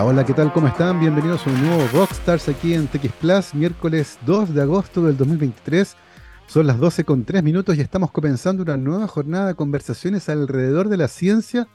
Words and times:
Hola, 0.00 0.24
¿qué 0.24 0.32
tal? 0.32 0.52
¿Cómo 0.52 0.68
están? 0.68 1.00
Bienvenidos 1.00 1.44
a 1.44 1.50
un 1.50 1.60
nuevo 1.60 1.84
Rockstars 1.92 2.48
aquí 2.48 2.72
en 2.72 2.86
TX 2.86 3.12
Plus, 3.20 3.54
miércoles 3.54 4.16
2 4.26 4.54
de 4.54 4.62
agosto 4.62 5.02
del 5.02 5.16
2023. 5.16 5.96
Son 6.46 6.68
las 6.68 6.78
12 6.78 7.02
con 7.02 7.24
3 7.24 7.42
minutos 7.42 7.76
y 7.76 7.80
estamos 7.80 8.12
comenzando 8.12 8.62
una 8.62 8.76
nueva 8.76 9.08
jornada 9.08 9.48
de 9.48 9.54
conversaciones 9.54 10.28
alrededor 10.28 10.88
de 10.88 10.98
la 10.98 11.08
ciencia. 11.08 11.66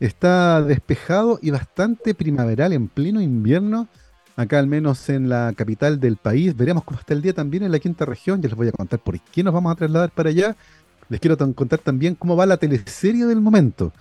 Está 0.00 0.62
despejado 0.62 1.38
y 1.42 1.50
bastante 1.50 2.14
primaveral 2.14 2.72
en 2.72 2.88
pleno 2.88 3.20
invierno, 3.20 3.88
acá 4.36 4.58
al 4.58 4.68
menos 4.68 5.10
en 5.10 5.28
la 5.28 5.52
capital 5.54 6.00
del 6.00 6.16
país. 6.16 6.56
Veremos 6.56 6.82
cómo 6.82 6.98
está 6.98 7.12
el 7.12 7.20
día 7.20 7.34
también 7.34 7.62
en 7.62 7.72
la 7.72 7.78
quinta 7.78 8.06
región. 8.06 8.40
Ya 8.40 8.48
les 8.48 8.56
voy 8.56 8.68
a 8.68 8.72
contar 8.72 9.00
por 9.00 9.20
qué 9.20 9.42
nos 9.44 9.52
vamos 9.52 9.72
a 9.72 9.76
trasladar 9.76 10.10
para 10.10 10.30
allá. 10.30 10.56
Les 11.10 11.20
quiero 11.20 11.36
contar 11.54 11.80
también 11.80 12.14
cómo 12.14 12.36
va 12.36 12.46
la 12.46 12.56
teleserie 12.56 13.26
del 13.26 13.42
momento. 13.42 13.92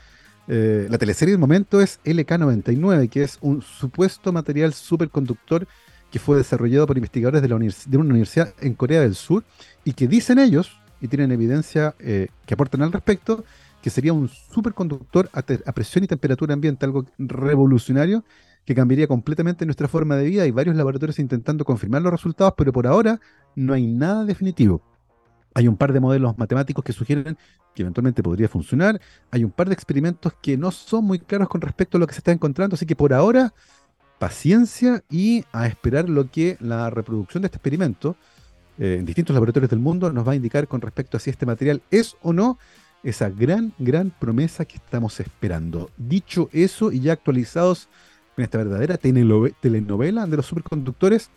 Eh, 0.48 0.88
la 0.90 0.98
teleserie 0.98 1.32
del 1.32 1.40
momento 1.40 1.82
es 1.82 2.00
LK99, 2.04 3.10
que 3.10 3.24
es 3.24 3.38
un 3.42 3.62
supuesto 3.62 4.32
material 4.32 4.74
superconductor 4.74 5.68
que 6.12 6.20
fue 6.20 6.38
desarrollado 6.38 6.86
por 6.88 6.98
investigadores 6.98 7.42
de, 7.42 7.50
la 7.50 7.58
de 7.58 7.98
una 7.98 8.10
universidad 8.10 8.54
en 8.62 8.74
Corea 8.74 9.02
del 9.02 9.16
Sur 9.16 9.44
y 9.84 9.94
que 9.94 10.08
dicen 10.08 10.40
ellos, 10.40 10.80
y 11.02 11.08
tienen 11.08 11.32
evidencia 11.32 11.96
eh, 12.00 12.28
que 12.46 12.54
aportan 12.54 12.84
al 12.84 12.92
respecto, 12.92 13.44
que 13.82 13.90
sería 13.90 14.14
un 14.14 14.30
superconductor 14.30 15.30
a, 15.34 15.40
a, 15.40 15.72
presión 15.74 16.04
y 16.04 16.08
temperatura 16.08 16.54
ambiente, 16.54 16.86
algo 16.86 17.06
revolucionario 17.18 18.24
que 18.66 18.74
cambiaría 18.74 19.08
completamente 19.08 19.66
nuestra 19.66 19.88
forma 19.88 20.16
de 20.16 20.26
vida. 20.26 20.44
Hay 20.44 20.52
varios 20.52 20.76
laboratorios 20.76 21.20
intentando 21.20 21.66
confirmar 21.66 22.02
los 22.02 22.12
resultados, 22.12 22.54
pero 22.58 22.74
por 22.74 22.88
ahora 22.88 23.20
no 23.56 23.74
hay 23.74 23.86
nada 23.86 24.26
definitivo. 24.26 24.82
Hay 25.56 25.70
un 25.70 25.78
par 25.78 25.94
de 25.94 26.02
modelos 26.02 26.38
matemáticos 26.38 26.84
que 26.84 26.94
sugieren 26.94 27.38
que 27.74 27.82
eventualmente 27.82 28.22
podría 28.22 28.50
funcionar. 28.50 29.00
Hay 29.32 29.44
un 29.44 29.52
par 29.52 29.68
de 29.68 29.74
experimentos 29.74 30.34
que 30.42 30.58
no 30.58 30.70
son 30.70 31.06
muy 31.06 31.18
claros 31.18 31.48
con 31.48 31.62
respecto 31.62 31.98
a 31.98 32.00
lo 32.00 32.08
que 32.08 32.14
se 32.14 32.20
está 32.20 32.34
encontrando, 32.34 32.76
así 32.76 32.86
que 32.86 32.96
por 32.96 33.14
ahora, 33.14 33.54
paciencia 34.20 35.02
y 35.10 35.46
a 35.54 35.66
esperar 35.66 36.10
lo 36.10 36.30
que 36.30 36.58
la 36.60 36.90
reproducción 36.90 37.42
de 37.42 37.48
este 37.48 37.58
experimento 37.58 38.18
eh, 38.78 38.98
en 39.00 39.06
distintos 39.06 39.34
laboratorios 39.34 39.70
del 39.70 39.80
mundo 39.80 40.12
nos 40.12 40.28
va 40.28 40.34
a 40.34 40.36
indicar 40.36 40.68
con 40.68 40.82
respecto 40.82 41.16
a 41.16 41.20
si 41.22 41.30
este 41.30 41.46
material 41.46 41.82
es 41.90 42.18
o 42.22 42.34
no 42.34 42.60
esa 43.04 43.30
gran, 43.30 43.74
gran 43.78 44.10
promesa 44.10 44.66
que 44.66 44.76
estamos 44.76 45.20
esperando. 45.22 45.90
Dicho 45.96 46.50
eso 46.52 46.92
y 46.92 47.00
ya 47.00 47.14
actualizados 47.14 47.88
en 48.36 48.44
esta 48.44 48.58
verdadera 48.58 48.98
telenovela 48.98 50.26
de 50.26 50.36
los 50.36 50.46
superconductores, 50.46 51.30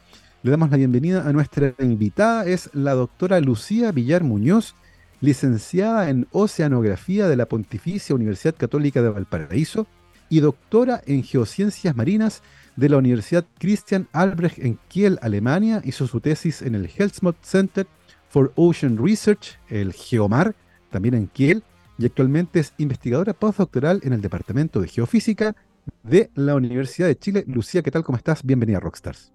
le 0.43 0.51
damos 0.53 0.71
la 0.71 0.77
bienvenida 0.77 1.29
a 1.29 1.33
nuestra 1.33 1.75
invitada, 1.81 2.47
es 2.47 2.71
la 2.73 2.95
doctora 2.95 3.41
Lucía 3.41 3.91
Villar 3.91 4.23
Muñoz, 4.23 4.75
licenciada 5.21 6.11
en 6.11 6.29
Oceanografía 6.31 7.27
de 7.27 7.37
la 7.37 7.47
Pontificia 7.47 8.15
Universidad 8.15 8.55
Católica 8.55 9.03
de 9.03 9.09
Valparaíso 9.09 9.89
y 10.29 10.39
doctora 10.41 11.03
en 11.07 11.25
Geociencias 11.25 11.97
Marinas 11.97 12.43
de 12.77 12.89
la 12.89 12.99
Universidad 12.99 13.47
Christian 13.59 14.07
Albrecht 14.13 14.59
en 14.61 14.79
Kiel, 14.87 15.19
Alemania. 15.23 15.83
Hizo 15.85 16.07
su 16.07 16.21
tesis 16.21 16.63
en 16.63 16.77
el 16.77 16.87
Helmholtz 16.87 17.39
Center 17.43 17.89
for 18.29 18.53
Ocean 18.55 18.97
Research, 19.05 19.59
el 19.69 19.93
Geomar, 19.93 20.55
también 20.91 21.15
en 21.15 21.27
Kiel, 21.27 21.65
y 21.99 22.07
actualmente 22.07 22.61
es 22.61 22.75
investigadora 22.79 23.33
postdoctoral 23.33 24.01
en 24.05 24.13
el 24.13 24.21
Departamento 24.21 24.81
de 24.81 24.87
Geofísica 24.87 25.57
de 26.05 26.31
la 26.37 26.55
Universidad 26.55 27.09
de 27.09 27.19
Chile. 27.19 27.45
Lucía, 27.49 27.83
¿qué 27.83 27.91
tal? 27.91 28.05
¿Cómo 28.05 28.19
estás? 28.19 28.45
Bienvenida 28.45 28.77
a 28.77 28.81
Rockstars. 28.81 29.33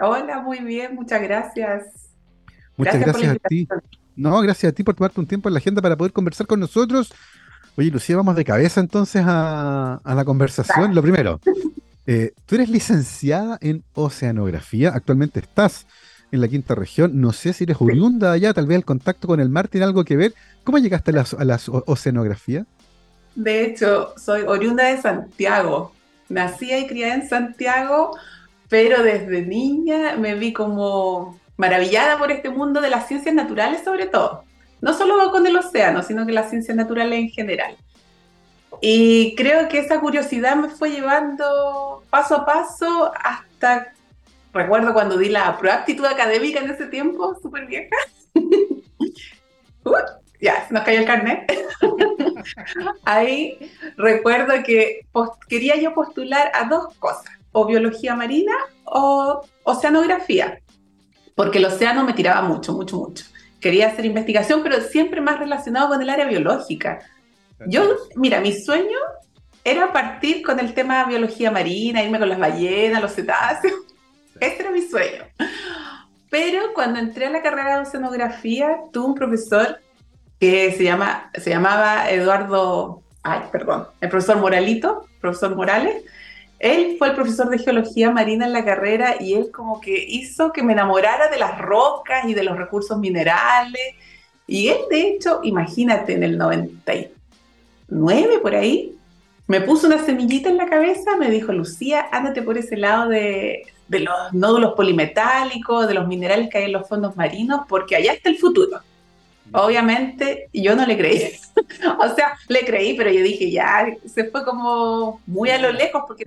Hola, 0.00 0.40
muy 0.40 0.60
bien, 0.60 0.94
muchas 0.94 1.20
gracias. 1.22 1.86
Muchas 2.76 3.00
gracias, 3.00 3.36
a 3.36 3.48
ti. 3.48 3.68
No, 4.14 4.40
gracias 4.40 4.72
a 4.72 4.74
ti 4.74 4.82
por 4.84 4.94
tomarte 4.94 5.20
un 5.20 5.26
tiempo 5.26 5.48
en 5.48 5.54
la 5.54 5.58
agenda 5.58 5.82
para 5.82 5.96
poder 5.96 6.12
conversar 6.12 6.46
con 6.46 6.60
nosotros. 6.60 7.12
Oye, 7.76 7.90
Lucía, 7.90 8.16
vamos 8.16 8.36
de 8.36 8.44
cabeza 8.44 8.80
entonces 8.80 9.22
a, 9.26 10.00
la 10.04 10.24
conversación. 10.24 10.94
Lo 10.94 11.02
primero, 11.02 11.40
eh, 12.06 12.32
tú 12.46 12.54
eres 12.54 12.68
licenciada 12.68 13.58
en 13.60 13.84
oceanografía, 13.94 14.90
actualmente 14.90 15.40
estás 15.40 15.86
en 16.30 16.40
la 16.40 16.48
quinta 16.48 16.74
región. 16.74 17.20
No 17.20 17.32
sé 17.32 17.52
si 17.52 17.64
eres 17.64 17.76
oriunda 17.80 18.32
allá, 18.32 18.52
tal 18.54 18.66
vez 18.66 18.76
el 18.76 18.84
contacto 18.84 19.26
con 19.28 19.40
el 19.40 19.48
mar 19.48 19.68
tiene 19.68 19.84
algo 19.84 20.04
que 20.04 20.16
ver. 20.16 20.34
¿Cómo 20.64 20.78
llegaste 20.78 21.10
a 21.10 21.14
la, 21.14 21.26
a 21.38 21.44
la 21.44 21.60
oceanografía? 21.86 22.66
De 23.34 23.64
hecho, 23.64 24.14
soy 24.16 24.42
oriunda 24.42 24.84
de 24.84 25.00
Santiago. 25.00 25.92
Nací 26.28 26.72
y 26.72 26.86
criada 26.86 27.14
en 27.14 27.28
Santiago, 27.28 28.16
pero 28.68 29.02
desde 29.02 29.42
niña 29.42 30.16
me 30.16 30.34
vi 30.34 30.52
como 30.52 31.38
maravillada 31.56 32.18
por 32.18 32.30
este 32.30 32.50
mundo 32.50 32.80
de 32.80 32.90
las 32.90 33.08
ciencias 33.08 33.34
naturales 33.34 33.82
sobre 33.84 34.06
todo. 34.06 34.44
No 34.80 34.94
solo 34.94 35.30
con 35.30 35.46
el 35.46 35.56
océano, 35.56 36.02
sino 36.02 36.24
que 36.24 36.32
las 36.32 36.50
ciencias 36.50 36.76
naturales 36.76 37.18
en 37.18 37.30
general. 37.30 37.76
Y 38.80 39.34
creo 39.34 39.68
que 39.68 39.80
esa 39.80 39.98
curiosidad 39.98 40.54
me 40.54 40.68
fue 40.68 40.90
llevando 40.90 42.04
paso 42.10 42.36
a 42.36 42.46
paso 42.46 43.10
hasta, 43.24 43.92
recuerdo 44.52 44.92
cuando 44.92 45.18
di 45.18 45.30
la 45.30 45.58
proactitud 45.58 46.04
académica 46.04 46.60
en 46.60 46.70
ese 46.70 46.86
tiempo, 46.86 47.36
súper 47.42 47.66
vieja. 47.66 47.96
ya, 50.40 50.68
se 50.68 50.74
nos 50.74 50.84
cayó 50.84 51.00
el 51.00 51.06
carnet. 51.06 51.52
Ahí 53.04 53.58
recuerdo 53.96 54.62
que 54.62 55.00
quería 55.48 55.76
yo 55.76 55.92
postular 55.92 56.52
a 56.54 56.68
dos 56.68 56.94
cosas 56.98 57.37
o 57.52 57.66
biología 57.66 58.14
marina 58.14 58.52
o 58.84 59.42
oceanografía, 59.64 60.60
porque 61.34 61.58
el 61.58 61.66
océano 61.66 62.04
me 62.04 62.12
tiraba 62.12 62.42
mucho, 62.42 62.72
mucho, 62.72 62.96
mucho. 62.96 63.24
Quería 63.60 63.88
hacer 63.88 64.04
investigación, 64.04 64.62
pero 64.62 64.80
siempre 64.80 65.20
más 65.20 65.38
relacionado 65.38 65.88
con 65.88 66.00
el 66.00 66.10
área 66.10 66.26
biológica. 66.26 67.00
Yo, 67.66 67.82
mira, 68.14 68.40
mi 68.40 68.52
sueño 68.52 68.98
era 69.64 69.92
partir 69.92 70.42
con 70.42 70.60
el 70.60 70.74
tema 70.74 71.04
biología 71.04 71.50
marina, 71.50 72.02
irme 72.02 72.18
con 72.18 72.28
las 72.28 72.38
ballenas, 72.38 73.02
los 73.02 73.12
cetáceos. 73.12 73.74
Ese 74.40 74.60
era 74.60 74.70
mi 74.70 74.82
sueño. 74.82 75.24
Pero 76.30 76.72
cuando 76.74 76.98
entré 76.98 77.26
a 77.26 77.30
la 77.30 77.42
carrera 77.42 77.76
de 77.76 77.82
oceanografía, 77.82 78.80
tuve 78.92 79.06
un 79.06 79.14
profesor 79.14 79.80
que 80.38 80.72
se, 80.72 80.84
llama, 80.84 81.30
se 81.34 81.50
llamaba 81.50 82.10
Eduardo, 82.10 83.02
ay, 83.22 83.42
perdón, 83.50 83.88
el 84.00 84.08
profesor 84.08 84.36
Moralito, 84.36 85.06
profesor 85.20 85.56
Morales, 85.56 86.04
él 86.58 86.96
fue 86.98 87.08
el 87.08 87.14
profesor 87.14 87.50
de 87.50 87.58
geología 87.58 88.10
marina 88.10 88.46
en 88.46 88.52
la 88.52 88.64
carrera 88.64 89.16
y 89.20 89.34
él 89.34 89.50
como 89.52 89.80
que 89.80 90.04
hizo 90.08 90.52
que 90.52 90.62
me 90.62 90.72
enamorara 90.72 91.28
de 91.28 91.38
las 91.38 91.58
rocas 91.58 92.24
y 92.26 92.34
de 92.34 92.42
los 92.42 92.56
recursos 92.56 92.98
minerales. 92.98 93.94
Y 94.46 94.68
él, 94.68 94.78
de 94.90 95.08
hecho, 95.08 95.40
imagínate, 95.44 96.14
en 96.14 96.24
el 96.24 96.36
99 96.36 98.38
por 98.40 98.54
ahí, 98.54 98.96
me 99.46 99.60
puso 99.60 99.86
una 99.86 100.04
semillita 100.04 100.48
en 100.48 100.56
la 100.56 100.66
cabeza, 100.66 101.16
me 101.16 101.30
dijo, 101.30 101.52
Lucía, 101.52 102.06
ándate 102.10 102.42
por 102.42 102.58
ese 102.58 102.76
lado 102.76 103.08
de, 103.08 103.62
de 103.86 104.00
los 104.00 104.32
nódulos 104.32 104.74
polimetálicos, 104.74 105.86
de 105.86 105.94
los 105.94 106.08
minerales 106.08 106.50
que 106.50 106.58
hay 106.58 106.64
en 106.64 106.72
los 106.72 106.88
fondos 106.88 107.16
marinos, 107.16 107.60
porque 107.68 107.96
allá 107.96 108.12
está 108.12 108.30
el 108.30 108.38
futuro. 108.38 108.80
Obviamente 109.52 110.48
yo 110.52 110.74
no 110.74 110.86
le 110.86 110.96
creí. 110.96 111.32
o 111.98 112.14
sea, 112.14 112.36
le 112.48 112.64
creí, 112.64 112.96
pero 112.96 113.10
yo 113.10 113.22
dije, 113.22 113.50
ya, 113.50 113.86
se 114.06 114.24
fue 114.24 114.44
como 114.44 115.20
muy 115.26 115.50
a 115.50 115.58
lo 115.58 115.72
lejos, 115.72 116.02
porque 116.06 116.24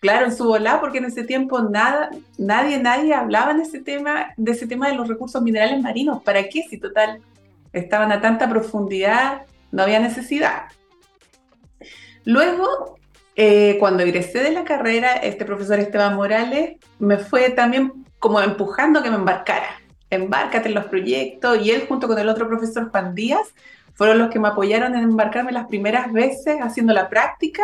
claro, 0.00 0.26
en 0.26 0.36
su 0.36 0.44
volá, 0.44 0.80
porque 0.80 0.98
en 0.98 1.06
ese 1.06 1.24
tiempo 1.24 1.60
nada, 1.60 2.10
nadie, 2.38 2.78
nadie 2.78 3.14
hablaba 3.14 3.54
de 3.54 3.62
ese 3.62 3.80
tema, 3.80 4.34
de 4.36 4.52
ese 4.52 4.66
tema 4.66 4.88
de 4.88 4.94
los 4.94 5.08
recursos 5.08 5.42
minerales 5.42 5.82
marinos. 5.82 6.22
¿Para 6.22 6.48
qué? 6.48 6.64
Si 6.68 6.78
total 6.78 7.20
estaban 7.72 8.12
a 8.12 8.20
tanta 8.20 8.48
profundidad, 8.48 9.42
no 9.70 9.82
había 9.82 10.00
necesidad. 10.00 10.64
Luego, 12.24 12.98
eh, 13.36 13.76
cuando 13.78 14.02
egresé 14.02 14.42
de 14.42 14.52
la 14.52 14.64
carrera, 14.64 15.12
este 15.12 15.44
profesor 15.44 15.78
Esteban 15.78 16.16
Morales 16.16 16.76
me 16.98 17.18
fue 17.18 17.50
también 17.50 17.92
como 18.18 18.40
empujando 18.40 19.02
que 19.02 19.10
me 19.10 19.16
embarcara 19.16 19.80
embárcate 20.10 20.68
en 20.68 20.74
los 20.74 20.86
proyectos, 20.86 21.60
y 21.64 21.70
él 21.70 21.84
junto 21.88 22.08
con 22.08 22.18
el 22.18 22.28
otro 22.28 22.48
profesor 22.48 22.90
Juan 22.90 23.14
Díaz 23.14 23.48
fueron 23.94 24.18
los 24.18 24.30
que 24.30 24.38
me 24.38 24.48
apoyaron 24.48 24.94
en 24.94 25.04
embarcarme 25.04 25.52
las 25.52 25.66
primeras 25.66 26.12
veces 26.12 26.58
haciendo 26.60 26.92
la 26.92 27.08
práctica 27.08 27.62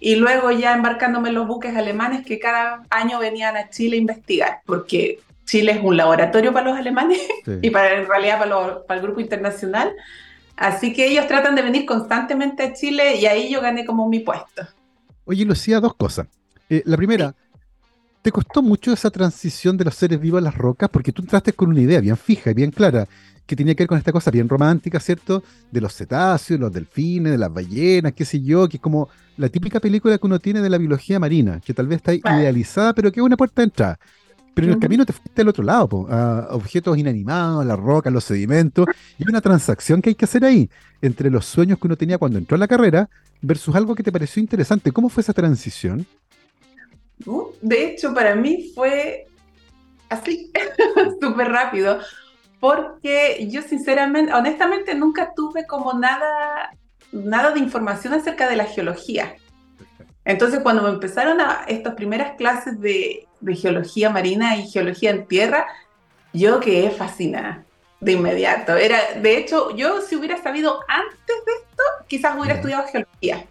y 0.00 0.14
luego 0.14 0.50
ya 0.52 0.74
embarcándome 0.74 1.30
en 1.30 1.34
los 1.34 1.48
buques 1.48 1.76
alemanes 1.76 2.24
que 2.24 2.38
cada 2.38 2.84
año 2.90 3.18
venían 3.18 3.56
a 3.56 3.68
Chile 3.68 3.96
a 3.96 4.00
investigar, 4.00 4.60
porque 4.64 5.18
Chile 5.44 5.72
es 5.72 5.80
un 5.82 5.96
laboratorio 5.96 6.52
para 6.52 6.70
los 6.70 6.78
alemanes 6.78 7.20
y 7.62 7.70
para 7.70 7.98
en 7.98 8.06
realidad 8.06 8.38
para, 8.38 8.86
para, 8.86 9.00
el 9.00 9.06
grupo 9.06 9.20
internacional. 9.20 9.92
Así 10.56 10.92
que 10.92 11.06
ellos 11.06 11.26
tratan 11.26 11.54
de 11.54 11.62
venir 11.62 11.86
constantemente 11.86 12.62
a 12.62 12.72
Chile 12.72 13.16
y 13.16 13.26
ahí 13.26 13.50
yo 13.50 13.60
gané 13.60 13.84
como 13.84 14.08
mi 14.08 14.20
puesto. 14.20 14.66
Oye, 15.24 15.44
Lucía, 15.44 15.80
dos 15.80 15.94
cosas. 15.94 16.26
Eh, 16.70 16.82
la 16.84 16.96
primera, 16.96 17.34
¿Te 18.28 18.32
costó 18.32 18.60
mucho 18.60 18.92
esa 18.92 19.10
transición 19.10 19.78
de 19.78 19.86
los 19.86 19.94
seres 19.94 20.20
vivos 20.20 20.36
a 20.36 20.42
las 20.42 20.54
rocas? 20.54 20.90
Porque 20.90 21.12
tú 21.12 21.22
entraste 21.22 21.54
con 21.54 21.70
una 21.70 21.80
idea 21.80 21.98
bien 21.98 22.18
fija 22.18 22.50
y 22.50 22.52
bien 22.52 22.70
clara, 22.70 23.08
que 23.46 23.56
tenía 23.56 23.74
que 23.74 23.84
ver 23.84 23.88
con 23.88 23.96
esta 23.96 24.12
cosa 24.12 24.30
bien 24.30 24.50
romántica, 24.50 25.00
¿cierto? 25.00 25.42
De 25.72 25.80
los 25.80 25.94
cetáceos, 25.94 26.60
los 26.60 26.70
delfines, 26.70 27.32
de 27.32 27.38
las 27.38 27.50
ballenas, 27.50 28.12
qué 28.12 28.26
sé 28.26 28.42
yo, 28.42 28.68
que 28.68 28.76
es 28.76 28.82
como 28.82 29.08
la 29.38 29.48
típica 29.48 29.80
película 29.80 30.18
que 30.18 30.26
uno 30.26 30.38
tiene 30.40 30.60
de 30.60 30.68
la 30.68 30.76
biología 30.76 31.18
marina, 31.18 31.58
que 31.64 31.72
tal 31.72 31.86
vez 31.86 32.02
está 32.04 32.12
idealizada, 32.12 32.92
pero 32.92 33.10
que 33.10 33.20
es 33.20 33.24
una 33.24 33.38
puerta 33.38 33.62
de 33.62 33.64
entrada. 33.64 33.98
Pero 34.52 34.66
en 34.66 34.74
el 34.74 34.78
camino 34.78 35.06
te 35.06 35.14
fuiste 35.14 35.40
al 35.40 35.48
otro 35.48 35.64
lado, 35.64 36.06
a 36.10 36.48
objetos 36.50 36.98
inanimados, 36.98 37.64
las 37.64 37.78
rocas, 37.78 38.12
los 38.12 38.24
sedimentos, 38.24 38.88
y 39.18 39.26
una 39.26 39.40
transacción 39.40 40.02
que 40.02 40.10
hay 40.10 40.14
que 40.14 40.26
hacer 40.26 40.44
ahí, 40.44 40.68
entre 41.00 41.30
los 41.30 41.46
sueños 41.46 41.78
que 41.78 41.86
uno 41.86 41.96
tenía 41.96 42.18
cuando 42.18 42.36
entró 42.36 42.56
a 42.56 42.58
la 42.58 42.68
carrera 42.68 43.08
versus 43.40 43.74
algo 43.74 43.94
que 43.94 44.02
te 44.02 44.12
pareció 44.12 44.42
interesante. 44.42 44.92
¿Cómo 44.92 45.08
fue 45.08 45.22
esa 45.22 45.32
transición? 45.32 46.06
De 47.60 47.84
hecho, 47.84 48.14
para 48.14 48.34
mí 48.34 48.70
fue 48.74 49.26
así, 50.08 50.50
súper 51.20 51.48
rápido, 51.48 51.98
porque 52.60 53.48
yo 53.50 53.62
sinceramente, 53.62 54.32
honestamente, 54.32 54.94
nunca 54.94 55.32
tuve 55.34 55.66
como 55.66 55.92
nada, 55.94 56.70
nada 57.12 57.50
de 57.52 57.60
información 57.60 58.14
acerca 58.14 58.48
de 58.48 58.56
la 58.56 58.64
geología. 58.64 59.36
Entonces, 60.24 60.60
cuando 60.60 60.82
me 60.82 60.90
empezaron 60.90 61.40
a 61.40 61.64
estas 61.68 61.94
primeras 61.94 62.36
clases 62.36 62.80
de, 62.80 63.26
de 63.40 63.56
geología 63.56 64.10
marina 64.10 64.56
y 64.56 64.68
geología 64.68 65.10
en 65.10 65.26
tierra, 65.26 65.66
yo 66.32 66.60
quedé 66.60 66.90
fascinada 66.90 67.64
de 68.00 68.12
inmediato. 68.12 68.76
Era, 68.76 68.98
de 69.20 69.38
hecho, 69.38 69.74
yo 69.74 70.00
si 70.02 70.16
hubiera 70.16 70.40
sabido 70.42 70.80
antes 70.88 71.16
de 71.26 71.52
esto, 71.52 71.82
quizás 72.06 72.36
hubiera 72.38 72.56
estudiado 72.56 72.86
geología. 72.88 73.46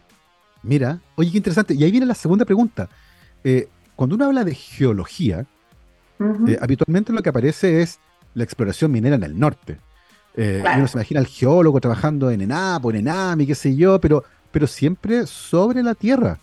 Mira, 0.63 0.99
oye, 1.15 1.31
qué 1.31 1.37
interesante. 1.37 1.73
Y 1.73 1.83
ahí 1.83 1.91
viene 1.91 2.05
la 2.05 2.15
segunda 2.15 2.45
pregunta. 2.45 2.89
Eh, 3.43 3.67
cuando 3.95 4.15
uno 4.15 4.25
habla 4.25 4.43
de 4.43 4.55
geología, 4.55 5.45
eh, 6.47 6.57
habitualmente 6.61 7.13
lo 7.13 7.21
que 7.21 7.29
aparece 7.29 7.81
es 7.81 7.99
la 8.33 8.43
exploración 8.43 8.91
minera 8.91 9.15
en 9.15 9.23
el 9.23 9.39
norte. 9.39 9.79
Eh, 10.35 10.63
uno 10.77 10.87
se 10.87 10.97
imagina 10.97 11.19
al 11.19 11.25
geólogo 11.25 11.79
trabajando 11.81 12.29
en 12.29 12.41
ENAP 12.41 12.85
o 12.85 12.91
en 12.91 12.97
ENAMI, 12.97 13.47
qué 13.47 13.55
sé 13.55 13.75
yo, 13.75 13.99
pero, 13.99 14.23
pero 14.51 14.67
siempre 14.67 15.25
sobre 15.25 15.81
la 15.81 15.95
tierra. 15.95 16.39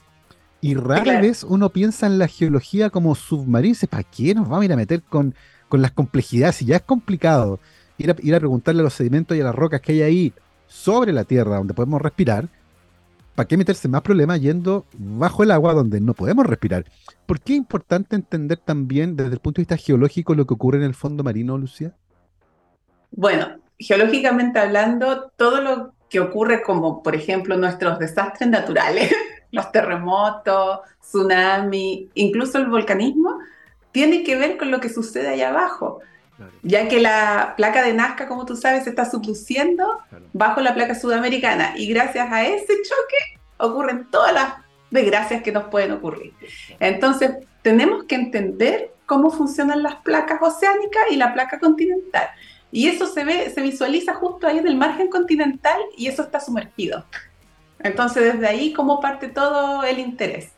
Y 0.61 0.75
rara 0.75 1.21
vez 1.21 1.45
uno 1.45 1.69
piensa 1.69 2.07
en 2.07 2.19
la 2.19 2.27
geología 2.27 2.91
como 2.91 3.15
submarina. 3.15 3.77
¿Para 3.89 4.03
qué 4.03 4.35
nos 4.35 4.49
vamos 4.49 4.63
a 4.63 4.65
ir 4.65 4.73
a 4.73 4.77
meter 4.77 5.03
con, 5.03 5.35
con 5.69 5.83
las 5.83 5.93
complejidades? 5.93 6.57
Si 6.57 6.65
ya 6.65 6.77
es 6.77 6.83
complicado 6.83 7.61
ir 7.99 8.11
a, 8.11 8.17
ir 8.21 8.35
a 8.35 8.39
preguntarle 8.39 8.81
a 8.81 8.85
los 8.85 8.95
sedimentos 8.95 9.37
y 9.37 9.41
a 9.41 9.45
las 9.45 9.55
rocas 9.55 9.81
que 9.81 9.93
hay 9.93 10.03
ahí 10.03 10.33
sobre 10.67 11.13
la 11.13 11.25
tierra 11.25 11.59
donde 11.59 11.75
podemos 11.75 12.01
respirar, 12.01 12.49
¿para 13.35 13.49
qué 13.49 13.57
meterse 13.57 13.89
más 13.89 14.03
problemas 14.03 14.41
yendo 14.41 14.85
bajo 14.97 15.43
el 15.43 15.51
agua 15.51 15.75
donde 15.75 16.01
no 16.01 16.15
podemos 16.15 16.47
respirar? 16.47 16.85
¿Por 17.27 17.41
qué 17.41 17.55
es 17.55 17.59
importante 17.59 18.17
entender 18.17 18.59
también 18.59 19.17
desde 19.17 19.35
el 19.35 19.41
punto 19.41 19.59
de 19.59 19.63
vista 19.63 19.77
geológico 19.77 20.35
lo 20.35 20.47
que 20.47 20.55
ocurre 20.55 20.79
en 20.79 20.85
el 20.85 20.95
fondo 20.95 21.25
marino, 21.25 21.59
Lucía? 21.59 21.93
Bueno, 23.11 23.59
geológicamente 23.79 24.59
hablando, 24.59 25.31
todo 25.37 25.61
lo 25.61 25.93
que 26.09 26.21
ocurre 26.21 26.63
como, 26.63 27.03
por 27.03 27.15
ejemplo, 27.15 27.57
nuestros 27.57 27.99
desastres 27.99 28.49
naturales, 28.49 29.13
los 29.51 29.71
terremotos, 29.73 30.81
tsunami, 31.01 32.09
incluso 32.15 32.59
el 32.59 32.67
volcanismo, 32.67 33.39
tiene 33.93 34.25
que 34.25 34.37
ver 34.37 34.57
con 34.57 34.71
lo 34.71 34.81
que 34.81 34.89
sucede 34.89 35.29
allá 35.29 35.51
abajo. 35.51 36.01
Ya 36.63 36.89
que 36.89 37.01
la 37.01 37.55
placa 37.57 37.83
de 37.83 37.95
Nazca, 37.95 38.27
como 38.27 38.47
tú 38.47 38.57
sabes, 38.57 38.85
se 38.85 38.91
está 38.91 39.09
subduciendo 39.09 39.99
bajo 40.33 40.61
la 40.61 40.75
placa 40.75 40.95
sudamericana 40.95 41.75
y 41.77 41.87
gracias 41.89 42.31
a 42.31 42.45
ese 42.45 42.75
choque 42.83 43.41
ocurren 43.59 44.09
todas 44.11 44.33
las 44.33 44.55
desgracias 44.91 45.43
que 45.43 45.53
nos 45.53 45.65
pueden 45.65 45.93
ocurrir. 45.93 46.33
Entonces, 46.81 47.33
tenemos 47.63 48.05
que 48.05 48.15
entender 48.15 48.93
cómo 49.07 49.31
funcionan 49.31 49.83
las 49.83 49.97
placas 49.97 50.41
oceánicas 50.41 51.05
y 51.11 51.17
la 51.17 51.35
placa 51.35 51.59
continental. 51.59 52.29
Y 52.71 52.89
eso 52.89 53.07
se 53.07 53.25
ve, 53.25 53.51
se 53.51 53.61
visualiza 53.61 54.15
justo 54.15 54.47
ahí 54.47 54.59
en 54.59 54.67
el 54.67 54.77
margen 54.77 55.09
continental 55.09 55.81
y 55.97 56.09
eso 56.09 56.23
está 56.23 56.41
sumergido. 56.41 57.05
Entonces, 57.79 58.33
desde 58.33 58.47
ahí, 58.47 58.73
¿cómo 58.73 59.01
parte 59.01 59.29
todo 59.29 59.85
el 59.85 59.99
interés? 59.99 60.54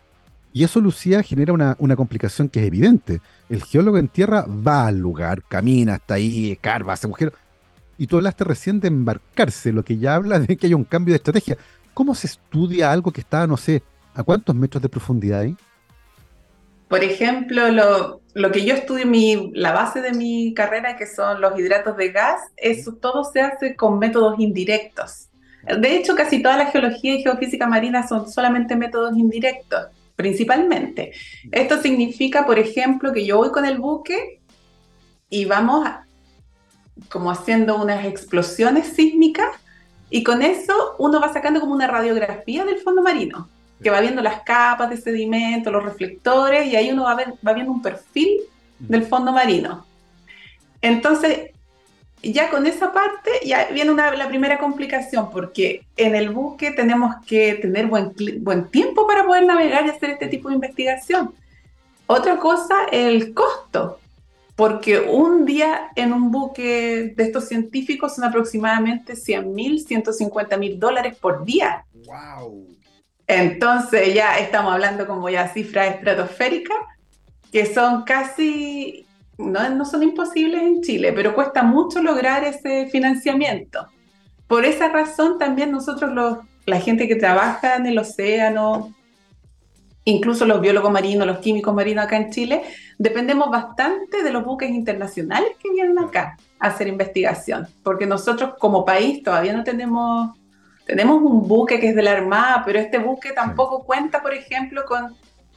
Y 0.57 0.65
eso, 0.65 0.81
Lucía, 0.81 1.23
genera 1.23 1.53
una, 1.53 1.77
una, 1.81 1.97
complicación 1.97 2.49
que 2.49 2.61
es 2.61 2.67
evidente. 2.67 3.21
El 3.51 3.63
geólogo 3.63 3.99
en 3.99 4.09
tierra 4.09 4.47
va 4.47 4.87
al 4.87 4.97
lugar, 4.99 5.43
camina 5.43 5.97
hasta 5.97 6.15
ahí, 6.15 6.53
escarba, 6.53 6.95
hace 6.95 7.07
agujeros. 7.07 7.35
Y 7.99 8.07
tú 8.07 8.17
hablaste 8.17 8.43
recién 8.45 8.81
de 8.81 8.89
embarcarse, 8.89 9.71
lo 9.71 9.85
que 9.85 9.99
ya 9.99 10.15
habla 10.15 10.39
de 10.39 10.57
que 10.57 10.67
hay 10.67 10.73
un 10.73 10.85
cambio 10.85 11.13
de 11.13 11.17
estrategia. 11.17 11.59
¿Cómo 11.93 12.15
se 12.15 12.29
estudia 12.29 12.91
algo 12.91 13.13
que 13.13 13.21
está, 13.21 13.47
no 13.47 13.59
sé, 13.59 13.83
a 14.15 14.23
cuántos 14.23 14.57
metros 14.57 14.81
de 14.81 14.89
profundidad 14.89 15.41
hay? 15.41 15.55
Por 16.89 17.05
ejemplo, 17.05 17.71
lo, 17.71 18.23
lo 18.33 18.51
que 18.51 18.65
yo 18.65 18.73
estudio, 18.73 19.07
mi, 19.07 19.51
la 19.53 19.73
base 19.73 20.01
de 20.01 20.15
mi 20.15 20.55
carrera, 20.55 20.97
que 20.97 21.07
son 21.07 21.43
los 21.43 21.59
hidratos 21.61 21.99
de 21.99 22.13
gas, 22.13 22.41
eso 22.57 22.95
todo 22.95 23.25
se 23.25 23.43
hace 23.43 23.77
con 23.77 23.99
métodos 23.99 24.41
indirectos. 24.41 25.29
De 25.65 25.97
hecho, 25.97 26.15
casi 26.15 26.43
toda 26.43 26.57
la 26.57 26.71
geología 26.71 27.15
y 27.15 27.23
geofísica 27.23 27.67
marina 27.67 28.09
son 28.09 28.31
solamente 28.31 28.75
métodos 28.75 29.19
indirectos 29.19 29.89
principalmente. 30.17 31.13
Esto 31.53 31.81
significa, 31.81 32.47
por 32.47 32.59
ejemplo, 32.59 33.13
que 33.13 33.25
yo 33.25 33.37
voy 33.37 33.51
con 33.51 33.65
el 33.65 33.79
buque 33.79 34.41
y 35.29 35.45
vamos 35.45 35.87
como 37.11 37.31
haciendo 37.31 37.81
unas 37.81 38.07
explosiones 38.07 38.89
sísmicas 38.89 39.49
y 40.09 40.23
con 40.23 40.43
eso 40.43 40.97
uno 40.99 41.21
va 41.21 41.33
sacando 41.33 41.61
como 41.61 41.75
una 41.75 41.87
radiografía 41.87 42.65
del 42.65 42.79
fondo 42.79 43.03
marino, 43.03 43.49
que 43.83 43.91
va 43.91 44.01
viendo 44.01 44.23
las 44.23 44.43
capas 44.43 44.89
de 44.89 44.97
sedimento, 44.97 45.71
los 45.71 45.85
reflectores 45.85 46.67
y 46.67 46.77
ahí 46.77 46.91
uno 46.91 47.05
va, 47.05 47.17
va 47.47 47.53
viendo 47.53 47.73
un 47.73 47.83
perfil 47.83 48.41
del 48.79 49.05
fondo 49.05 49.33
marino. 49.33 49.85
Entonces, 50.81 51.51
ya 52.23 52.51
con 52.51 52.67
esa 52.67 52.93
parte 52.93 53.31
ya 53.45 53.69
viene 53.73 53.91
una, 53.91 54.15
la 54.15 54.29
primera 54.29 54.59
complicación, 54.59 55.31
porque 55.31 55.85
en 55.97 56.15
el 56.15 56.31
buque 56.31 56.71
tenemos 56.73 57.17
que 57.27 57.55
tener 57.55 57.87
buen, 57.87 58.13
buen 58.41 58.69
tiempo 58.69 59.07
para 59.07 59.27
poder 59.27 59.45
navegar 59.45 59.87
y 59.87 59.91
hacer 59.91 60.11
este 60.11 60.29
tipo 60.29 60.49
de 60.49 60.57
investigación. 60.57 61.35
Otra 62.07 62.39
cosa, 62.39 62.75
el 62.93 63.35
costo, 63.35 63.99
porque 64.55 65.01
un 65.01 65.45
día 65.45 65.91
en 65.97 66.13
un 66.13 66.31
buque 66.31 67.13
de 67.15 67.25
estos 67.25 67.49
científicos 67.49 68.15
son 68.15 68.25
aproximadamente 68.25 69.17
100 69.17 69.55
mil, 69.55 69.81
150 69.87 70.57
mil 70.57 70.79
dólares 70.79 71.17
por 71.19 71.45
día. 71.45 71.85
¡Wow! 72.07 72.67
Entonces 73.27 74.15
ya 74.15 74.39
estamos 74.39 74.73
hablando 74.73 75.07
como 75.07 75.29
ya 75.29 75.49
cifras 75.49 75.97
estratosféricas, 75.97 76.77
que 77.51 77.67
son 77.67 78.05
casi 78.05 79.06
no, 79.39 79.85
son 79.85 80.03
imposibles 80.03 80.63
en 80.63 80.83
Chile, 80.83 81.13
pero 81.13 81.35
cuesta 81.35 81.63
mucho 81.63 82.03
lograr 82.03 82.45
ese 82.45 82.87
financiamiento. 82.87 83.87
Por 84.47 84.65
esa 84.65 84.89
razón 84.89 85.39
también 85.39 85.71
nosotros, 85.71 86.13
los, 86.13 86.39
la 86.65 86.81
gente 86.81 87.09
que 87.09 87.17
trabaja 87.17 87.77
en 87.77 87.87
el 87.87 87.99
océano, 87.99 88.95
incluso 90.05 90.47
los 90.47 90.61
biólogos 90.61 90.91
marinos, 90.91 91.27
los 91.27 91.39
químicos 91.39 91.75
marinos 91.75 92.05
acá 92.05 92.17
en 92.17 92.31
Chile, 92.31 92.63
dependemos 92.97 93.51
bastante 93.51 94.23
de 94.23 94.33
los 94.33 94.45
buques 94.45 94.71
internacionales 94.71 95.51
que 95.63 95.71
vienen 95.71 95.99
acá 95.99 96.37
a 96.59 96.69
hacer 96.69 96.89
investigación, 96.89 97.67
porque 97.83 98.07
nosotros 98.07 98.55
como 98.59 98.85
país 98.85 99.23
todavía 99.23 99.53
no 99.53 99.65
tenemos, 99.65 100.31
tenemos 100.87 101.21
un 101.21 101.47
buque 101.47 101.79
que 101.79 101.89
es 101.89 101.97
de 101.97 102.03
la 102.03 102.13
Armada, 102.13 102.63
pero 102.65 102.79
este 102.79 102.99
buque 102.99 103.33
tampoco 103.33 103.85
cuenta, 103.85 104.23
por 104.23 104.33
ejemplo, 104.33 104.85
con 104.87 105.15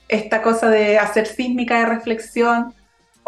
esta 0.10 0.42
cosa 0.42 0.70
de 0.70 0.98
hacer 0.98 1.28
sísmica 1.28 1.80
de 1.80 1.86
reflexión 1.86 2.74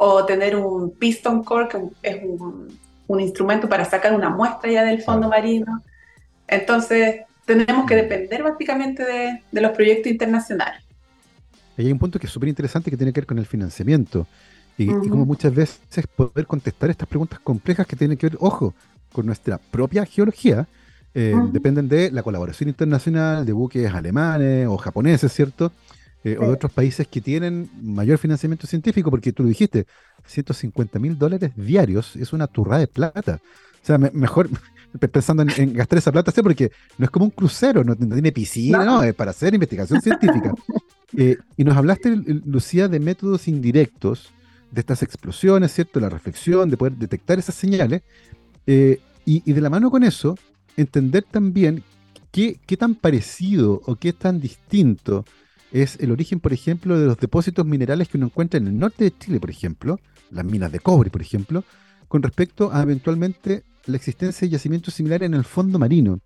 o 0.04 0.26
tener 0.26 0.56
un 0.56 0.90
piston 0.90 1.44
core, 1.44 1.68
que 1.68 1.78
es 2.02 2.24
un, 2.24 3.22
instrumento 3.22 3.70
para 3.70 3.86
sacar 3.86 4.16
una 4.16 4.32
muestra 4.32 4.72
ya 4.72 4.84
del 4.84 5.04
fondo 5.04 5.30
marino. 5.30 5.84
Entonces, 6.48 7.22
tenemos 7.46 7.86
que 7.86 7.96
depender 7.98 8.42
básicamente 8.42 9.04
de, 9.04 9.62
los 9.62 9.72
proyectos 9.74 10.12
internacionales. 10.12 10.82
hay 11.78 11.92
un 11.92 12.00
punto 12.00 12.18
que 12.18 12.26
es 12.26 12.34
súper 12.34 12.50
interesante 12.50 12.90
que 12.90 12.98
tiene 12.98 13.14
que 13.14 13.20
ver 13.20 13.28
con 13.28 13.38
el 13.38 13.46
financiamiento. 13.46 14.26
Y, 14.76 14.88
como 14.88 15.24
muchas 15.24 15.54
veces 15.54 16.08
poder 16.16 16.48
contestar 16.48 16.90
estas 16.90 17.08
preguntas 17.08 17.40
complejas 17.40 17.86
que 17.86 17.96
tienen 17.96 18.18
que 18.18 18.30
ver, 18.30 18.38
ojo, 18.40 18.74
con 19.12 19.28
nuestra 19.28 19.60
propia 19.60 20.04
geología, 20.06 20.68
eh, 21.14 21.36
dependen 21.52 21.88
de 21.88 22.10
la 22.10 22.24
colaboración 22.24 22.70
internacional 22.70 23.46
de 23.46 23.54
buques 23.54 23.94
alemanes 23.94 24.66
o 24.68 24.78
japoneses, 24.78 25.32
¿cierto? 25.32 25.72
Eh, 26.24 26.38
o 26.40 26.46
de 26.46 26.54
otros 26.54 26.72
países 26.72 27.08
que 27.08 27.20
tienen 27.20 27.70
mayor 27.82 28.20
financiamiento 28.20 28.68
científico, 28.68 29.10
porque 29.10 29.34
tú 29.34 29.42
lo 29.42 29.50
dijiste, 29.50 29.88
150 30.28 31.00
mil 31.00 31.18
dólares 31.18 31.52
diarios 31.56 32.16
es 32.16 32.32
una 32.32 32.46
turra 32.46 32.78
de 32.78 32.88
plata. 32.88 33.40
O 33.82 33.86
sea, 33.86 33.98
mejor 33.98 34.48
pensando 35.12 35.44
en, 35.44 35.74
gastar 35.74 35.98
esa 35.98 36.12
plata, 36.12 36.32
¿sí? 36.32 36.44
porque 36.44 36.72
no 37.00 37.06
es 37.06 37.12
como 37.12 37.26
un 37.26 37.32
crucero, 37.32 37.84
no, 37.84 37.96
tiene 37.96 38.32
piscina, 38.32 38.86
no. 38.86 39.02
es 39.02 39.16
para 39.16 39.32
hacer 39.32 39.54
investigación 39.54 40.02
científica. 40.02 40.54
Eh, 41.18 41.36
y 41.58 41.66
nos 41.66 41.76
hablaste, 41.76 42.16
Lucía, 42.46 42.88
de 42.88 43.02
métodos 43.02 43.50
indirectos, 43.50 44.32
de 44.72 44.80
estas 44.80 45.04
explosiones, 45.04 45.74
¿cierto? 45.74 46.00
La 46.00 46.08
reflexión, 46.08 46.70
de 46.70 46.78
poder 46.78 46.94
detectar 46.94 47.38
esas 47.38 47.54
señales. 47.54 48.04
Eh, 48.66 49.02
y, 49.26 49.44
y, 49.46 49.52
de 49.52 49.60
la 49.60 49.70
mano 49.70 49.92
con 49.92 50.06
eso, 50.06 50.38
entender 50.78 51.26
también 51.30 51.84
qué, 52.32 52.62
qué 52.66 52.78
tan 52.78 52.96
parecido 52.96 53.82
o 53.86 53.98
qué 53.98 54.14
tan 54.14 54.40
distinto 54.40 55.26
es 55.72 55.98
el 56.00 56.12
origen, 56.12 56.40
por 56.40 56.54
ejemplo, 56.54 57.00
de 57.00 57.06
los 57.06 57.18
depósitos 57.18 57.66
minerales 57.66 58.08
que 58.08 58.18
uno 58.18 58.28
encuentra 58.28 58.58
en 58.60 58.68
el 58.68 58.78
norte 58.78 59.06
de 59.06 59.18
Chile, 59.18 59.40
por 59.40 59.50
ejemplo, 59.50 60.00
las 60.30 60.46
minas 60.46 60.72
de 60.72 60.80
cobre, 60.80 61.10
por 61.10 61.22
ejemplo, 61.22 61.64
con 62.08 62.22
respecto 62.22 62.72
a 62.74 62.82
eventualmente 62.82 63.64
la 63.86 63.98
existencia 63.98 64.46
de 64.46 64.52
yacimientos 64.52 64.94
similares 64.94 65.28
en 65.28 65.34
el 65.34 65.44
fondo 65.44 65.80
marino. 65.80 66.20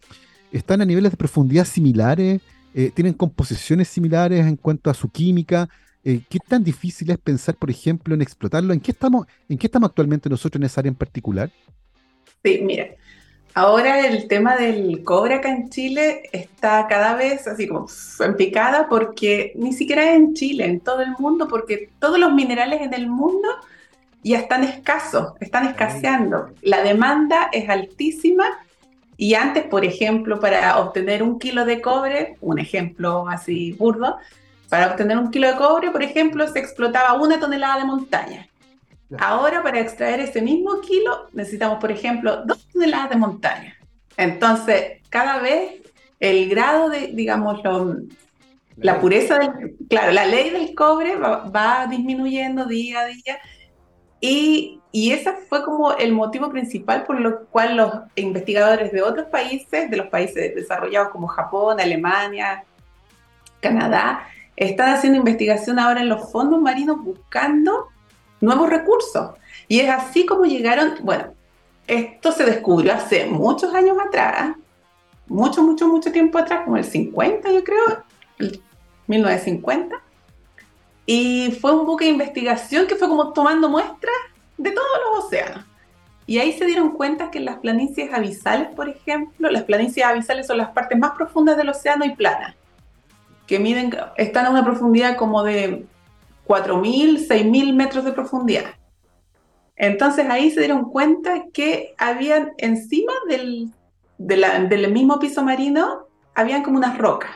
¿Están 0.51 0.81
a 0.81 0.85
niveles 0.85 1.11
de 1.11 1.17
profundidad 1.17 1.65
similares? 1.65 2.41
Eh, 2.73 2.91
¿Tienen 2.93 3.13
composiciones 3.13 3.87
similares 3.87 4.45
en 4.45 4.57
cuanto 4.57 4.89
a 4.89 4.93
su 4.93 5.09
química? 5.09 5.69
Eh, 6.03 6.21
¿Qué 6.29 6.39
tan 6.39 6.63
difícil 6.63 7.09
es 7.11 7.17
pensar, 7.17 7.55
por 7.55 7.69
ejemplo, 7.69 8.13
en 8.13 8.21
explotarlo? 8.21 8.73
¿En 8.73 8.79
qué, 8.79 8.91
estamos, 8.91 9.27
¿En 9.47 9.57
qué 9.57 9.67
estamos 9.67 9.89
actualmente 9.89 10.29
nosotros 10.29 10.59
en 10.59 10.65
esa 10.65 10.81
área 10.81 10.89
en 10.89 10.95
particular? 10.95 11.51
Sí, 12.43 12.59
mira, 12.61 12.87
Ahora 13.57 14.05
el 14.05 14.27
tema 14.27 14.57
del 14.57 15.01
cobre 15.05 15.35
acá 15.35 15.47
en 15.47 15.69
Chile 15.69 16.23
está 16.33 16.87
cada 16.89 17.15
vez 17.15 17.47
así 17.47 17.69
como 17.69 17.87
en 18.19 18.35
picada 18.35 18.89
porque 18.89 19.53
ni 19.55 19.71
siquiera 19.71 20.13
en 20.13 20.33
Chile, 20.33 20.65
en 20.65 20.81
todo 20.81 20.99
el 21.01 21.11
mundo, 21.17 21.47
porque 21.47 21.89
todos 21.99 22.19
los 22.19 22.33
minerales 22.33 22.81
en 22.81 22.93
el 22.93 23.07
mundo 23.07 23.47
ya 24.23 24.39
están 24.39 24.65
escasos, 24.65 25.35
están 25.39 25.67
escaseando. 25.67 26.49
La 26.63 26.83
demanda 26.83 27.47
es 27.53 27.69
altísima 27.69 28.45
y 29.15 29.35
antes, 29.35 29.63
por 29.63 29.85
ejemplo, 29.85 30.41
para 30.41 30.77
obtener 30.77 31.23
un 31.23 31.39
kilo 31.39 31.63
de 31.63 31.79
cobre, 31.81 32.35
un 32.41 32.59
ejemplo 32.59 33.29
así 33.29 33.71
burdo, 33.71 34.17
para 34.67 34.87
obtener 34.87 35.17
un 35.17 35.31
kilo 35.31 35.47
de 35.47 35.55
cobre, 35.55 35.91
por 35.91 36.03
ejemplo, 36.03 36.45
se 36.49 36.59
explotaba 36.59 37.13
una 37.13 37.39
tonelada 37.39 37.77
de 37.77 37.85
montaña. 37.85 38.49
Ahora, 39.19 39.63
para 39.63 39.79
extraer 39.79 40.19
ese 40.19 40.41
mismo 40.41 40.81
kilo, 40.81 41.29
necesitamos, 41.33 41.79
por 41.79 41.91
ejemplo, 41.91 42.43
dos 42.45 42.67
toneladas 42.67 43.09
de 43.09 43.15
montaña. 43.15 43.77
Entonces, 44.17 45.01
cada 45.09 45.39
vez 45.39 45.81
el 46.19 46.49
grado 46.49 46.89
de, 46.89 47.07
digamos, 47.07 47.61
la 48.77 48.99
pureza 48.99 49.39
del, 49.39 49.75
claro, 49.89 50.11
la 50.11 50.25
ley 50.25 50.49
del 50.49 50.73
cobre 50.75 51.15
va, 51.17 51.87
disminuyendo 51.89 52.65
día 52.65 53.01
a 53.01 53.05
día 53.05 53.39
y, 54.19 54.79
y 54.91 55.11
ese 55.11 55.33
fue 55.49 55.63
como 55.63 55.93
el 55.93 56.13
motivo 56.13 56.49
principal 56.49 57.03
por 57.03 57.19
lo 57.19 57.45
cual 57.47 57.77
los 57.77 57.93
investigadores 58.15 58.91
de 58.91 59.01
otros 59.01 59.27
países, 59.27 59.89
de 59.89 59.97
los 59.97 60.07
países 60.07 60.55
desarrollados 60.55 61.09
como 61.09 61.27
Japón, 61.27 61.79
Alemania, 61.79 62.63
Canadá, 63.59 64.27
están 64.55 64.93
haciendo 64.93 65.19
investigación 65.19 65.79
ahora 65.79 66.01
en 66.01 66.09
los 66.09 66.31
fondos 66.31 66.61
marinos 66.61 67.03
buscando 67.03 67.89
nuevos 68.45 68.69
recursos. 68.69 69.31
Y 69.67 69.79
es 69.79 69.89
así 69.89 70.25
como 70.25 70.45
llegaron, 70.45 70.95
bueno, 71.01 71.33
esto 71.87 72.31
se 72.31 72.45
descubrió 72.45 72.93
hace 72.93 73.25
muchos 73.25 73.73
años 73.73 73.97
atrás, 73.99 74.55
mucho, 75.27 75.63
mucho, 75.63 75.87
mucho 75.87 76.11
tiempo 76.11 76.37
atrás, 76.37 76.61
como 76.63 76.77
el 76.77 76.83
50 76.83 77.51
yo 77.51 77.63
creo, 77.63 78.03
el 78.39 78.61
1950. 79.07 80.01
Y 81.07 81.57
fue 81.61 81.71
un 81.71 81.85
buque 81.85 82.05
de 82.05 82.11
investigación 82.11 82.87
que 82.87 82.95
fue 82.95 83.07
como 83.07 83.33
tomando 83.33 83.69
muestras 83.69 84.15
de 84.57 84.71
todos 84.71 84.87
los 85.05 85.25
océanos. 85.25 85.63
Y 86.27 86.39
ahí 86.39 86.53
se 86.53 86.65
dieron 86.65 86.91
cuenta 86.91 87.29
que 87.29 87.39
las 87.39 87.57
planicies 87.57 88.11
abisales, 88.11 88.69
por 88.69 88.89
ejemplo, 88.89 89.49
las 89.51 89.63
planicies 89.63 90.05
abisales 90.05 90.47
son 90.47 90.57
las 90.57 90.69
partes 90.69 90.97
más 90.97 91.11
profundas 91.11 91.55
del 91.57 91.69
océano 91.69 92.03
y 92.03 92.15
planas, 92.15 92.55
que 93.45 93.59
miden, 93.59 93.95
están 94.17 94.47
a 94.47 94.49
una 94.49 94.65
profundidad 94.65 95.17
como 95.17 95.43
de 95.43 95.85
4.000, 96.47 97.27
6.000 97.27 97.73
metros 97.73 98.05
de 98.05 98.11
profundidad. 98.11 98.65
Entonces 99.75 100.27
ahí 100.29 100.51
se 100.51 100.61
dieron 100.61 100.89
cuenta 100.89 101.45
que 101.51 101.93
habían 101.97 102.53
encima 102.57 103.13
del, 103.27 103.71
del 104.17 104.91
mismo 104.91 105.19
piso 105.19 105.43
marino, 105.43 106.07
habían 106.33 106.63
como 106.63 106.77
unas 106.77 106.97
rocas. 106.97 107.31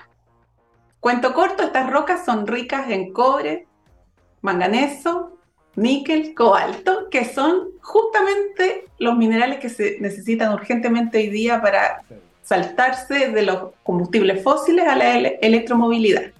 Cuento 0.99 1.33
corto, 1.33 1.63
estas 1.63 1.89
rocas 1.89 2.25
son 2.25 2.47
ricas 2.47 2.89
en 2.89 3.13
cobre, 3.13 3.67
manganeso, 4.41 5.37
níquel, 5.75 6.33
cobalto, 6.33 7.09
que 7.09 7.25
son 7.25 7.69
justamente 7.81 8.85
los 8.99 9.17
minerales 9.17 9.59
que 9.59 9.69
se 9.69 9.97
necesitan 9.99 10.53
urgentemente 10.53 11.17
hoy 11.17 11.29
día 11.29 11.61
para 11.61 12.03
saltarse 12.43 13.29
de 13.29 13.43
los 13.43 13.71
combustibles 13.83 14.43
fósiles 14.43 14.87
a 14.87 14.95
la 14.95 15.17
electromovilidad. 15.17 16.31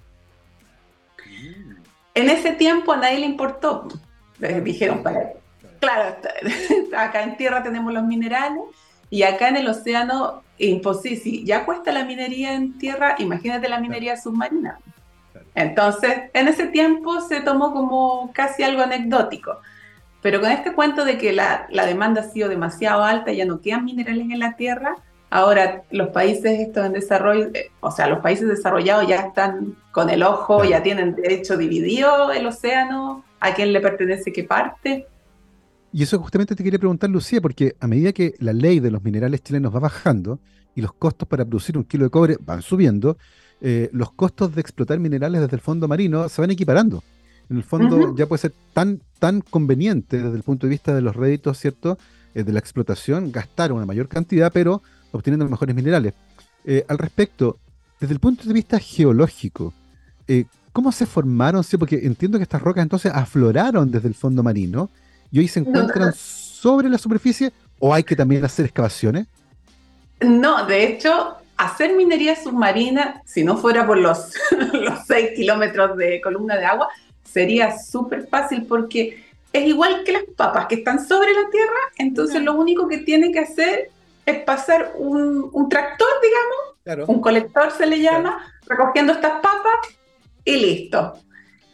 En 2.14 2.28
ese 2.28 2.52
tiempo 2.52 2.92
a 2.92 2.96
nadie 2.96 3.20
le 3.20 3.26
importó. 3.26 3.88
dijeron, 4.62 5.02
para, 5.02 5.32
claro, 5.80 6.16
acá 6.96 7.22
en 7.22 7.36
tierra 7.36 7.62
tenemos 7.62 7.92
los 7.92 8.04
minerales 8.04 8.64
y 9.10 9.22
acá 9.22 9.48
en 9.48 9.56
el 9.56 9.68
océano, 9.68 10.42
imposible. 10.58 11.18
Si 11.18 11.44
ya 11.44 11.64
cuesta 11.64 11.92
la 11.92 12.04
minería 12.04 12.54
en 12.54 12.78
tierra, 12.78 13.16
imagínate 13.18 13.68
la 13.68 13.80
minería 13.80 14.16
submarina. 14.16 14.78
Entonces, 15.54 16.30
en 16.32 16.48
ese 16.48 16.66
tiempo 16.68 17.20
se 17.20 17.40
tomó 17.40 17.72
como 17.72 18.32
casi 18.32 18.62
algo 18.62 18.82
anecdótico. 18.82 19.58
Pero 20.22 20.40
con 20.40 20.50
este 20.50 20.74
cuento 20.74 21.04
de 21.04 21.16
que 21.18 21.32
la, 21.32 21.66
la 21.70 21.86
demanda 21.86 22.20
ha 22.20 22.24
sido 22.24 22.48
demasiado 22.48 23.02
alta, 23.02 23.32
ya 23.32 23.46
no 23.46 23.60
quedan 23.60 23.84
minerales 23.84 24.30
en 24.30 24.38
la 24.38 24.54
tierra, 24.54 24.96
Ahora, 25.30 25.84
los 25.92 26.08
países 26.08 26.58
estos 26.58 26.84
en 26.84 26.92
desarrollo, 26.92 27.50
eh, 27.54 27.70
o 27.78 27.92
sea, 27.92 28.08
los 28.08 28.18
países 28.18 28.48
desarrollados 28.48 29.06
ya 29.06 29.16
están 29.16 29.76
con 29.92 30.10
el 30.10 30.24
ojo, 30.24 30.64
ya 30.64 30.82
tienen 30.82 31.14
derecho 31.14 31.56
dividido 31.56 32.32
el 32.32 32.46
océano, 32.46 33.24
a 33.38 33.54
quién 33.54 33.72
le 33.72 33.80
pertenece 33.80 34.32
qué 34.32 34.42
parte. 34.42 35.06
Y 35.92 36.02
eso 36.02 36.18
justamente 36.18 36.56
te 36.56 36.64
quería 36.64 36.80
preguntar, 36.80 37.10
Lucía, 37.10 37.40
porque 37.40 37.76
a 37.78 37.86
medida 37.86 38.12
que 38.12 38.34
la 38.38 38.52
ley 38.52 38.80
de 38.80 38.90
los 38.90 39.02
minerales 39.04 39.42
chilenos 39.42 39.74
va 39.74 39.78
bajando 39.78 40.40
y 40.74 40.80
los 40.80 40.92
costos 40.92 41.28
para 41.28 41.44
producir 41.44 41.78
un 41.78 41.84
kilo 41.84 42.04
de 42.04 42.10
cobre 42.10 42.36
van 42.40 42.62
subiendo, 42.62 43.16
eh, 43.60 43.88
los 43.92 44.12
costos 44.12 44.54
de 44.54 44.60
explotar 44.60 44.98
minerales 44.98 45.40
desde 45.40 45.56
el 45.56 45.60
fondo 45.60 45.86
marino 45.86 46.28
se 46.28 46.40
van 46.40 46.50
equiparando. 46.50 47.04
En 47.48 47.56
el 47.56 47.64
fondo 47.64 48.16
ya 48.16 48.26
puede 48.26 48.42
ser 48.42 48.52
tan, 48.72 49.00
tan 49.18 49.40
conveniente 49.40 50.22
desde 50.22 50.36
el 50.36 50.42
punto 50.42 50.66
de 50.66 50.70
vista 50.70 50.94
de 50.94 51.02
los 51.02 51.14
réditos, 51.14 51.58
¿cierto? 51.58 51.98
Eh, 52.34 52.44
de 52.44 52.52
la 52.52 52.60
explotación, 52.60 53.32
gastar 53.32 53.72
una 53.72 53.86
mayor 53.86 54.08
cantidad, 54.08 54.52
pero 54.52 54.82
obteniendo 55.12 55.44
los 55.44 55.50
mejores 55.50 55.74
minerales. 55.74 56.14
Eh, 56.64 56.84
al 56.88 56.98
respecto, 56.98 57.58
desde 57.98 58.14
el 58.14 58.20
punto 58.20 58.44
de 58.44 58.54
vista 58.54 58.78
geológico, 58.78 59.72
eh, 60.28 60.44
¿cómo 60.72 60.92
se 60.92 61.06
formaron? 61.06 61.64
Sí, 61.64 61.76
porque 61.76 62.00
entiendo 62.02 62.38
que 62.38 62.44
estas 62.44 62.62
rocas 62.62 62.82
entonces 62.82 63.12
afloraron 63.14 63.90
desde 63.90 64.08
el 64.08 64.14
fondo 64.14 64.42
marino 64.42 64.90
y 65.30 65.38
hoy 65.38 65.48
se 65.48 65.60
encuentran 65.60 66.12
sobre 66.14 66.88
la 66.88 66.98
superficie 66.98 67.52
o 67.78 67.94
hay 67.94 68.04
que 68.04 68.16
también 68.16 68.44
hacer 68.44 68.66
excavaciones. 68.66 69.26
No, 70.20 70.66
de 70.66 70.84
hecho, 70.84 71.36
hacer 71.56 71.96
minería 71.96 72.36
submarina, 72.36 73.22
si 73.24 73.42
no 73.44 73.56
fuera 73.56 73.86
por 73.86 73.98
los, 73.98 74.34
los 74.72 75.06
6 75.06 75.30
kilómetros 75.36 75.96
de 75.96 76.20
columna 76.20 76.56
de 76.56 76.64
agua, 76.66 76.88
sería 77.24 77.78
súper 77.78 78.26
fácil 78.28 78.64
porque 78.66 79.24
es 79.52 79.66
igual 79.66 80.04
que 80.04 80.12
las 80.12 80.22
papas 80.36 80.66
que 80.66 80.76
están 80.76 81.04
sobre 81.06 81.32
la 81.32 81.50
tierra, 81.50 81.80
entonces 81.98 82.42
lo 82.42 82.54
único 82.54 82.88
que 82.88 82.98
tiene 82.98 83.32
que 83.32 83.40
hacer 83.40 83.90
es 84.30 84.44
pasar 84.44 84.94
un, 84.96 85.68
tractor, 85.68 86.08
digamos, 86.22 87.08
un 87.08 87.20
colector 87.20 87.70
se 87.70 87.86
le 87.86 88.00
llama, 88.00 88.44
recogiendo 88.66 89.12
estas 89.12 89.40
papas 89.40 89.96
y 90.44 90.56
listo. 90.56 91.14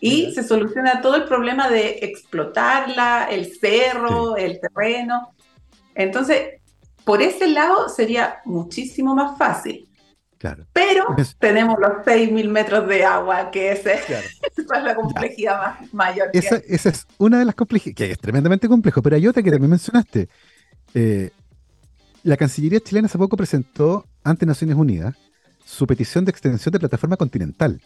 Y 0.01 0.33
se 0.35 0.43
soluciona 0.43 1.01
todo 1.01 1.17
el 1.17 1.25
problema 1.25 1.69
de 1.69 2.01
explotarla, 2.03 3.29
el 3.31 3.57
cerro, 3.59 4.37
el 4.37 4.61
terreno. 4.61 5.33
Entonces, 5.95 6.61
por 7.05 7.23
ese 7.23 7.49
lado 7.49 7.89
sería 7.89 8.41
muchísimo 8.45 9.15
más 9.15 9.39
fácil. 9.39 9.89
Claro. 10.39 10.67
Pero 10.73 11.07
tenemos 11.39 11.79
los 11.79 12.05
6.000 12.05 12.49
metros 12.49 12.87
de 12.89 13.05
agua, 13.05 13.51
que 13.51 13.73
ese, 13.73 13.95
esa 14.57 14.79
es 14.79 14.85
la 14.85 14.95
complejidad 14.95 15.59
más, 15.59 15.95
mayor. 15.95 16.29
Esa, 16.33 16.57
esa, 16.57 16.91
es 16.91 17.07
una 17.19 17.39
de 17.39 17.47
las 17.47 17.55
complejidades, 17.55 17.97
que 17.97 18.11
es 18.11 18.19
tremendamente 18.19 18.69
complejo, 18.69 19.01
pero 19.03 19.17
hay 19.17 19.27
otra 19.27 19.43
que 19.43 19.51
también 19.51 19.71
mencionaste. 19.71 20.29
Eh, 20.95 21.31
la 22.27 22.37
Cancillería 22.37 22.81
chilena 22.81 23.07
hace 23.07 23.19
poco 23.19 23.37
presentó 23.37 24.05
ante 24.25 24.47
Naciones 24.47 24.77
Unidas 24.77 25.15
su 25.65 25.87
petición 25.87 26.25
de 26.25 26.33
extensión 26.33 26.73
de 26.73 26.81
plataforma 26.81 27.17
continental, 27.17 27.81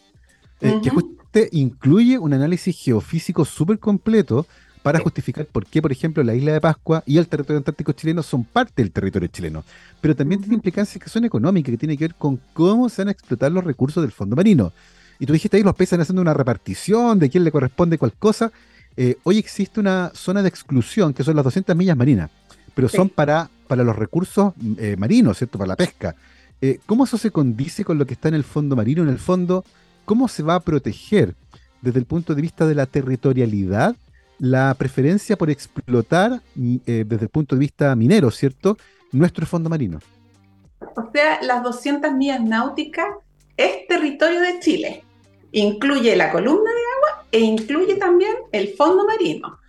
eh, 0.62 0.80
que 0.82 0.88
justamente 0.88 1.50
incluye 1.52 2.16
un 2.16 2.32
análisis 2.32 2.74
geofísico 2.82 3.44
súper 3.44 3.78
completo 3.78 4.46
para 4.82 4.98
justificar 4.98 5.44
por 5.44 5.66
qué, 5.66 5.82
por 5.82 5.92
ejemplo, 5.92 6.22
la 6.22 6.34
isla 6.34 6.54
de 6.54 6.60
Pascua 6.62 7.02
y 7.04 7.18
el 7.18 7.28
territorio 7.28 7.58
antártico 7.58 7.92
chileno 7.92 8.22
son 8.22 8.44
parte 8.44 8.82
del 8.82 8.92
territorio 8.92 9.28
chileno. 9.28 9.62
Pero 10.00 10.16
también 10.16 10.40
tiene 10.40 10.54
implicancias 10.54 11.04
que 11.04 11.10
son 11.10 11.26
económicas, 11.26 11.72
que 11.72 11.76
tienen 11.76 11.98
que 11.98 12.04
ver 12.04 12.14
con 12.14 12.40
cómo 12.54 12.88
se 12.88 13.02
van 13.02 13.08
a 13.08 13.12
explotar 13.12 13.52
los 13.52 13.62
recursos 13.62 14.02
del 14.02 14.12
fondo 14.12 14.36
marino. 14.36 14.72
Y 15.18 15.26
tú 15.26 15.34
dijiste 15.34 15.58
ahí, 15.58 15.62
los 15.62 15.74
países 15.74 15.92
están 15.92 16.00
haciendo 16.00 16.22
una 16.22 16.32
repartición 16.32 17.18
de 17.18 17.28
quién 17.28 17.44
le 17.44 17.52
corresponde 17.52 17.98
cuál 17.98 18.14
cosa. 18.14 18.50
Eh, 18.96 19.18
hoy 19.24 19.36
existe 19.36 19.80
una 19.80 20.12
zona 20.14 20.40
de 20.40 20.48
exclusión, 20.48 21.12
que 21.12 21.24
son 21.24 21.36
las 21.36 21.44
200 21.44 21.76
millas 21.76 21.96
marinas, 21.96 22.30
pero 22.74 22.88
son 22.88 23.10
para 23.10 23.50
para 23.70 23.84
los 23.84 23.94
recursos 23.94 24.52
eh, 24.78 24.96
marinos, 24.98 25.38
¿cierto? 25.38 25.56
Para 25.56 25.68
la 25.68 25.76
pesca. 25.76 26.16
Eh, 26.60 26.80
¿Cómo 26.86 27.04
eso 27.04 27.16
se 27.16 27.30
condice 27.30 27.84
con 27.84 27.98
lo 27.98 28.04
que 28.04 28.14
está 28.14 28.26
en 28.26 28.34
el 28.34 28.42
fondo 28.42 28.74
marino? 28.74 29.04
En 29.04 29.08
el 29.08 29.20
fondo, 29.20 29.64
¿cómo 30.04 30.26
se 30.26 30.42
va 30.42 30.56
a 30.56 30.60
proteger 30.60 31.36
desde 31.80 32.00
el 32.00 32.04
punto 32.04 32.34
de 32.34 32.42
vista 32.42 32.66
de 32.66 32.74
la 32.74 32.86
territorialidad 32.86 33.94
la 34.40 34.74
preferencia 34.74 35.36
por 35.36 35.50
explotar 35.50 36.42
mm, 36.56 36.76
eh, 36.84 37.04
desde 37.06 37.26
el 37.26 37.28
punto 37.28 37.54
de 37.54 37.60
vista 37.60 37.94
minero, 37.94 38.32
¿cierto? 38.32 38.76
Nuestro 39.12 39.46
fondo 39.46 39.70
marino. 39.70 40.00
O 40.80 41.08
sea, 41.12 41.40
las 41.40 41.62
200 41.62 42.12
millas 42.14 42.42
náuticas 42.42 43.06
es 43.56 43.86
territorio 43.86 44.40
de 44.40 44.58
Chile. 44.58 45.04
Incluye 45.52 46.16
la 46.16 46.32
columna 46.32 46.70
de 46.72 46.82
agua 46.96 47.24
e 47.30 47.38
incluye 47.38 47.94
también 47.98 48.34
el 48.50 48.74
fondo 48.74 49.06
marino. 49.06 49.59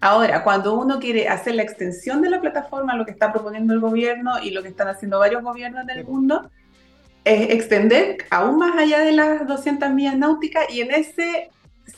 Ahora, 0.00 0.44
cuando 0.44 0.74
uno 0.74 1.00
quiere 1.00 1.28
hacer 1.28 1.56
la 1.56 1.62
extensión 1.62 2.22
de 2.22 2.30
la 2.30 2.40
plataforma, 2.40 2.94
lo 2.94 3.04
que 3.04 3.10
está 3.10 3.32
proponiendo 3.32 3.74
el 3.74 3.80
gobierno 3.80 4.38
y 4.40 4.50
lo 4.50 4.62
que 4.62 4.68
están 4.68 4.88
haciendo 4.88 5.18
varios 5.18 5.42
gobiernos 5.42 5.86
del 5.86 6.04
mundo, 6.04 6.50
es 7.24 7.50
extender 7.50 8.18
aún 8.30 8.58
más 8.58 8.76
allá 8.76 9.00
de 9.00 9.12
las 9.12 9.46
200 9.46 9.90
millas 9.90 10.16
náuticas 10.16 10.64
y 10.70 10.82
en 10.82 10.92
ese, 10.92 11.50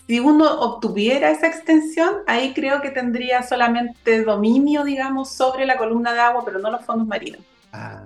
si 0.07 0.19
uno 0.19 0.61
obtuviera 0.61 1.30
esa 1.30 1.47
extensión, 1.47 2.16
ahí 2.26 2.54
creo 2.54 2.80
que 2.80 2.90
tendría 2.90 3.42
solamente 3.42 4.25
dominio, 4.25 4.83
digamos, 4.83 5.30
sobre 5.33 5.66
la 5.66 5.76
columna 5.76 6.12
de 6.14 6.21
agua, 6.21 6.42
pero 6.45 6.59
no 6.59 6.71
los 6.71 6.85
fondos 6.85 7.07
marinos. 7.07 7.42
Ah, 7.73 8.02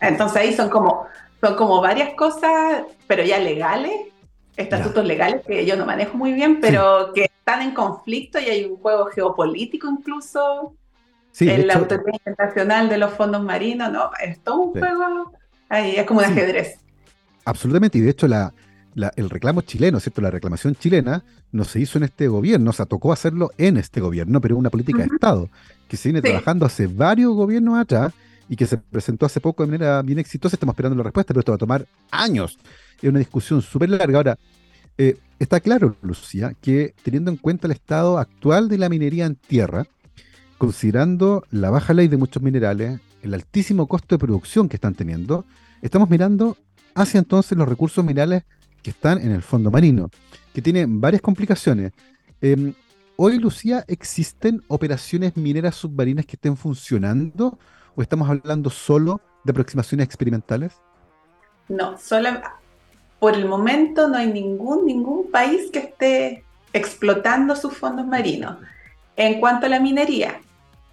Entonces 0.00 0.36
ahí 0.36 0.54
son 0.54 0.68
como, 0.68 1.06
son 1.40 1.56
como 1.56 1.80
varias 1.80 2.14
cosas, 2.14 2.82
pero 3.06 3.24
ya 3.24 3.38
legales, 3.38 3.92
estatutos 4.56 5.04
legales 5.04 5.42
que 5.46 5.64
yo 5.64 5.76
no 5.76 5.86
manejo 5.86 6.16
muy 6.16 6.32
bien, 6.32 6.60
pero 6.60 7.12
que 7.14 7.24
están 7.24 7.62
en 7.62 7.72
conflicto 7.72 8.38
y 8.38 8.44
hay 8.44 8.64
un 8.64 8.76
juego 8.76 9.06
geopolítico 9.06 9.88
incluso. 9.88 10.74
Sí, 11.32 11.48
en 11.48 11.68
la 11.68 11.74
Autoridad 11.74 12.12
Internacional 12.12 12.88
de 12.88 12.98
los 12.98 13.12
Fondos 13.12 13.42
Marinos, 13.42 13.92
no, 13.92 14.10
es 14.20 14.40
todo 14.40 14.62
un 14.62 14.72
juego, 14.72 15.32
ahí 15.68 15.94
es 15.96 16.04
como 16.04 16.18
un 16.18 16.26
ajedrez. 16.26 16.80
Absolutamente, 17.44 17.98
y 17.98 18.00
de 18.00 18.10
hecho 18.10 18.26
la, 18.26 18.52
el 19.16 19.30
reclamo 19.30 19.62
chileno, 19.62 20.00
¿cierto? 20.00 20.20
La 20.20 20.30
reclamación 20.30 20.74
chilena 20.74 21.24
no 21.52 21.64
se 21.64 21.80
hizo 21.80 21.98
en 21.98 22.04
este 22.04 22.28
gobierno, 22.28 22.70
o 22.70 22.72
sea, 22.72 22.86
tocó 22.86 23.12
hacerlo 23.12 23.52
en 23.58 23.76
este 23.76 24.00
gobierno, 24.00 24.40
pero 24.40 24.56
es 24.56 24.58
una 24.58 24.70
política 24.70 24.98
de 24.98 25.04
Estado 25.04 25.48
que 25.88 25.96
se 25.96 26.08
viene 26.08 26.22
trabajando 26.22 26.66
hace 26.66 26.86
varios 26.86 27.34
gobiernos 27.34 27.78
atrás 27.78 28.12
y 28.48 28.56
que 28.56 28.66
se 28.66 28.78
presentó 28.78 29.26
hace 29.26 29.40
poco 29.40 29.64
de 29.64 29.72
manera 29.72 30.02
bien 30.02 30.18
exitosa. 30.18 30.56
Estamos 30.56 30.74
esperando 30.74 30.96
la 30.96 31.04
respuesta, 31.04 31.32
pero 31.32 31.40
esto 31.40 31.52
va 31.52 31.56
a 31.56 31.58
tomar 31.58 31.86
años. 32.10 32.58
Es 33.02 33.08
una 33.08 33.18
discusión 33.18 33.62
súper 33.62 33.90
larga. 33.90 34.18
Ahora, 34.18 34.38
eh, 34.98 35.18
está 35.38 35.60
claro, 35.60 35.96
Lucía, 36.02 36.54
que 36.60 36.94
teniendo 37.02 37.30
en 37.30 37.36
cuenta 37.38 37.66
el 37.66 37.72
estado 37.72 38.18
actual 38.18 38.68
de 38.68 38.78
la 38.78 38.88
minería 38.88 39.26
en 39.26 39.36
tierra, 39.36 39.86
considerando 40.58 41.42
la 41.50 41.70
baja 41.70 41.94
ley 41.94 42.08
de 42.08 42.18
muchos 42.18 42.42
minerales, 42.42 43.00
el 43.22 43.32
altísimo 43.32 43.86
costo 43.86 44.14
de 44.14 44.18
producción 44.18 44.68
que 44.68 44.76
están 44.76 44.94
teniendo, 44.94 45.46
estamos 45.80 46.10
mirando 46.10 46.56
hacia 46.94 47.18
entonces 47.18 47.56
los 47.56 47.68
recursos 47.68 48.04
minerales 48.04 48.44
que 48.82 48.90
están 48.90 49.18
en 49.18 49.30
el 49.30 49.42
fondo 49.42 49.70
marino, 49.70 50.10
que 50.52 50.60
tiene 50.60 50.84
varias 50.86 51.22
complicaciones. 51.22 51.92
Em, 52.42 52.74
hoy, 53.16 53.38
Lucía, 53.38 53.84
¿existen 53.88 54.62
operaciones 54.68 55.36
mineras 55.36 55.76
submarinas 55.76 56.26
que 56.26 56.36
estén 56.36 56.56
funcionando 56.56 57.58
o 57.94 58.02
estamos 58.02 58.28
hablando 58.28 58.68
solo 58.68 59.20
de 59.44 59.52
aproximaciones 59.52 60.04
experimentales? 60.04 60.74
No, 61.68 61.96
solo 61.98 62.28
por 63.20 63.34
el 63.34 63.44
momento 63.44 64.08
no 64.08 64.16
hay 64.16 64.26
ningún, 64.26 64.86
ningún 64.86 65.30
país 65.30 65.70
que 65.70 65.78
esté 65.78 66.44
explotando 66.72 67.54
sus 67.54 67.76
fondos 67.76 68.06
marinos. 68.06 68.56
En 69.16 69.38
cuanto 69.38 69.66
a 69.66 69.68
la 69.68 69.78
minería, 69.78 70.40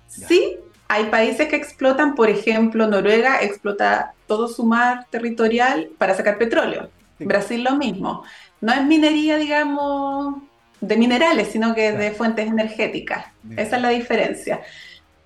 sí 0.07 0.57
hay 0.89 1.05
países 1.05 1.47
que 1.47 1.55
explotan, 1.55 2.15
por 2.15 2.29
ejemplo, 2.29 2.87
Noruega 2.87 3.41
explota 3.41 4.13
todo 4.27 4.47
su 4.47 4.65
mar 4.65 5.05
territorial 5.09 5.89
para 5.97 6.13
sacar 6.15 6.37
petróleo. 6.37 6.89
Brasil 7.19 7.63
lo 7.63 7.75
mismo. 7.75 8.23
No 8.61 8.73
es 8.73 8.83
minería, 8.83 9.37
digamos, 9.37 10.35
de 10.81 10.97
minerales, 10.97 11.49
sino 11.49 11.73
que 11.73 11.93
de 11.93 12.11
fuentes 12.11 12.47
energéticas. 12.47 13.25
Esa 13.55 13.77
es 13.77 13.81
la 13.81 13.89
diferencia. 13.89 14.61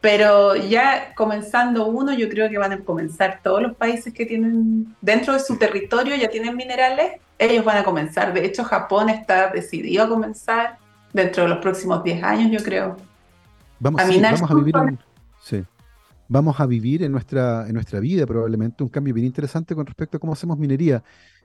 Pero 0.02 0.56
ya 0.56 1.14
comenzando 1.16 1.86
uno, 1.86 2.12
yo 2.14 2.28
creo 2.28 2.50
que 2.50 2.58
van 2.58 2.72
a 2.72 2.80
comenzar 2.80 3.40
todos 3.44 3.62
los 3.62 3.76
países 3.76 4.12
que 4.14 4.26
tienen 4.26 4.96
dentro 5.00 5.34
de 5.34 5.40
su 5.40 5.58
territorio, 5.58 6.16
ya 6.16 6.30
tienen 6.30 6.56
minerales, 6.56 7.22
ellos 7.38 7.64
van 7.64 7.78
a 7.78 7.84
comenzar. 7.84 8.34
De 8.34 8.44
hecho, 8.44 8.64
Japón 8.64 9.10
está 9.10 9.52
decidido 9.52 10.04
a 10.04 10.10
comenzar 10.10 10.78
dentro 11.14 11.44
de 11.44 11.50
los 11.50 11.60
próximos 11.60 12.04
10 12.04 12.24
años, 12.24 12.52
yo 12.52 12.66
creo. 12.66 12.98
Vamos, 13.80 14.02
a, 14.02 14.06
vamos 14.06 14.52
a 14.52 14.56
vivir 14.56 14.76
en, 14.76 15.00
sí. 15.40 15.64
Vamos 16.28 16.60
a 16.60 16.66
vivir 16.66 17.04
en 17.04 17.12
nuestra, 17.12 17.68
en 17.68 17.74
nuestra 17.74 18.00
vida 18.00 18.26
probablemente 18.26 18.84
un 18.84 18.90
cambio 18.90 19.14
bien 19.14 19.28
interesante 19.28 19.76
con 19.76 19.86
respecto 19.86 20.18
a 20.18 20.20
cómo 20.20 20.34
hacemos 20.34 20.58
minería. 20.58 21.04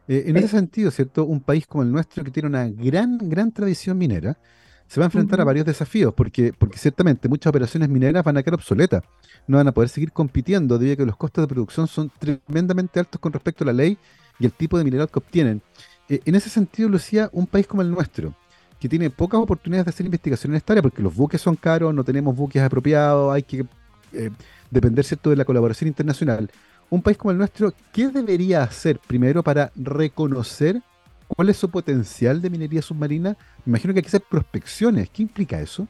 Eh, 0.09 0.25
en 0.29 0.37
ese 0.37 0.49
sentido, 0.49 0.91
¿cierto? 0.91 1.25
Un 1.25 1.41
país 1.41 1.67
como 1.67 1.83
el 1.83 1.91
nuestro 1.91 2.23
que 2.23 2.31
tiene 2.31 2.49
una 2.49 2.69
gran, 2.69 3.19
gran 3.29 3.51
tradición 3.51 3.99
minera, 3.99 4.39
se 4.87 5.00
va 5.00 5.07
a 5.07 5.09
enfrentar 5.09 5.40
a 5.40 5.45
varios 5.45 5.66
desafíos, 5.66 6.14
porque, 6.14 6.52
porque 6.57 6.78
ciertamente 6.78 7.28
muchas 7.28 7.50
operaciones 7.50 7.88
mineras 7.88 8.25
van 8.25 8.37
a 8.37 8.43
quedar 8.43 8.55
obsoletas, 8.55 9.02
no 9.47 9.57
van 9.57 9.69
a 9.69 9.73
poder 9.73 9.88
seguir 9.88 10.12
compitiendo 10.12 10.78
debido 10.78 10.95
a 10.95 10.97
que 10.97 11.07
los 11.07 11.16
costos 11.16 11.43
de 11.43 11.49
producción 11.49 11.87
son 11.87 12.11
tremendamente 12.19 13.00
altos 13.00 13.21
con 13.21 13.33
respecto 13.33 13.64
a 13.64 13.66
la 13.66 13.73
ley 13.73 13.99
y 14.38 14.45
el 14.47 14.52
tipo 14.52 14.78
de 14.78 14.85
mineral 14.85 15.09
que 15.09 15.19
obtienen. 15.19 15.62
Eh, 16.09 16.21
en 16.25 16.35
ese 16.35 16.50
sentido, 16.50 16.88
Lucía, 16.88 17.28
un 17.33 17.47
país 17.47 17.66
como 17.66 17.83
el 17.83 17.90
nuestro, 17.90 18.35
que 18.78 18.88
tiene 18.88 19.11
pocas 19.11 19.40
oportunidades 19.40 19.87
de 19.87 19.90
hacer 19.90 20.07
investigación 20.07 20.52
en 20.52 20.59
esta 20.59 20.73
área, 20.75 20.83
porque 20.83 21.02
los 21.02 21.14
buques 21.14 21.40
son 21.40 21.57
caros, 21.57 21.93
no 21.95 22.05
tenemos 22.05 22.37
buques 22.37 22.62
apropiados, 22.62 23.35
hay 23.35 23.43
que 23.43 23.67
eh, 24.13 24.30
depender 24.71 25.04
¿cierto? 25.04 25.30
de 25.30 25.37
la 25.37 25.45
colaboración 25.45 25.89
internacional 25.89 26.50
un 26.91 27.02
país 27.02 27.17
como 27.17 27.32
el 27.32 27.39
nuestro, 27.39 27.73
¿qué 27.93 28.08
debería 28.08 28.63
hacer 28.63 28.99
primero 28.99 29.43
para 29.43 29.73
reconocer 29.75 30.80
cuál 31.26 31.49
es 31.49 31.56
su 31.56 31.69
potencial 31.69 32.41
de 32.41 32.50
minería 32.50 32.82
submarina? 32.82 33.37
Imagino 33.67 33.93
que 33.93 33.99
hay 33.99 34.02
que 34.02 34.09
hacer 34.09 34.23
prospecciones. 34.23 35.11
¿Qué 35.11 35.23
implica 35.23 35.61
eso? 35.61 35.89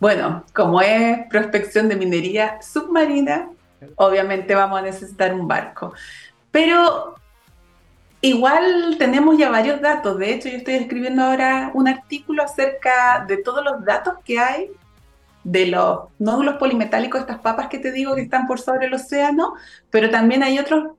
Bueno, 0.00 0.44
como 0.54 0.80
es 0.80 1.26
prospección 1.28 1.88
de 1.88 1.96
minería 1.96 2.60
submarina, 2.62 3.50
obviamente 3.96 4.54
vamos 4.54 4.78
a 4.78 4.82
necesitar 4.82 5.34
un 5.34 5.46
barco. 5.46 5.92
Pero 6.50 7.16
igual 8.20 8.96
tenemos 8.98 9.36
ya 9.36 9.50
varios 9.50 9.80
datos. 9.80 10.18
De 10.18 10.32
hecho, 10.32 10.48
yo 10.48 10.56
estoy 10.56 10.74
escribiendo 10.74 11.22
ahora 11.22 11.70
un 11.74 11.88
artículo 11.88 12.42
acerca 12.42 13.24
de 13.26 13.38
todos 13.38 13.64
los 13.64 13.84
datos 13.84 14.14
que 14.24 14.38
hay 14.38 14.70
de 15.44 15.66
los 15.66 16.00
nódulos 16.18 16.56
polimetálicos, 16.56 17.20
estas 17.20 17.40
papas 17.40 17.68
que 17.68 17.78
te 17.78 17.92
digo 17.92 18.14
que 18.14 18.22
están 18.22 18.46
por 18.46 18.60
sobre 18.60 18.86
el 18.86 18.94
océano, 18.94 19.54
pero 19.90 20.10
también 20.10 20.42
hay 20.42 20.58
otros, 20.58 20.92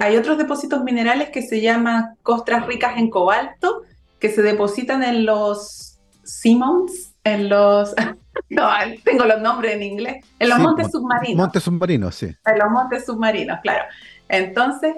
hay 0.00 0.16
otros 0.16 0.38
depósitos 0.38 0.84
minerales 0.84 1.30
que 1.30 1.42
se 1.42 1.60
llaman 1.60 2.16
costras 2.22 2.66
ricas 2.66 2.96
en 2.98 3.10
cobalto, 3.10 3.82
que 4.24 4.30
se 4.30 4.40
depositan 4.40 5.02
en 5.02 5.26
los 5.26 5.98
Simmons, 6.22 7.12
en 7.24 7.50
los... 7.50 7.94
no, 8.48 8.70
tengo 9.04 9.26
los 9.26 9.38
nombres 9.38 9.74
en 9.74 9.82
inglés, 9.82 10.24
en 10.38 10.48
los 10.48 10.60
montes 10.60 10.90
submarinos. 10.90 11.36
Montes 11.36 11.62
submarinos, 11.62 12.14
sí. 12.14 12.34
En 12.46 12.58
los 12.58 12.70
montes 12.70 13.04
submarinos, 13.04 13.60
claro. 13.60 13.84
Entonces, 14.30 14.94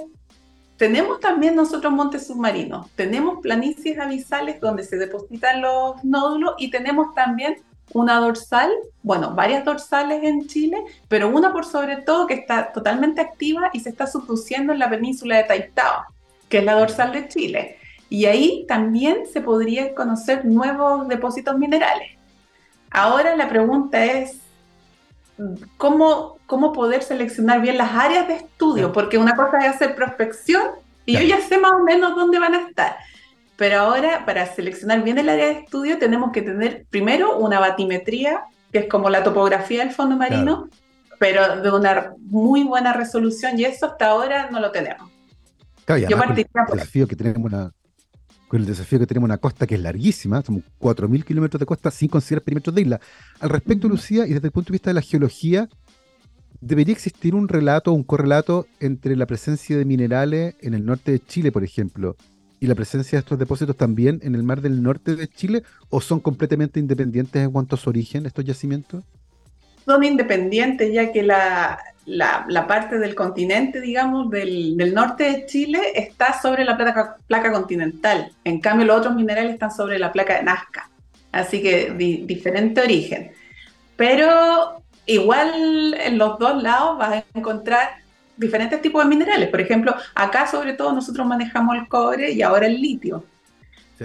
tenemos 0.76 1.18
también 1.18 1.56
nosotros 1.56 1.92
montes 1.92 2.28
submarinos, 2.28 2.88
tenemos 2.92 3.40
planicies 3.42 3.98
abisales 3.98 4.60
donde 4.60 4.84
se 4.84 4.96
depositan 4.96 5.60
los 5.60 6.04
nódulos 6.04 6.54
y 6.58 6.70
tenemos 6.70 7.12
también 7.12 7.56
una 7.94 8.20
dorsal, 8.20 8.70
bueno, 9.02 9.34
varias 9.34 9.64
dorsales 9.64 10.22
en 10.22 10.46
Chile, 10.46 10.84
pero 11.08 11.30
una 11.30 11.52
por 11.52 11.64
sobre 11.64 11.96
todo 11.96 12.28
que 12.28 12.34
está 12.34 12.70
totalmente 12.72 13.22
activa 13.22 13.70
y 13.72 13.80
se 13.80 13.88
está 13.88 14.06
subduciendo 14.06 14.72
en 14.72 14.78
la 14.78 14.88
península 14.88 15.38
de 15.38 15.42
Taitao, 15.42 16.04
que 16.48 16.58
es 16.58 16.64
la 16.64 16.74
dorsal 16.74 17.10
de 17.10 17.26
Chile. 17.26 17.78
Y 18.08 18.26
ahí 18.26 18.64
también 18.68 19.26
se 19.32 19.40
podría 19.40 19.94
conocer 19.94 20.44
nuevos 20.44 21.08
depósitos 21.08 21.58
minerales. 21.58 22.10
Ahora 22.90 23.34
la 23.34 23.48
pregunta 23.48 24.04
es, 24.04 24.38
¿cómo, 25.76 26.38
cómo 26.46 26.72
poder 26.72 27.02
seleccionar 27.02 27.60
bien 27.60 27.78
las 27.78 27.92
áreas 27.92 28.28
de 28.28 28.36
estudio? 28.36 28.92
Porque 28.92 29.18
una 29.18 29.34
cosa 29.34 29.58
es 29.58 29.74
hacer 29.74 29.94
prospección 29.94 30.62
y 31.04 31.14
yo 31.14 31.22
ya 31.22 31.40
sé 31.40 31.58
más 31.58 31.72
o 31.72 31.84
menos 31.84 32.14
dónde 32.14 32.38
van 32.38 32.54
a 32.54 32.68
estar. 32.68 32.96
Pero 33.56 33.80
ahora, 33.80 34.24
para 34.26 34.46
seleccionar 34.46 35.02
bien 35.02 35.18
el 35.18 35.28
área 35.28 35.46
de 35.46 35.52
estudio, 35.60 35.98
tenemos 35.98 36.30
que 36.32 36.42
tener 36.42 36.84
primero 36.90 37.38
una 37.38 37.58
batimetría, 37.58 38.44
que 38.70 38.80
es 38.80 38.88
como 38.88 39.08
la 39.08 39.24
topografía 39.24 39.82
del 39.84 39.94
fondo 39.94 40.16
marino, 40.16 40.68
pero 41.18 41.62
de 41.62 41.70
una 41.70 42.12
muy 42.18 42.64
buena 42.64 42.92
resolución, 42.92 43.58
y 43.58 43.64
eso 43.64 43.86
hasta 43.86 44.08
ahora 44.08 44.50
no 44.50 44.60
lo 44.60 44.70
tenemos. 44.72 45.10
Yo 46.08 46.18
con 46.18 46.30
el 46.30 46.46
desafío 46.74 47.06
que 47.06 47.16
tenemos 47.16 47.50
una, 47.50 47.72
con 48.48 48.60
el 48.60 48.66
desafío 48.66 48.98
que 48.98 49.06
tenemos 49.06 49.26
una 49.26 49.38
costa 49.38 49.66
que 49.66 49.74
es 49.74 49.80
larguísima, 49.80 50.42
somos 50.42 50.62
4.000 50.80 51.24
kilómetros 51.24 51.60
de 51.60 51.66
costa 51.66 51.90
sin 51.90 52.08
considerar 52.08 52.42
perímetros 52.42 52.74
de 52.74 52.82
isla. 52.82 53.00
Al 53.40 53.50
respecto, 53.50 53.88
Lucía, 53.88 54.26
y 54.26 54.34
desde 54.34 54.48
el 54.48 54.52
punto 54.52 54.68
de 54.68 54.72
vista 54.72 54.90
de 54.90 54.94
la 54.94 55.02
geología, 55.02 55.68
debería 56.60 56.92
existir 56.92 57.34
un 57.34 57.48
relato, 57.48 57.92
un 57.92 58.04
correlato 58.04 58.66
entre 58.80 59.16
la 59.16 59.26
presencia 59.26 59.76
de 59.76 59.84
minerales 59.84 60.54
en 60.60 60.74
el 60.74 60.84
norte 60.84 61.12
de 61.12 61.20
Chile, 61.20 61.52
por 61.52 61.64
ejemplo, 61.64 62.16
y 62.60 62.66
la 62.66 62.74
presencia 62.74 63.16
de 63.16 63.20
estos 63.20 63.38
depósitos 63.38 63.76
también 63.76 64.20
en 64.22 64.34
el 64.34 64.42
mar 64.42 64.60
del 64.60 64.82
norte 64.82 65.16
de 65.16 65.28
Chile 65.28 65.62
o 65.90 66.00
son 66.00 66.20
completamente 66.20 66.80
independientes 66.80 67.42
en 67.42 67.50
cuanto 67.50 67.76
a 67.76 67.78
su 67.78 67.90
origen 67.90 68.26
estos 68.26 68.44
yacimientos? 68.44 69.04
Son 69.84 70.02
independientes 70.02 70.92
ya 70.92 71.12
que 71.12 71.22
la, 71.22 71.78
la, 72.06 72.66
parte 72.66 72.98
del 72.98 73.14
continente, 73.14 73.80
digamos, 73.80 74.30
del, 74.30 74.76
del, 74.76 74.94
norte 74.94 75.24
de 75.24 75.46
Chile 75.46 75.80
está 75.94 76.40
sobre 76.40 76.64
la 76.64 76.76
placa, 76.76 77.16
placa, 77.26 77.52
continental. 77.52 78.32
En 78.44 78.60
cambio, 78.60 78.86
los 78.86 78.98
otros 78.98 79.14
minerales 79.14 79.54
están 79.54 79.72
sobre 79.72 79.98
la 79.98 80.12
placa 80.12 80.36
de 80.36 80.44
Nazca. 80.44 80.88
Así 81.32 81.60
que 81.60 81.90
diferente 82.26 82.80
origen. 82.80 83.32
Pero 83.96 84.82
igual 85.04 85.94
en 86.00 86.18
los 86.18 86.38
dos 86.38 86.62
lados 86.62 86.98
vas 86.98 87.12
a 87.12 87.24
encontrar 87.34 87.90
diferentes 88.36 88.80
tipos 88.80 89.02
de 89.02 89.08
minerales. 89.08 89.48
Por 89.48 89.60
ejemplo, 89.60 89.94
acá 90.14 90.46
sobre 90.46 90.74
todo 90.74 90.92
nosotros 90.92 91.26
manejamos 91.26 91.76
el 91.76 91.88
cobre 91.88 92.32
y 92.32 92.42
ahora 92.42 92.66
el 92.66 92.80
litio. 92.80 93.24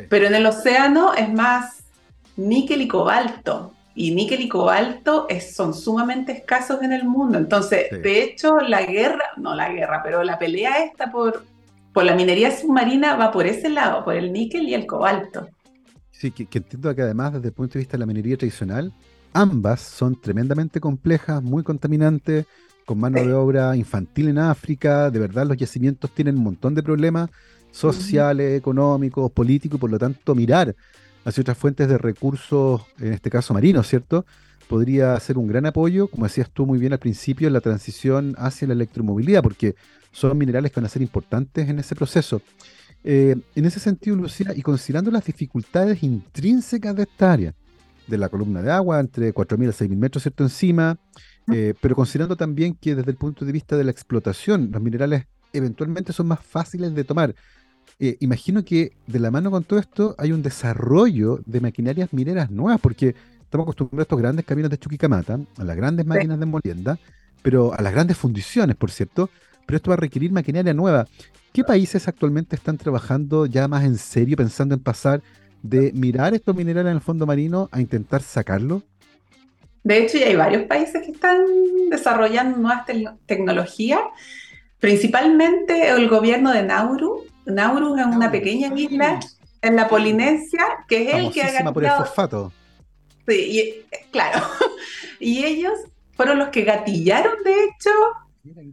Pero 0.09 0.27
en 0.27 0.35
el 0.35 0.45
océano 0.45 1.13
es 1.13 1.31
más 1.31 1.83
níquel 2.35 2.81
y 2.81 2.87
cobalto. 2.87 3.73
Y 4.01 4.15
níquel 4.15 4.41
y 4.41 4.49
cobalto 4.49 5.27
son 5.53 5.75
sumamente 5.75 6.31
escasos 6.31 6.81
en 6.81 6.91
el 6.91 7.03
mundo. 7.03 7.37
Entonces, 7.37 7.85
de 7.91 8.23
hecho, 8.23 8.57
la 8.57 8.81
guerra, 8.81 9.25
no 9.37 9.53
la 9.53 9.71
guerra, 9.71 10.01
pero 10.03 10.23
la 10.23 10.39
pelea 10.39 10.83
esta 10.83 11.11
por, 11.11 11.45
por 11.93 12.03
la 12.03 12.15
minería 12.15 12.49
submarina 12.49 13.15
va 13.15 13.31
por 13.31 13.45
ese 13.45 13.69
lado, 13.69 14.03
por 14.03 14.15
el 14.15 14.33
níquel 14.33 14.67
y 14.67 14.73
el 14.73 14.87
cobalto. 14.87 15.47
Sí, 16.09 16.31
que, 16.31 16.47
que 16.47 16.57
entiendo 16.57 16.95
que 16.95 17.03
además 17.03 17.33
desde 17.33 17.49
el 17.49 17.53
punto 17.53 17.73
de 17.73 17.81
vista 17.81 17.91
de 17.91 17.99
la 17.99 18.07
minería 18.07 18.37
tradicional, 18.37 18.91
ambas 19.33 19.81
son 19.81 20.19
tremendamente 20.19 20.79
complejas, 20.79 21.43
muy 21.43 21.61
contaminantes, 21.61 22.47
con 22.87 22.97
mano 22.97 23.21
de 23.21 23.33
obra 23.33 23.75
infantil 23.75 24.29
en 24.29 24.39
África. 24.39 25.11
De 25.11 25.19
verdad, 25.19 25.45
los 25.45 25.57
yacimientos 25.57 26.09
tienen 26.09 26.37
un 26.37 26.43
montón 26.43 26.73
de 26.73 26.81
problemas 26.81 27.29
sociales, 27.69 28.57
económicos, 28.57 29.31
políticos, 29.31 29.77
y 29.77 29.79
por 29.79 29.91
lo 29.91 29.99
tanto 29.99 30.33
mirar 30.33 30.75
hacia 31.25 31.41
otras 31.41 31.57
fuentes 31.57 31.87
de 31.87 31.97
recursos, 31.97 32.81
en 32.99 33.13
este 33.13 33.29
caso 33.29 33.53
marinos, 33.53 33.87
¿cierto? 33.87 34.25
Podría 34.67 35.19
ser 35.19 35.37
un 35.37 35.47
gran 35.47 35.65
apoyo, 35.65 36.07
como 36.07 36.25
decías 36.25 36.49
tú 36.49 36.65
muy 36.65 36.79
bien 36.79 36.93
al 36.93 36.99
principio, 36.99 37.47
en 37.47 37.53
la 37.53 37.61
transición 37.61 38.35
hacia 38.37 38.67
la 38.67 38.73
electromovilidad, 38.73 39.43
porque 39.43 39.75
son 40.11 40.37
minerales 40.37 40.71
que 40.71 40.79
van 40.79 40.85
a 40.85 40.89
ser 40.89 41.01
importantes 41.01 41.67
en 41.67 41.79
ese 41.79 41.95
proceso. 41.95 42.41
Eh, 43.03 43.35
en 43.55 43.65
ese 43.65 43.79
sentido, 43.79 44.15
Lucía, 44.15 44.53
y 44.55 44.61
considerando 44.61 45.11
las 45.11 45.25
dificultades 45.25 46.03
intrínsecas 46.03 46.95
de 46.95 47.03
esta 47.03 47.33
área, 47.33 47.53
de 48.07 48.17
la 48.17 48.29
columna 48.29 48.61
de 48.61 48.71
agua, 48.71 48.99
entre 48.99 49.33
4.000 49.33 49.69
a 49.69 49.71
6.000 49.71 49.97
metros, 49.97 50.23
¿cierto? 50.23 50.43
Encima, 50.43 50.97
eh, 51.51 51.73
pero 51.79 51.95
considerando 51.95 52.35
también 52.35 52.75
que 52.75 52.95
desde 52.95 53.11
el 53.11 53.17
punto 53.17 53.45
de 53.45 53.51
vista 53.51 53.77
de 53.77 53.83
la 53.83 53.91
explotación, 53.91 54.69
los 54.71 54.81
minerales 54.81 55.25
eventualmente 55.53 56.13
son 56.13 56.27
más 56.27 56.39
fáciles 56.41 56.93
de 56.93 57.03
tomar. 57.03 57.35
Eh, 58.03 58.17
imagino 58.19 58.65
que 58.65 58.93
de 59.05 59.19
la 59.19 59.29
mano 59.29 59.51
con 59.51 59.63
todo 59.63 59.79
esto 59.79 60.15
hay 60.17 60.31
un 60.31 60.41
desarrollo 60.41 61.39
de 61.45 61.61
maquinarias 61.61 62.11
mineras 62.11 62.49
nuevas, 62.49 62.81
porque 62.81 63.13
estamos 63.43 63.65
acostumbrados 63.65 63.99
a 63.99 64.07
estos 64.07 64.19
grandes 64.19 64.43
caminos 64.43 64.71
de 64.71 64.79
Chuquicamata, 64.79 65.39
a 65.59 65.63
las 65.63 65.77
grandes 65.77 66.03
máquinas 66.07 66.39
de 66.39 66.47
molienda, 66.47 66.97
pero 67.43 67.75
a 67.75 67.81
las 67.83 67.93
grandes 67.93 68.17
fundiciones, 68.17 68.75
por 68.75 68.89
cierto, 68.89 69.29
pero 69.67 69.77
esto 69.77 69.91
va 69.91 69.93
a 69.93 69.97
requerir 69.97 70.31
maquinaria 70.31 70.73
nueva. 70.73 71.07
¿Qué 71.53 71.63
países 71.63 72.07
actualmente 72.07 72.55
están 72.55 72.79
trabajando 72.79 73.45
ya 73.45 73.67
más 73.67 73.83
en 73.83 73.99
serio, 73.99 74.35
pensando 74.35 74.73
en 74.73 74.81
pasar 74.81 75.21
de 75.61 75.91
mirar 75.93 76.33
estos 76.33 76.55
minerales 76.55 76.89
en 76.89 76.95
el 76.95 77.03
fondo 77.03 77.27
marino 77.27 77.69
a 77.71 77.81
intentar 77.81 78.23
sacarlo? 78.23 78.81
De 79.83 79.99
hecho, 79.99 80.17
ya 80.17 80.25
hay 80.25 80.35
varios 80.35 80.63
países 80.63 81.03
que 81.05 81.11
están 81.11 81.45
desarrollando 81.91 82.57
nuevas 82.57 82.83
tecnologías, 83.27 83.99
principalmente 84.79 85.89
el 85.89 86.09
gobierno 86.09 86.51
de 86.51 86.63
Nauru. 86.63 87.25
Nauru 87.45 87.97
es 87.97 88.05
una 88.05 88.31
pequeña 88.31 88.71
isla 88.75 89.19
en 89.61 89.75
la 89.75 89.87
Polinesia, 89.87 90.63
que 90.87 91.09
es 91.09 91.15
el 91.15 91.31
que 91.31 91.41
ha 91.41 91.71
por 91.71 91.83
el 91.83 91.91
fosfato. 91.91 92.51
Sí, 93.27 93.85
claro. 94.11 94.45
y 95.19 95.43
ellos 95.43 95.73
fueron 96.13 96.39
los 96.39 96.49
que 96.49 96.63
gatillaron, 96.63 97.43
de 97.43 97.63
hecho, 97.65 97.89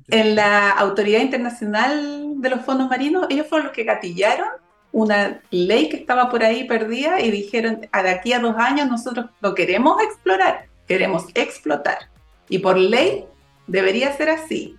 en 0.09 0.35
la 0.35 0.71
Autoridad 0.71 1.21
Internacional 1.21 2.35
de 2.37 2.51
los 2.51 2.63
Fondos 2.63 2.89
Marinos, 2.89 3.27
ellos 3.29 3.47
fueron 3.47 3.67
los 3.67 3.77
que 3.77 3.85
gatillaron 3.85 4.49
una 4.91 5.41
ley 5.51 5.89
que 5.89 5.99
estaba 5.99 6.31
por 6.31 6.43
ahí 6.43 6.65
perdida 6.65 7.21
y 7.21 7.31
dijeron, 7.31 7.81
de 7.81 8.11
aquí 8.11 8.33
a 8.33 8.41
dos 8.41 8.57
años 8.57 8.89
nosotros 8.89 9.27
lo 9.41 9.55
queremos 9.55 10.03
explorar, 10.03 10.67
queremos 10.87 11.27
explotar. 11.35 11.99
Y 12.49 12.59
por 12.59 12.79
ley 12.79 13.27
debería 13.67 14.17
ser 14.17 14.31
así. 14.31 14.77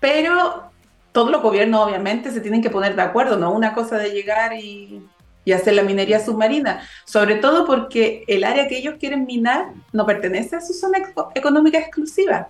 Pero 0.00 0.67
todos 1.12 1.30
los 1.30 1.42
gobiernos 1.42 1.86
obviamente 1.86 2.30
se 2.30 2.40
tienen 2.40 2.62
que 2.62 2.70
poner 2.70 2.94
de 2.94 3.02
acuerdo, 3.02 3.36
no 3.36 3.52
una 3.52 3.74
cosa 3.74 3.98
de 3.98 4.10
llegar 4.10 4.52
y, 4.54 5.02
y 5.44 5.52
hacer 5.52 5.74
la 5.74 5.82
minería 5.82 6.20
submarina, 6.20 6.82
sobre 7.04 7.36
todo 7.36 7.66
porque 7.66 8.22
el 8.28 8.44
área 8.44 8.68
que 8.68 8.76
ellos 8.76 8.96
quieren 9.00 9.24
minar 9.24 9.72
no 9.92 10.04
pertenece 10.04 10.56
a 10.56 10.60
su 10.60 10.74
zona 10.74 10.98
económica 11.34 11.78
exclusiva. 11.78 12.48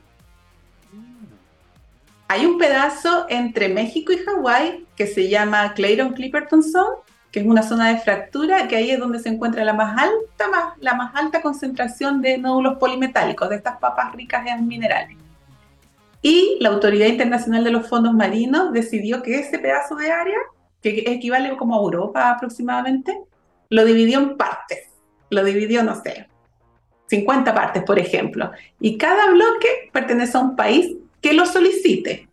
Hay 2.26 2.44
un 2.44 2.58
pedazo 2.58 3.26
entre 3.28 3.68
México 3.68 4.12
y 4.12 4.18
Hawái 4.18 4.84
que 4.96 5.06
se 5.06 5.28
llama 5.28 5.72
Clayton 5.74 6.12
Clipperton 6.12 6.62
Zone, 6.62 6.96
que 7.30 7.40
es 7.40 7.46
una 7.46 7.62
zona 7.62 7.88
de 7.88 8.00
fractura, 8.00 8.66
que 8.66 8.76
ahí 8.76 8.90
es 8.90 8.98
donde 8.98 9.20
se 9.20 9.28
encuentra 9.28 9.64
la 9.64 9.74
más 9.74 9.96
alta, 9.96 10.48
más, 10.48 10.76
la 10.80 10.94
más 10.94 11.14
alta 11.14 11.40
concentración 11.40 12.20
de 12.20 12.36
nódulos 12.36 12.78
polimetálicos, 12.78 13.48
de 13.48 13.56
estas 13.56 13.78
papas 13.78 14.12
ricas 14.12 14.44
en 14.46 14.66
minerales. 14.66 15.16
Y 16.22 16.58
la 16.60 16.70
Autoridad 16.70 17.06
Internacional 17.06 17.64
de 17.64 17.70
los 17.70 17.88
Fondos 17.88 18.12
Marinos 18.12 18.72
decidió 18.72 19.22
que 19.22 19.38
ese 19.38 19.58
pedazo 19.58 19.94
de 19.94 20.10
área, 20.10 20.38
que 20.82 21.04
equivale 21.06 21.56
como 21.56 21.74
a 21.76 21.82
Europa 21.82 22.30
aproximadamente, 22.30 23.20
lo 23.68 23.84
dividió 23.84 24.18
en 24.18 24.36
partes. 24.36 24.88
Lo 25.30 25.44
dividió, 25.44 25.82
no 25.82 26.00
sé, 26.02 26.28
50 27.08 27.54
partes, 27.54 27.82
por 27.84 27.98
ejemplo. 27.98 28.50
Y 28.80 28.96
cada 28.96 29.30
bloque 29.30 29.90
pertenece 29.92 30.36
a 30.36 30.40
un 30.40 30.56
país 30.56 30.96
que 31.20 31.32
lo 31.32 31.46
solicite. 31.46 32.28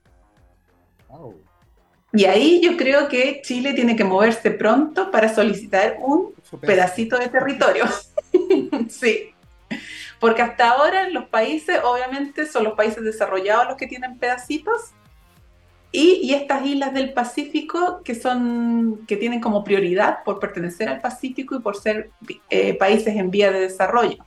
Y 2.13 2.23
ahí 2.25 2.61
yo 2.63 2.77
creo 2.77 3.09
que 3.09 3.41
Chile 3.43 3.73
tiene 3.73 3.97
que 3.97 4.05
moverse 4.05 4.51
pronto 4.51 5.11
para 5.11 5.33
solicitar 5.33 5.97
un 5.99 6.33
pedacito 6.61 7.17
de 7.17 7.27
territorio. 7.27 7.85
sí. 8.89 9.34
Porque 10.25 10.41
hasta 10.41 10.71
ahora 10.71 11.07
los 11.09 11.25
países, 11.25 11.79
obviamente, 11.83 12.47
son 12.47 12.63
los 12.63 12.73
países 12.73 13.03
desarrollados 13.03 13.67
los 13.67 13.77
que 13.77 13.85
tienen 13.85 14.17
pedacitos. 14.17 14.95
Y, 15.91 16.33
estas 16.33 16.65
islas 16.65 16.95
del 16.95 17.13
Pacífico 17.13 18.01
que 18.03 18.15
son 18.15 19.05
que 19.07 19.17
tienen 19.17 19.39
como 19.39 19.63
prioridad 19.63 20.23
por 20.23 20.39
pertenecer 20.39 20.89
al 20.89 20.99
Pacífico 20.99 21.55
y 21.55 21.59
por 21.59 21.77
ser 21.77 22.09
eh, 22.49 22.73
países 22.73 23.15
en 23.15 23.29
vía 23.29 23.51
de 23.51 23.59
desarrollo. 23.59 24.17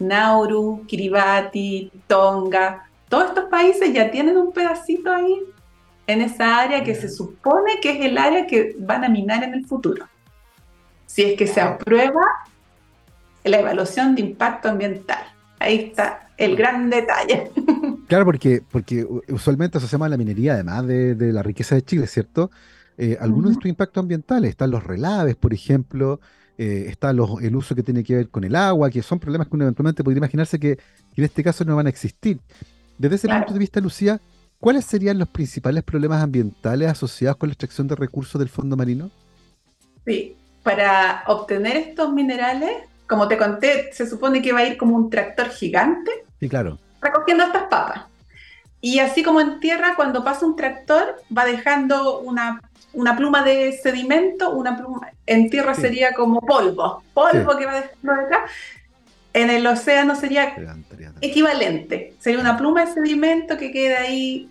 Nauru, 0.00 0.84
Kiribati, 0.88 1.92
Tonga, 2.08 2.90
todos 3.08 3.26
estos 3.26 3.44
países 3.44 3.92
ya 3.92 4.10
tienen 4.10 4.36
un 4.36 4.50
pedacito 4.50 5.12
ahí 5.12 5.44
en 6.08 6.22
esa 6.22 6.58
área 6.58 6.82
que 6.82 6.96
se 6.96 7.08
supone 7.08 7.78
que 7.80 7.90
es 7.90 8.04
el 8.04 8.18
área 8.18 8.48
que 8.48 8.74
van 8.80 9.04
a 9.04 9.08
minar 9.08 9.44
en 9.44 9.54
el 9.54 9.64
futuro. 9.64 10.08
Si 11.06 11.22
es 11.22 11.38
que 11.38 11.46
se 11.46 11.60
aprueba 11.60 12.24
la 13.44 13.60
evaluación 13.60 14.16
de 14.16 14.22
impacto 14.22 14.70
ambiental. 14.70 15.35
Ahí 15.58 15.86
está 15.88 16.28
el 16.36 16.56
gran 16.56 16.90
detalle. 16.90 17.50
Claro, 18.08 18.24
porque, 18.24 18.62
porque 18.70 19.04
usualmente 19.30 19.78
asociamos 19.78 20.06
a 20.06 20.10
la 20.10 20.16
minería, 20.16 20.52
además 20.52 20.86
de, 20.86 21.16
la 21.32 21.42
riqueza 21.42 21.74
de 21.74 21.82
Chile, 21.82 22.06
¿cierto? 22.06 22.52
Eh, 22.96 23.16
algunos 23.20 23.50
de 23.50 23.52
estos 23.54 23.68
impactos 23.68 24.00
ambientales, 24.00 24.50
están 24.50 24.70
los 24.70 24.84
relaves, 24.84 25.34
por 25.34 25.52
ejemplo, 25.52 26.20
eh, 26.56 26.86
está 26.86 27.12
los, 27.12 27.42
el 27.42 27.56
uso 27.56 27.74
que 27.74 27.82
tiene 27.82 28.04
que 28.04 28.14
ver 28.14 28.28
con 28.28 28.44
el 28.44 28.54
agua, 28.54 28.90
que 28.90 29.02
son 29.02 29.18
problemas 29.18 29.48
que 29.48 29.56
uno 29.56 29.64
eventualmente 29.64 30.04
podría 30.04 30.18
imaginarse 30.18 30.60
que, 30.60 30.78
en 31.16 31.24
este 31.24 31.42
caso 31.42 31.64
no 31.64 31.74
van 31.74 31.86
a 31.86 31.90
existir. 31.90 32.38
Desde 32.96 33.16
ese 33.16 33.28
punto 33.28 33.52
de 33.52 33.58
vista, 33.58 33.80
Lucía, 33.80 34.20
¿cuáles 34.60 34.84
serían 34.84 35.18
los 35.18 35.28
principales 35.28 35.82
problemas 35.82 36.22
ambientales 36.22 36.88
asociados 36.88 37.38
con 37.38 37.48
la 37.48 37.54
extracción 37.54 37.88
de 37.88 37.96
recursos 37.96 38.38
del 38.38 38.48
fondo 38.48 38.76
marino? 38.76 39.10
Sí, 40.06 40.36
para 40.62 41.24
obtener 41.26 41.76
estos 41.76 42.12
minerales 42.12 42.72
como 43.06 43.28
te 43.28 43.36
conté, 43.36 43.92
se 43.92 44.06
supone 44.06 44.42
que 44.42 44.52
va 44.52 44.60
a 44.60 44.66
ir 44.66 44.76
como 44.76 44.96
un 44.96 45.10
tractor 45.10 45.48
gigante. 45.50 46.10
Sí, 46.40 46.48
claro. 46.48 46.78
Recogiendo 47.00 47.44
estas 47.44 47.64
papas. 47.64 48.04
Y 48.80 48.98
así 48.98 49.22
como 49.22 49.40
en 49.40 49.58
tierra, 49.60 49.94
cuando 49.96 50.22
pasa 50.22 50.46
un 50.46 50.56
tractor, 50.56 51.16
va 51.36 51.44
dejando 51.44 52.20
una, 52.20 52.60
una 52.92 53.16
pluma 53.16 53.42
de 53.42 53.72
sedimento, 53.72 54.50
una 54.50 54.76
pluma, 54.76 55.10
en 55.26 55.50
tierra 55.50 55.74
sería 55.74 56.12
como 56.12 56.40
polvo, 56.40 57.02
polvo 57.14 57.56
que 57.56 57.66
va 57.66 57.80
dejando 57.80 58.22
detrás. 58.22 58.50
En 59.32 59.50
el 59.50 59.66
océano 59.66 60.14
sería 60.14 60.54
equivalente, 61.20 62.14
sería 62.18 62.40
una 62.40 62.56
pluma 62.56 62.84
de 62.84 62.92
sedimento 62.92 63.56
que 63.58 63.70
queda 63.70 64.00
ahí. 64.00 64.48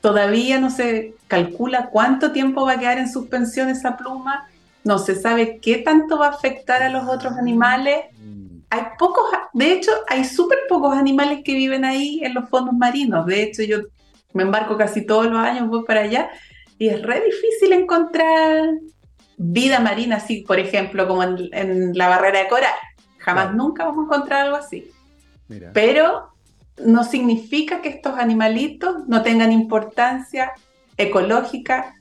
Todavía 0.00 0.60
no 0.60 0.70
se 0.70 1.14
calcula 1.26 1.86
cuánto 1.86 2.32
tiempo 2.32 2.66
va 2.66 2.72
a 2.72 2.78
quedar 2.78 2.98
en 2.98 3.10
suspensión 3.10 3.68
esa 3.68 3.96
pluma 3.96 4.48
no 4.84 4.98
se 4.98 5.14
sabe 5.14 5.58
qué 5.60 5.78
tanto 5.78 6.18
va 6.18 6.26
a 6.26 6.30
afectar 6.30 6.82
a 6.82 6.88
los 6.88 7.08
otros 7.08 7.34
animales. 7.34 8.06
Hay 8.70 8.82
pocos, 8.98 9.24
de 9.52 9.72
hecho, 9.72 9.92
hay 10.08 10.24
súper 10.24 10.60
pocos 10.68 10.96
animales 10.96 11.40
que 11.44 11.54
viven 11.54 11.84
ahí 11.84 12.20
en 12.22 12.34
los 12.34 12.48
fondos 12.48 12.74
marinos. 12.74 13.26
De 13.26 13.42
hecho, 13.42 13.62
yo 13.62 13.78
me 14.32 14.44
embarco 14.44 14.76
casi 14.76 15.04
todos 15.04 15.26
los 15.26 15.38
años, 15.38 15.68
voy 15.68 15.84
para 15.84 16.00
allá, 16.00 16.30
y 16.78 16.88
es 16.88 17.02
re 17.02 17.22
difícil 17.22 17.72
encontrar 17.72 18.70
vida 19.36 19.80
marina 19.80 20.16
así, 20.16 20.42
por 20.46 20.58
ejemplo, 20.58 21.06
como 21.06 21.22
en, 21.22 21.96
la 21.96 22.08
barrera 22.08 22.40
de 22.40 22.48
coral. 22.48 22.74
Jamás 23.18 23.54
nunca 23.54 23.84
vamos 23.84 24.00
a 24.00 24.14
encontrar 24.16 24.46
algo 24.46 24.56
así. 24.56 24.90
Pero 25.74 26.32
no 26.78 27.04
significa 27.04 27.82
que 27.82 27.90
estos 27.90 28.18
animalitos 28.18 29.06
no 29.06 29.22
tengan 29.22 29.52
importancia 29.52 30.52
ecológica 30.96 31.94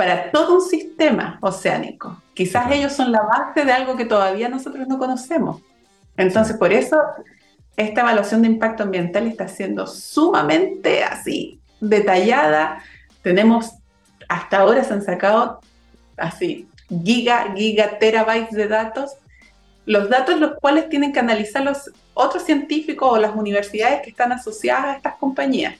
para 0.00 0.30
todo 0.30 0.54
un 0.54 0.60
sistema 0.62 1.36
oceánico. 1.42 2.22
Quizás 2.32 2.72
ellos 2.72 2.94
son 2.94 3.12
la 3.12 3.20
base 3.20 3.66
de 3.66 3.72
algo 3.72 3.98
que 3.98 4.06
todavía 4.06 4.48
nosotros 4.48 4.88
no 4.88 4.98
conocemos. 4.98 5.60
Entonces, 6.16 6.56
por 6.56 6.72
eso 6.72 6.96
esta 7.76 8.00
evaluación 8.00 8.40
de 8.40 8.48
impacto 8.48 8.82
ambiental 8.82 9.26
está 9.26 9.46
siendo 9.46 9.86
sumamente 9.86 11.04
así, 11.04 11.60
detallada. 11.82 12.82
Tenemos, 13.20 13.74
hasta 14.26 14.60
ahora 14.60 14.84
se 14.84 14.94
han 14.94 15.02
sacado 15.02 15.60
así, 16.16 16.66
giga, 17.04 17.52
giga, 17.54 17.98
terabytes 17.98 18.52
de 18.52 18.68
datos. 18.68 19.16
Los 19.84 20.08
datos 20.08 20.40
los 20.40 20.52
cuales 20.62 20.88
tienen 20.88 21.12
que 21.12 21.20
analizar 21.20 21.62
los 21.62 21.90
otros 22.14 22.44
científicos 22.44 23.06
o 23.12 23.18
las 23.18 23.36
universidades 23.36 24.00
que 24.00 24.08
están 24.08 24.32
asociadas 24.32 24.84
a 24.86 24.96
estas 24.96 25.16
compañías. 25.16 25.74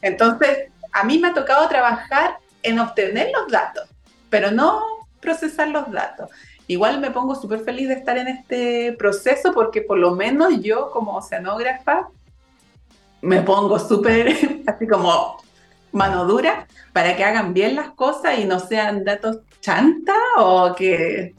Entonces, 0.00 0.70
a 0.90 1.04
mí 1.04 1.18
me 1.18 1.28
ha 1.28 1.34
tocado 1.34 1.68
trabajar 1.68 2.38
en 2.62 2.78
obtener 2.78 3.30
los 3.32 3.50
datos, 3.50 3.88
pero 4.30 4.50
no 4.50 4.82
procesar 5.20 5.68
los 5.68 5.90
datos. 5.90 6.30
Igual 6.66 7.00
me 7.00 7.10
pongo 7.10 7.34
súper 7.34 7.60
feliz 7.60 7.88
de 7.88 7.94
estar 7.94 8.18
en 8.18 8.28
este 8.28 8.94
proceso 8.98 9.52
porque 9.52 9.82
por 9.82 9.98
lo 9.98 10.14
menos 10.14 10.60
yo 10.60 10.90
como 10.90 11.16
oceanógrafa 11.16 12.08
me 13.22 13.40
pongo 13.40 13.78
súper 13.78 14.36
así 14.66 14.86
como 14.86 15.42
mano 15.92 16.26
dura 16.26 16.66
para 16.92 17.16
que 17.16 17.24
hagan 17.24 17.54
bien 17.54 17.74
las 17.74 17.90
cosas 17.90 18.38
y 18.38 18.44
no 18.44 18.60
sean 18.60 19.04
datos 19.04 19.38
chanta 19.60 20.14
o 20.36 20.74
que, 20.74 21.34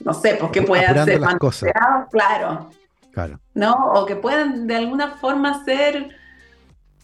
no 0.00 0.12
sé, 0.12 0.34
pues 0.34 0.50
que 0.52 0.62
puedan 0.62 1.04
ser 1.04 1.20
las 1.20 1.36
cosas. 1.36 1.72
claro. 2.10 2.70
Claro. 3.12 3.40
¿No? 3.54 3.72
O 3.94 4.04
que 4.04 4.14
puedan 4.14 4.66
de 4.66 4.76
alguna 4.76 5.12
forma 5.12 5.64
ser 5.64 6.10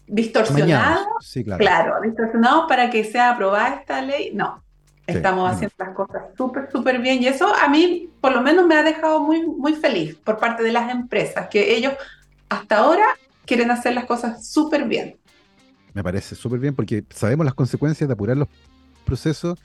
distorsionados. 0.07 1.07
Sí, 1.21 1.43
claro. 1.43 1.59
claro, 1.59 2.01
distorsionados 2.01 2.65
para 2.67 2.89
que 2.89 3.03
sea 3.03 3.31
aprobada 3.31 3.75
esta 3.75 4.01
ley. 4.01 4.31
No, 4.33 4.63
Estamos 5.05 5.51
haciendo 5.51 5.75
las 5.79 5.89
cosas 5.89 6.23
súper, 6.37 6.69
súper 6.71 7.01
bien 7.01 7.21
y 7.21 7.27
eso 7.27 7.53
a 7.53 7.67
mí 7.67 8.09
por 8.21 8.31
lo 8.31 8.41
menos 8.41 8.65
me 8.65 8.75
ha 8.75 8.83
dejado 8.83 9.19
muy, 9.19 9.45
muy 9.45 9.73
feliz 9.73 10.15
por 10.15 10.39
parte 10.39 10.63
de 10.63 10.71
las 10.71 10.89
empresas, 10.89 11.47
que 11.49 11.75
ellos 11.75 11.93
hasta 12.47 12.77
ahora 12.77 13.05
quieren 13.45 13.69
hacer 13.69 13.93
las 13.93 14.05
cosas 14.05 14.47
súper 14.47 14.87
bien. 14.87 15.17
Me 15.93 16.03
parece 16.03 16.35
súper 16.35 16.59
bien 16.59 16.73
porque 16.73 17.03
sabemos 17.09 17.45
las 17.45 17.53
consecuencias 17.53 18.07
de 18.07 18.13
apurar 18.13 18.37
los 18.37 18.47
procesos 19.05 19.59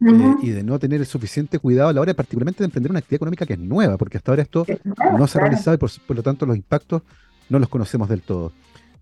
eh, 0.00 0.34
y 0.42 0.50
de 0.50 0.62
no 0.62 0.78
tener 0.78 1.00
el 1.00 1.06
suficiente 1.06 1.58
cuidado 1.58 1.88
a 1.88 1.92
la 1.94 2.00
hora, 2.02 2.12
particularmente 2.12 2.58
de 2.58 2.66
emprender 2.66 2.90
una 2.90 2.98
actividad 2.98 3.16
económica 3.16 3.46
que 3.46 3.54
es 3.54 3.58
nueva, 3.58 3.96
porque 3.96 4.18
hasta 4.18 4.32
ahora 4.32 4.42
esto 4.42 4.66
no 5.16 5.26
se 5.26 5.38
ha 5.38 5.40
realizado 5.40 5.74
y 5.74 5.78
por, 5.78 5.90
por, 6.06 6.16
lo 6.16 6.22
tanto 6.22 6.44
los 6.44 6.56
impactos 6.56 7.02
no 7.48 7.58
los 7.58 7.68
conocemos 7.70 8.10
del 8.10 8.20
todo. 8.20 8.52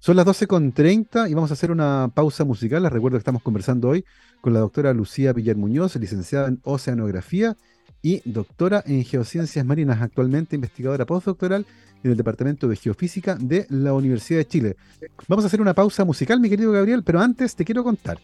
Son 0.03 0.17
las 0.17 0.25
12.30 0.25 1.31
y 1.31 1.35
vamos 1.35 1.51
a 1.51 1.53
hacer 1.53 1.71
una 1.71 2.11
pausa 2.15 2.43
musical. 2.47 2.83
Les 2.83 2.91
recuerdo 2.91 3.19
que 3.19 3.21
estamos 3.21 3.43
conversando 3.43 3.91
hoy 3.91 4.03
con 4.41 4.55
la 4.55 4.61
doctora 4.61 4.95
Lucía 4.95 5.35
Villar 5.35 5.57
Muñoz, 5.57 5.95
licenciada 5.97 6.49
en 6.49 6.59
Oceanografía 6.65 7.55
y 8.01 8.23
doctora 8.25 8.83
en 8.87 9.05
Geociencias 9.05 9.63
Marinas, 9.63 10.01
actualmente 10.01 10.57
investigadora 10.57 11.05
postdoctoral 11.05 11.67
en 12.03 12.11
el 12.13 12.17
Departamento 12.17 12.67
de 12.67 12.77
Geofísica 12.77 13.35
de 13.35 13.67
la 13.69 13.93
Universidad 13.93 14.39
de 14.39 14.47
Chile. 14.47 14.77
Vamos 15.29 15.45
a 15.45 15.49
hacer 15.49 15.61
una 15.61 15.75
pausa 15.75 16.03
musical, 16.07 16.41
mi 16.41 16.49
querido 16.49 16.73
Gabriel, 16.73 17.05
pero 17.05 17.21
antes 17.21 17.55
te 17.55 17.67
quiero 17.67 17.85
contar 17.85 18.19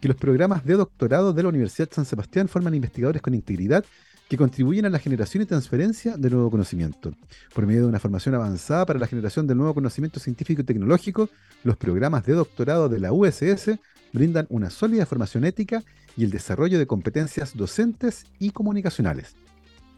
que 0.00 0.08
los 0.08 0.16
programas 0.16 0.64
de 0.64 0.74
doctorado 0.76 1.34
de 1.34 1.42
la 1.42 1.50
Universidad 1.50 1.90
San 1.92 2.06
Sebastián 2.06 2.48
forman 2.48 2.74
investigadores 2.74 3.20
con 3.20 3.34
integridad 3.34 3.84
que 4.28 4.36
contribuyen 4.36 4.84
a 4.84 4.90
la 4.90 4.98
generación 4.98 5.42
y 5.42 5.46
transferencia 5.46 6.16
de 6.16 6.30
nuevo 6.30 6.50
conocimiento. 6.50 7.12
Por 7.54 7.66
medio 7.66 7.82
de 7.82 7.88
una 7.88 7.98
formación 7.98 8.34
avanzada 8.34 8.84
para 8.84 8.98
la 8.98 9.06
generación 9.06 9.46
del 9.46 9.56
nuevo 9.56 9.74
conocimiento 9.74 10.20
científico 10.20 10.60
y 10.60 10.64
tecnológico, 10.64 11.30
los 11.64 11.76
programas 11.76 12.26
de 12.26 12.34
doctorado 12.34 12.88
de 12.88 13.00
la 13.00 13.12
USS 13.12 13.78
brindan 14.12 14.46
una 14.50 14.70
sólida 14.70 15.06
formación 15.06 15.44
ética 15.44 15.82
y 16.16 16.24
el 16.24 16.30
desarrollo 16.30 16.78
de 16.78 16.86
competencias 16.86 17.56
docentes 17.56 18.26
y 18.38 18.50
comunicacionales. 18.50 19.36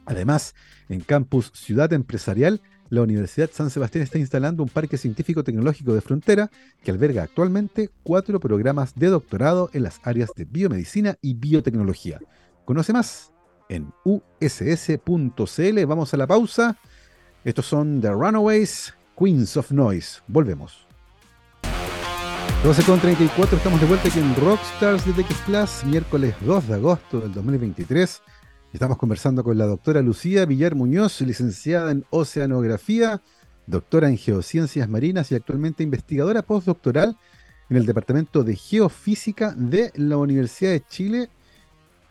Además, 0.06 0.54
en 0.88 1.00
Campus 1.00 1.52
Ciudad 1.54 1.92
Empresarial, 1.92 2.60
la 2.88 3.02
Universidad 3.02 3.50
San 3.52 3.70
Sebastián 3.70 4.02
está 4.02 4.18
instalando 4.18 4.62
un 4.62 4.68
parque 4.68 4.96
científico-tecnológico 4.96 5.94
de 5.94 6.00
frontera 6.00 6.50
que 6.82 6.90
alberga 6.90 7.22
actualmente 7.22 7.90
cuatro 8.02 8.40
programas 8.40 8.94
de 8.96 9.06
doctorado 9.06 9.70
en 9.72 9.84
las 9.84 10.00
áreas 10.02 10.30
de 10.34 10.44
biomedicina 10.44 11.16
y 11.22 11.34
biotecnología. 11.34 12.18
Conoce 12.64 12.92
más 12.92 13.29
en 13.70 13.92
uss.cl. 14.04 15.86
Vamos 15.86 16.12
a 16.12 16.16
la 16.18 16.26
pausa. 16.26 16.76
Estos 17.44 17.64
son 17.64 18.02
The 18.02 18.10
Runaways, 18.10 18.92
Queens 19.18 19.56
of 19.56 19.70
Noise. 19.72 20.20
Volvemos. 20.26 20.86
12.34, 22.62 23.56
estamos 23.56 23.80
de 23.80 23.86
vuelta 23.86 24.08
aquí 24.08 24.18
en 24.18 24.36
Rockstars 24.36 25.06
de 25.06 25.14
TX 25.14 25.34
Plus, 25.46 25.84
miércoles 25.86 26.34
2 26.42 26.68
de 26.68 26.74
agosto 26.74 27.20
del 27.20 27.32
2023. 27.32 28.20
Estamos 28.74 28.98
conversando 28.98 29.42
con 29.42 29.56
la 29.56 29.64
doctora 29.64 30.02
Lucía 30.02 30.44
Villar 30.44 30.74
Muñoz, 30.74 31.22
licenciada 31.22 31.90
en 31.90 32.04
Oceanografía, 32.10 33.22
doctora 33.66 34.10
en 34.10 34.18
Geociencias 34.18 34.90
Marinas 34.90 35.32
y 35.32 35.36
actualmente 35.36 35.82
investigadora 35.82 36.42
postdoctoral 36.42 37.16
en 37.70 37.78
el 37.78 37.86
Departamento 37.86 38.44
de 38.44 38.56
Geofísica 38.56 39.54
de 39.56 39.90
la 39.94 40.18
Universidad 40.18 40.72
de 40.72 40.84
Chile. 40.86 41.30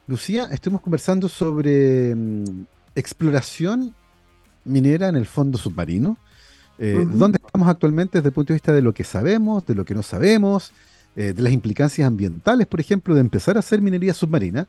Lucía, 0.10 0.48
estuvimos 0.52 0.82
conversando 0.82 1.30
sobre 1.30 2.16
mm, 2.16 2.66
exploración 2.96 3.94
minera 4.66 5.08
en 5.08 5.16
el 5.16 5.28
fondo 5.28 5.56
submarino. 5.60 6.18
Eh, 6.80 7.06
¿Dónde 7.08 7.38
estamos 7.46 7.68
actualmente 7.68 8.18
desde 8.18 8.30
el 8.30 8.34
punto 8.34 8.54
de 8.54 8.56
vista 8.56 8.74
de 8.74 8.82
lo 8.82 8.92
que 8.92 9.04
sabemos, 9.04 9.68
de 9.68 9.76
lo 9.76 9.86
que 9.86 9.94
no 9.94 10.02
sabemos, 10.02 10.72
eh, 11.16 11.34
de 11.34 11.42
las 11.44 11.54
implicancias 11.54 12.08
ambientales, 12.08 12.66
por 12.66 12.80
ejemplo, 12.80 13.14
de 13.14 13.22
empezar 13.22 13.56
a 13.56 13.60
hacer 13.60 13.84
minería 13.84 14.16
submarina? 14.16 14.68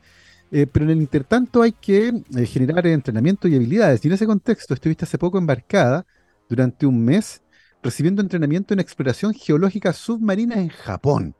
Eh, 0.52 0.66
pero 0.70 0.84
en 0.84 0.90
el 0.90 0.98
intertanto 0.98 1.62
hay 1.62 1.72
que 1.72 2.22
generar 2.44 2.86
entrenamiento 2.86 3.48
y 3.48 3.56
habilidades. 3.56 4.04
Y 4.04 4.08
en 4.08 4.14
ese 4.14 4.26
contexto 4.26 4.74
estuviste 4.74 5.06
hace 5.06 5.16
poco 5.16 5.38
embarcada 5.38 6.04
durante 6.50 6.84
un 6.84 7.02
mes 7.02 7.40
recibiendo 7.82 8.20
entrenamiento 8.20 8.74
en 8.74 8.80
exploración 8.80 9.32
geológica 9.32 9.94
submarina 9.94 10.56
en 10.56 10.68
Japón. 10.68 11.34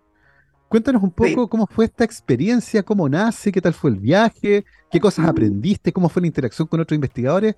Cuéntanos 0.71 1.03
un 1.03 1.11
poco 1.11 1.49
cómo 1.49 1.67
fue 1.67 1.87
esta 1.87 2.05
experiencia, 2.05 2.85
cómo 2.85 3.09
nace, 3.09 3.51
qué 3.51 3.61
tal 3.61 3.75
fue 3.75 3.91
el 3.91 3.97
viaje, 3.97 4.65
qué 4.89 5.01
cosas 5.01 5.27
aprendiste, 5.27 5.93
cómo 5.93 6.09
fue 6.09 6.23
la 6.23 6.29
interacción 6.29 6.69
con 6.69 6.79
otros 6.79 6.95
investigadores. 6.95 7.57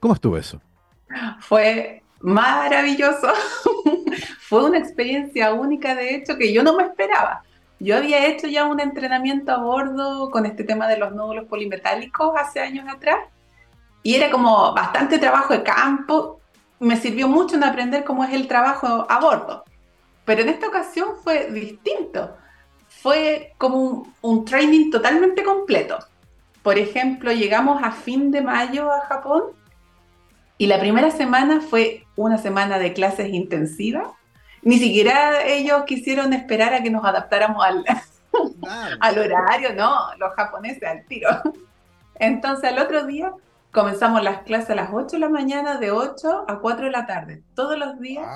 ¿Cómo 0.00 0.14
estuvo 0.14 0.38
eso? 0.38 0.62
Fue 1.40 2.02
maravilloso. 2.20 3.28
Fue 4.48 4.64
una 4.64 4.78
experiencia 4.78 5.52
única, 5.52 5.94
de 5.94 6.14
hecho, 6.14 6.38
que 6.38 6.54
yo 6.54 6.62
no 6.62 6.74
me 6.74 6.84
esperaba. 6.84 7.42
Yo 7.80 7.98
había 7.98 8.26
hecho 8.28 8.46
ya 8.46 8.64
un 8.64 8.80
entrenamiento 8.80 9.52
a 9.52 9.58
bordo 9.58 10.30
con 10.30 10.46
este 10.46 10.64
tema 10.64 10.88
de 10.88 10.96
los 10.96 11.14
nódulos 11.14 11.44
polimetálicos 11.44 12.32
hace 12.34 12.60
años 12.60 12.86
atrás 12.88 13.18
y 14.02 14.14
era 14.14 14.30
como 14.30 14.72
bastante 14.72 15.18
trabajo 15.18 15.52
de 15.52 15.62
campo. 15.62 16.40
Me 16.80 16.96
sirvió 16.96 17.28
mucho 17.28 17.56
en 17.56 17.64
aprender 17.64 18.04
cómo 18.04 18.24
es 18.24 18.32
el 18.32 18.48
trabajo 18.48 19.06
a 19.06 19.20
bordo. 19.20 19.64
Pero 20.24 20.40
en 20.40 20.48
esta 20.48 20.68
ocasión 20.68 21.08
fue 21.22 21.50
distinto. 21.50 22.38
Fue 23.04 23.52
como 23.58 23.76
un, 23.76 24.14
un 24.22 24.44
training 24.46 24.90
totalmente 24.90 25.42
completo. 25.42 25.98
Por 26.62 26.78
ejemplo, 26.78 27.32
llegamos 27.32 27.82
a 27.82 27.92
fin 27.92 28.30
de 28.30 28.40
mayo 28.40 28.90
a 28.90 29.02
Japón 29.02 29.42
y 30.56 30.68
la 30.68 30.80
primera 30.80 31.10
semana 31.10 31.60
fue 31.60 32.06
una 32.16 32.38
semana 32.38 32.78
de 32.78 32.94
clases 32.94 33.28
intensivas. 33.28 34.08
Ni 34.62 34.78
siquiera 34.78 35.44
ellos 35.44 35.82
quisieron 35.84 36.32
esperar 36.32 36.72
a 36.72 36.82
que 36.82 36.88
nos 36.88 37.04
adaptáramos 37.04 37.62
al, 37.62 37.84
al 39.00 39.18
horario, 39.18 39.74
no, 39.74 39.94
los 40.16 40.32
japoneses 40.32 40.84
al 40.84 41.04
tiro. 41.04 41.28
Entonces 42.14 42.70
al 42.70 42.78
otro 42.78 43.04
día 43.04 43.34
comenzamos 43.70 44.22
las 44.22 44.44
clases 44.44 44.70
a 44.70 44.76
las 44.76 44.88
8 44.90 45.16
de 45.16 45.18
la 45.18 45.28
mañana, 45.28 45.76
de 45.76 45.90
8 45.90 46.46
a 46.48 46.58
4 46.58 46.86
de 46.86 46.90
la 46.90 47.04
tarde, 47.04 47.42
todos 47.54 47.76
los 47.76 48.00
días, 48.00 48.26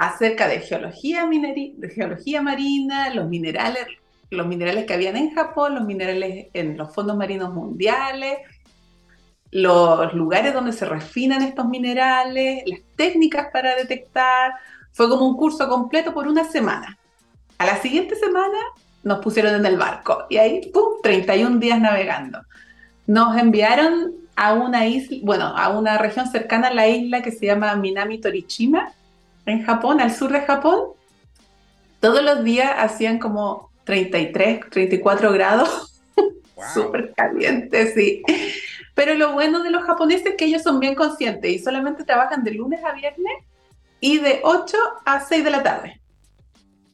acerca 0.00 0.48
de 0.48 0.60
geología, 0.60 1.28
de 1.28 1.90
geología 1.90 2.40
marina, 2.40 3.12
los 3.12 3.28
minerales, 3.28 3.86
los 4.30 4.46
minerales 4.46 4.86
que 4.86 4.94
habían 4.94 5.14
en 5.18 5.34
Japón, 5.34 5.74
los 5.74 5.84
minerales 5.84 6.46
en 6.54 6.78
los 6.78 6.94
fondos 6.94 7.18
marinos 7.18 7.52
mundiales, 7.52 8.38
los 9.50 10.14
lugares 10.14 10.54
donde 10.54 10.72
se 10.72 10.86
refinan 10.86 11.42
estos 11.42 11.68
minerales, 11.68 12.62
las 12.64 12.80
técnicas 12.96 13.48
para 13.52 13.76
detectar. 13.76 14.54
Fue 14.90 15.06
como 15.10 15.28
un 15.28 15.36
curso 15.36 15.68
completo 15.68 16.14
por 16.14 16.26
una 16.26 16.44
semana. 16.44 16.98
A 17.58 17.66
la 17.66 17.76
siguiente 17.76 18.16
semana 18.16 18.58
nos 19.02 19.18
pusieron 19.18 19.54
en 19.54 19.66
el 19.66 19.76
barco 19.76 20.24
y 20.30 20.38
ahí, 20.38 20.70
¡pum!, 20.72 21.02
31 21.02 21.58
días 21.58 21.78
navegando. 21.78 22.40
Nos 23.06 23.36
enviaron 23.36 24.14
a 24.34 24.54
una 24.54 24.86
isla, 24.86 25.18
bueno, 25.24 25.44
a 25.44 25.68
una 25.68 25.98
región 25.98 26.26
cercana 26.26 26.68
a 26.68 26.74
la 26.74 26.88
isla 26.88 27.20
que 27.20 27.32
se 27.32 27.44
llama 27.44 27.76
Minami 27.76 28.18
Torichima, 28.18 28.94
en 29.46 29.64
Japón, 29.64 30.00
al 30.00 30.14
sur 30.14 30.32
de 30.32 30.40
Japón. 30.40 30.90
Todos 32.00 32.22
los 32.22 32.44
días 32.44 32.72
hacían 32.76 33.18
como 33.18 33.70
33, 33.84 34.70
34 34.70 35.32
grados, 35.32 36.02
súper 36.74 37.12
caliente, 37.14 37.92
sí. 37.92 38.22
Pero 38.94 39.14
lo 39.14 39.32
bueno 39.32 39.62
de 39.62 39.70
los 39.70 39.84
japoneses 39.84 40.26
es 40.26 40.34
que 40.36 40.44
ellos 40.46 40.62
son 40.62 40.80
bien 40.80 40.94
conscientes 40.94 41.50
y 41.50 41.58
solamente 41.58 42.04
trabajan 42.04 42.44
de 42.44 42.52
lunes 42.52 42.84
a 42.84 42.92
viernes 42.92 43.32
y 44.00 44.18
de 44.18 44.40
8 44.42 44.76
a 45.04 45.20
6 45.20 45.44
de 45.44 45.50
la 45.50 45.62
tarde. 45.62 46.00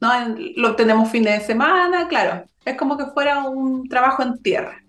¿No? 0.00 0.10
Lo 0.56 0.76
tenemos 0.76 1.10
fines 1.10 1.40
de 1.40 1.46
semana, 1.46 2.06
claro. 2.08 2.44
Es 2.64 2.76
como 2.76 2.96
que 2.96 3.06
fuera 3.06 3.48
un 3.48 3.88
trabajo 3.88 4.22
en 4.22 4.42
tierra. 4.42 4.82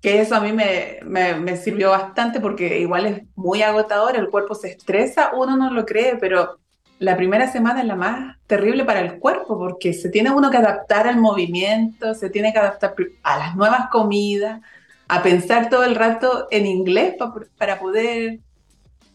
Que 0.00 0.20
eso 0.20 0.34
a 0.34 0.40
mí 0.40 0.52
me, 0.52 0.98
me, 1.04 1.34
me 1.34 1.56
sirvió 1.56 1.90
bastante 1.90 2.40
porque 2.40 2.78
igual 2.78 3.06
es 3.06 3.22
muy 3.36 3.62
agotador, 3.62 4.16
el 4.16 4.30
cuerpo 4.30 4.54
se 4.54 4.68
estresa, 4.68 5.32
uno 5.34 5.56
no 5.56 5.70
lo 5.70 5.84
cree, 5.84 6.16
pero 6.16 6.58
la 7.00 7.16
primera 7.16 7.50
semana 7.50 7.80
es 7.80 7.86
la 7.86 7.96
más 7.96 8.36
terrible 8.46 8.84
para 8.84 9.00
el 9.00 9.18
cuerpo 9.18 9.58
porque 9.58 9.94
se 9.94 10.10
tiene 10.10 10.30
uno 10.30 10.50
que 10.50 10.58
adaptar 10.58 11.08
al 11.08 11.16
movimiento, 11.16 12.14
se 12.14 12.28
tiene 12.28 12.52
que 12.52 12.58
adaptar 12.58 12.94
a 13.22 13.38
las 13.38 13.56
nuevas 13.56 13.88
comidas, 13.90 14.60
a 15.08 15.22
pensar 15.22 15.70
todo 15.70 15.82
el 15.82 15.94
rato 15.94 16.46
en 16.50 16.66
inglés 16.66 17.16
para 17.56 17.80
poder 17.80 18.40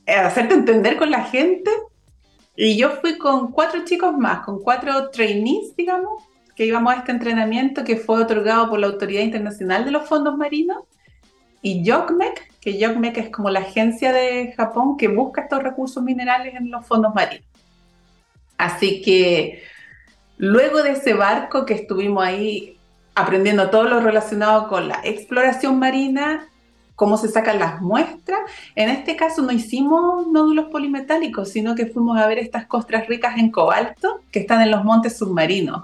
eh, 0.07 0.13
hacerte 0.13 0.55
entender 0.55 0.97
con 0.97 1.11
la 1.11 1.25
gente. 1.25 1.69
Y 2.55 2.75
yo 2.75 2.89
fui 3.01 3.19
con 3.19 3.51
cuatro 3.51 3.85
chicos 3.85 4.17
más, 4.17 4.43
con 4.43 4.61
cuatro 4.61 5.11
trainees, 5.11 5.75
digamos, 5.75 6.23
que 6.55 6.65
íbamos 6.65 6.93
a 6.93 6.97
este 6.97 7.11
entrenamiento 7.11 7.83
que 7.83 7.97
fue 7.97 8.21
otorgado 8.21 8.69
por 8.69 8.79
la 8.79 8.87
Autoridad 8.87 9.21
Internacional 9.21 9.85
de 9.85 9.91
los 9.91 10.07
Fondos 10.07 10.37
Marinos 10.37 10.83
y 11.61 11.83
YOCMEC, 11.83 12.59
que 12.59 12.77
YOCMEC 12.77 13.17
es 13.17 13.29
como 13.29 13.49
la 13.49 13.59
agencia 13.59 14.13
de 14.13 14.53
Japón 14.55 14.97
que 14.97 15.07
busca 15.07 15.41
estos 15.41 15.63
recursos 15.63 16.03
minerales 16.03 16.53
en 16.55 16.69
los 16.69 16.85
fondos 16.85 17.13
marinos. 17.13 17.47
Así 18.57 19.01
que 19.01 19.63
luego 20.37 20.83
de 20.83 20.91
ese 20.91 21.13
barco 21.13 21.65
que 21.65 21.73
estuvimos 21.73 22.23
ahí 22.23 22.77
aprendiendo 23.15 23.69
todo 23.69 23.85
lo 23.85 23.99
relacionado 23.99 24.67
con 24.67 24.87
la 24.87 25.01
exploración 25.03 25.79
marina, 25.79 26.47
cómo 26.95 27.17
se 27.17 27.29
sacan 27.29 27.59
las 27.59 27.81
muestras. 27.81 28.39
En 28.75 28.89
este 28.89 29.15
caso 29.15 29.41
no 29.41 29.51
hicimos 29.51 30.27
nódulos 30.27 30.65
polimetálicos, 30.65 31.49
sino 31.49 31.75
que 31.75 31.87
fuimos 31.87 32.17
a 32.19 32.27
ver 32.27 32.39
estas 32.39 32.67
costras 32.67 33.07
ricas 33.07 33.37
en 33.37 33.51
cobalto 33.51 34.21
que 34.31 34.39
están 34.39 34.61
en 34.61 34.71
los 34.71 34.83
montes 34.83 35.17
submarinos. 35.17 35.83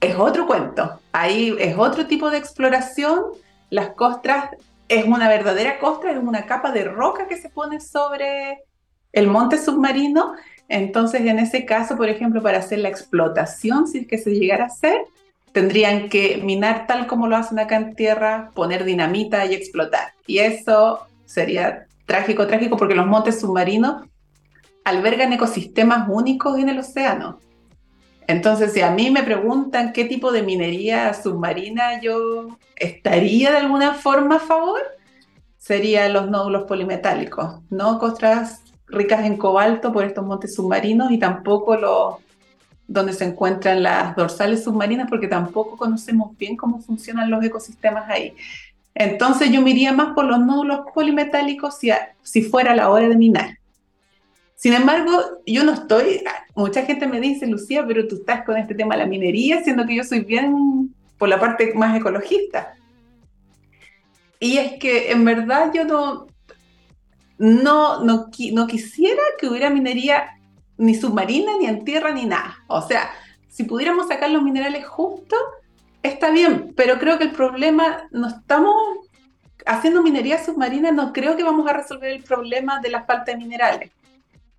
Es 0.00 0.16
otro 0.16 0.46
cuento, 0.46 0.98
ahí 1.12 1.54
es 1.58 1.76
otro 1.76 2.06
tipo 2.06 2.30
de 2.30 2.38
exploración. 2.38 3.22
Las 3.68 3.90
costras 3.90 4.50
es 4.88 5.04
una 5.04 5.28
verdadera 5.28 5.78
costra, 5.78 6.12
es 6.12 6.18
una 6.18 6.46
capa 6.46 6.72
de 6.72 6.84
roca 6.84 7.28
que 7.28 7.36
se 7.36 7.50
pone 7.50 7.80
sobre 7.80 8.64
el 9.12 9.26
monte 9.26 9.58
submarino. 9.58 10.34
Entonces, 10.68 11.20
en 11.22 11.38
ese 11.38 11.66
caso, 11.66 11.96
por 11.96 12.08
ejemplo, 12.08 12.42
para 12.42 12.58
hacer 12.58 12.78
la 12.78 12.88
explotación, 12.88 13.86
si 13.86 13.98
es 13.98 14.06
que 14.06 14.18
se 14.18 14.30
llegara 14.30 14.64
a 14.64 14.66
hacer, 14.68 15.02
tendrían 15.52 16.08
que 16.08 16.40
minar 16.42 16.86
tal 16.86 17.06
como 17.06 17.26
lo 17.26 17.36
hacen 17.36 17.58
acá 17.58 17.76
en 17.76 17.94
tierra, 17.94 18.50
poner 18.54 18.84
dinamita 18.84 19.44
y 19.46 19.54
explotar. 19.54 20.12
Y 20.26 20.38
eso 20.38 21.00
sería 21.24 21.86
trágico, 22.06 22.46
trágico, 22.46 22.76
porque 22.76 22.94
los 22.94 23.06
montes 23.06 23.40
submarinos 23.40 24.04
albergan 24.84 25.32
ecosistemas 25.32 26.08
únicos 26.08 26.58
en 26.58 26.68
el 26.68 26.78
océano. 26.78 27.38
Entonces, 28.30 28.72
si 28.72 28.80
a 28.80 28.92
mí 28.92 29.10
me 29.10 29.24
preguntan 29.24 29.92
qué 29.92 30.04
tipo 30.04 30.30
de 30.30 30.44
minería 30.44 31.12
submarina 31.14 32.00
yo 32.00 32.58
estaría 32.76 33.50
de 33.50 33.56
alguna 33.56 33.94
forma 33.94 34.36
a 34.36 34.38
favor, 34.38 34.80
serían 35.58 36.12
los 36.12 36.30
nódulos 36.30 36.62
polimetálicos, 36.64 37.60
no 37.70 37.98
costras 37.98 38.62
ricas 38.86 39.24
en 39.24 39.36
cobalto 39.36 39.92
por 39.92 40.04
estos 40.04 40.24
montes 40.24 40.54
submarinos 40.54 41.10
y 41.10 41.18
tampoco 41.18 41.76
los 41.76 42.14
donde 42.86 43.12
se 43.12 43.24
encuentran 43.24 43.82
las 43.82 44.14
dorsales 44.14 44.64
submarinas, 44.64 45.08
porque 45.08 45.28
tampoco 45.28 45.76
conocemos 45.76 46.36
bien 46.36 46.56
cómo 46.56 46.80
funcionan 46.80 47.30
los 47.30 47.44
ecosistemas 47.44 48.08
ahí. 48.08 48.34
Entonces 48.94 49.50
yo 49.50 49.60
me 49.60 49.70
iría 49.70 49.92
más 49.92 50.12
por 50.14 50.24
los 50.24 50.38
nódulos 50.38 50.80
polimetálicos 50.94 51.78
si, 51.78 51.90
si 52.22 52.42
fuera 52.42 52.74
la 52.74 52.90
hora 52.90 53.08
de 53.08 53.16
minar. 53.16 53.59
Sin 54.60 54.74
embargo, 54.74 55.40
yo 55.46 55.64
no 55.64 55.72
estoy, 55.72 56.22
mucha 56.54 56.82
gente 56.82 57.06
me 57.06 57.18
dice, 57.18 57.46
Lucía, 57.46 57.82
pero 57.86 58.06
tú 58.06 58.16
estás 58.16 58.44
con 58.44 58.58
este 58.58 58.74
tema 58.74 58.94
de 58.94 59.00
la 59.00 59.06
minería, 59.06 59.64
siendo 59.64 59.86
que 59.86 59.94
yo 59.96 60.04
soy 60.04 60.20
bien 60.20 60.94
por 61.16 61.30
la 61.30 61.40
parte 61.40 61.72
más 61.72 61.98
ecologista. 61.98 62.74
Y 64.38 64.58
es 64.58 64.78
que 64.78 65.12
en 65.12 65.24
verdad 65.24 65.72
yo 65.72 65.86
no, 65.86 66.26
no, 67.38 68.04
no, 68.04 68.28
quisiera 68.66 69.22
que 69.38 69.48
hubiera 69.48 69.70
minería 69.70 70.38
ni 70.76 70.94
submarina, 70.94 71.52
ni 71.58 71.64
en 71.64 71.82
tierra, 71.82 72.12
ni 72.12 72.26
nada. 72.26 72.58
O 72.66 72.82
sea, 72.82 73.12
si 73.48 73.64
pudiéramos 73.64 74.08
sacar 74.08 74.30
los 74.30 74.42
minerales 74.42 74.86
justos, 74.86 75.40
está 76.02 76.28
bien, 76.32 76.74
pero 76.76 76.98
creo 76.98 77.16
que 77.16 77.24
el 77.24 77.32
problema, 77.32 78.10
no 78.10 78.28
estamos 78.28 78.74
haciendo 79.64 80.02
minería 80.02 80.44
submarina, 80.44 80.92
no 80.92 81.14
creo 81.14 81.34
que 81.38 81.44
vamos 81.44 81.66
a 81.66 81.72
resolver 81.72 82.10
el 82.10 82.22
problema 82.22 82.78
de 82.80 82.90
la 82.90 83.04
falta 83.04 83.32
de 83.32 83.38
minerales. 83.38 83.90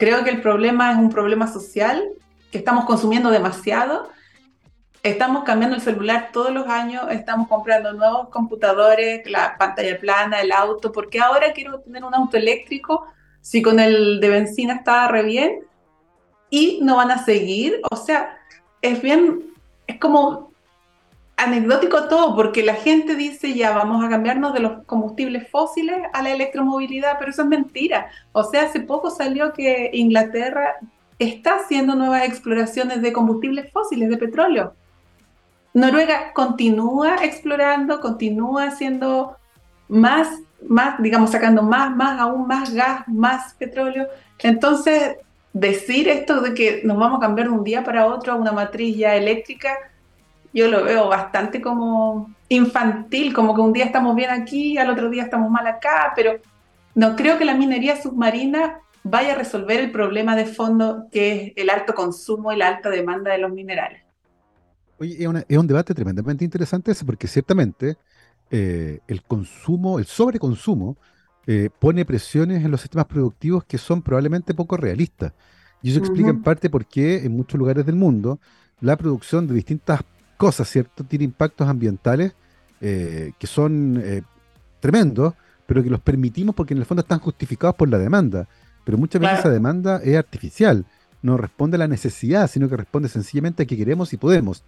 Creo 0.02 0.24
que 0.24 0.32
el 0.32 0.42
problema 0.42 0.92
es 0.92 0.98
un 0.98 1.12
problema 1.12 1.46
social, 1.46 2.04
que 2.52 2.58
estamos 2.58 2.86
consumiendo 2.86 3.30
demasiado, 3.30 4.10
estamos 5.04 5.44
cambiando 5.44 5.76
el 5.76 5.82
celular 5.84 6.30
todos 6.34 6.52
los 6.52 6.68
años, 6.68 7.04
estamos 7.12 7.48
comprando 7.48 7.94
nuevos 7.94 8.30
computadores, 8.30 9.22
la 9.30 9.60
pantalla 9.60 10.00
plana, 10.00 10.42
el 10.42 10.52
auto, 10.54 10.92
porque 10.92 11.20
ahora 11.20 11.54
quiero 11.54 11.82
tener 11.82 12.04
un 12.04 12.16
auto 12.16 12.36
eléctrico, 12.36 13.06
si 13.42 13.62
con 13.62 13.80
el 13.80 14.20
de 14.20 14.30
benzina 14.30 14.74
estaba 14.74 15.08
re 15.08 15.22
bien, 15.22 15.60
y 16.50 16.80
no 16.82 16.96
van 16.96 17.12
a 17.12 17.24
seguir. 17.24 17.80
O 17.92 17.96
sea, 17.96 18.40
es 18.82 19.04
bien, 19.04 19.54
es 19.86 20.00
como 20.00 20.51
anecdótico 21.44 22.08
todo, 22.08 22.36
porque 22.36 22.64
la 22.64 22.76
gente 22.76 23.16
dice 23.16 23.54
ya 23.54 23.72
vamos 23.72 24.04
a 24.04 24.10
cambiarnos 24.10 24.54
de 24.54 24.60
los 24.60 24.84
combustibles 24.86 25.50
fósiles 25.50 25.98
a 26.14 26.22
la 26.22 26.32
electromovilidad, 26.32 27.18
pero 27.20 27.32
eso 27.32 27.44
es 27.44 27.48
mentira. 27.48 28.10
O 28.32 28.44
sea, 28.44 28.64
hace 28.64 28.82
poco 28.82 29.10
salió 29.10 29.54
que 29.54 29.90
Inglaterra 29.94 30.76
está 31.20 31.56
haciendo 31.56 31.96
nuevas 31.96 32.24
exploraciones 32.24 33.02
de 33.02 33.14
combustibles 33.14 33.72
fósiles, 33.72 34.10
de 34.10 34.18
petróleo. 34.18 34.74
Noruega 35.74 36.34
continúa 36.34 37.24
explorando, 37.24 38.02
continúa 38.02 38.66
haciendo 38.66 39.38
más, 39.88 40.28
más, 40.68 41.02
digamos, 41.02 41.32
sacando 41.32 41.62
más, 41.64 41.96
más, 41.96 42.20
aún 42.20 42.48
más 42.48 42.74
gas, 42.74 43.08
más 43.08 43.54
petróleo. 43.54 44.08
Entonces, 44.40 45.18
decir 45.54 46.08
esto 46.08 46.42
de 46.42 46.54
que 46.54 46.82
nos 46.84 46.98
vamos 46.98 47.18
a 47.18 47.22
cambiar 47.22 47.48
de 47.48 47.54
un 47.54 47.64
día 47.64 47.84
para 47.84 48.08
otro 48.08 48.34
a 48.34 48.36
una 48.36 48.52
matriz 48.52 48.98
ya 48.98 49.16
eléctrica, 49.16 49.78
yo 50.54 50.68
lo 50.68 50.84
veo 50.84 51.08
bastante 51.08 51.62
como 51.62 52.34
infantil, 52.50 53.34
como 53.34 53.56
que 53.56 53.62
un 53.62 53.74
día 53.74 53.86
estamos 53.86 54.16
bien 54.16 54.30
aquí, 54.30 54.78
al 54.78 54.90
otro 54.90 55.10
día 55.10 55.24
estamos 55.24 55.50
mal 55.50 55.66
acá, 55.68 56.14
pero 56.16 56.40
no 56.96 57.16
creo 57.16 57.38
que 57.38 57.46
la 57.46 57.56
minería 57.56 58.02
submarina 58.02 58.80
vaya 59.04 59.34
a 59.34 59.36
resolver 59.36 59.80
el 59.80 59.92
problema 59.92 60.36
de 60.36 60.46
fondo 60.46 61.08
que 61.12 61.34
es 61.34 61.54
el 61.56 61.70
alto 61.70 61.94
consumo 61.94 62.52
y 62.52 62.58
la 62.58 62.68
alta 62.68 62.90
demanda 62.90 63.32
de 63.32 63.38
los 63.38 63.52
minerales. 63.52 64.04
Oye, 65.00 65.18
es, 65.48 65.58
un 65.58 65.68
debate 65.68 65.96
tremendamente 65.96 66.46
interesante 66.46 66.92
ese, 66.92 67.06
porque 67.06 67.28
ciertamente 67.28 67.98
eh, 68.52 69.00
el 69.08 69.24
consumo, 69.24 69.98
el 69.98 70.06
sobreconsumo, 70.06 70.98
eh, 71.48 71.70
pone 71.80 72.06
presiones 72.06 72.64
en 72.64 72.70
los 72.70 72.82
sistemas 72.82 73.08
productivos 73.08 73.64
que 73.64 73.80
son 73.80 74.04
probablemente 74.04 74.54
poco 74.54 74.78
realistas. 74.78 75.34
Y 75.82 75.90
eso 75.90 76.00
explica 76.00 76.30
en 76.30 76.44
parte 76.44 76.70
por 76.70 76.86
qué 76.86 77.26
en 77.26 77.32
muchos 77.32 77.58
lugares 77.58 77.86
del 77.86 77.96
mundo 77.96 78.40
la 78.80 78.96
producción 78.96 79.48
de 79.48 79.56
distintas 79.56 80.02
cosas, 80.42 80.68
¿cierto? 80.68 81.04
Tiene 81.04 81.26
impactos 81.26 81.68
ambientales 81.68 82.34
eh, 82.82 83.34
que 83.38 83.46
son 83.46 84.02
eh, 84.04 84.24
tremendos, 84.80 85.36
pero 85.68 85.84
que 85.84 85.90
los 85.92 86.00
permitimos 86.00 86.56
porque 86.56 86.74
en 86.74 86.80
el 86.80 86.86
fondo 86.86 87.02
están 87.02 87.20
justificados 87.20 87.76
por 87.76 87.88
la 87.88 88.00
demanda. 88.00 88.48
Pero 88.84 88.98
muchas 88.98 89.22
veces 89.22 89.38
esa 89.38 89.52
demanda 89.52 90.02
es 90.04 90.18
artificial, 90.18 90.84
no 91.22 91.38
responde 91.38 91.76
a 91.76 91.78
la 91.78 91.88
necesidad, 91.88 92.50
sino 92.50 92.68
que 92.68 92.76
responde 92.76 93.08
sencillamente 93.08 93.62
a 93.62 93.66
que 93.68 93.78
queremos 93.78 94.14
y 94.14 94.18
podemos. 94.18 94.64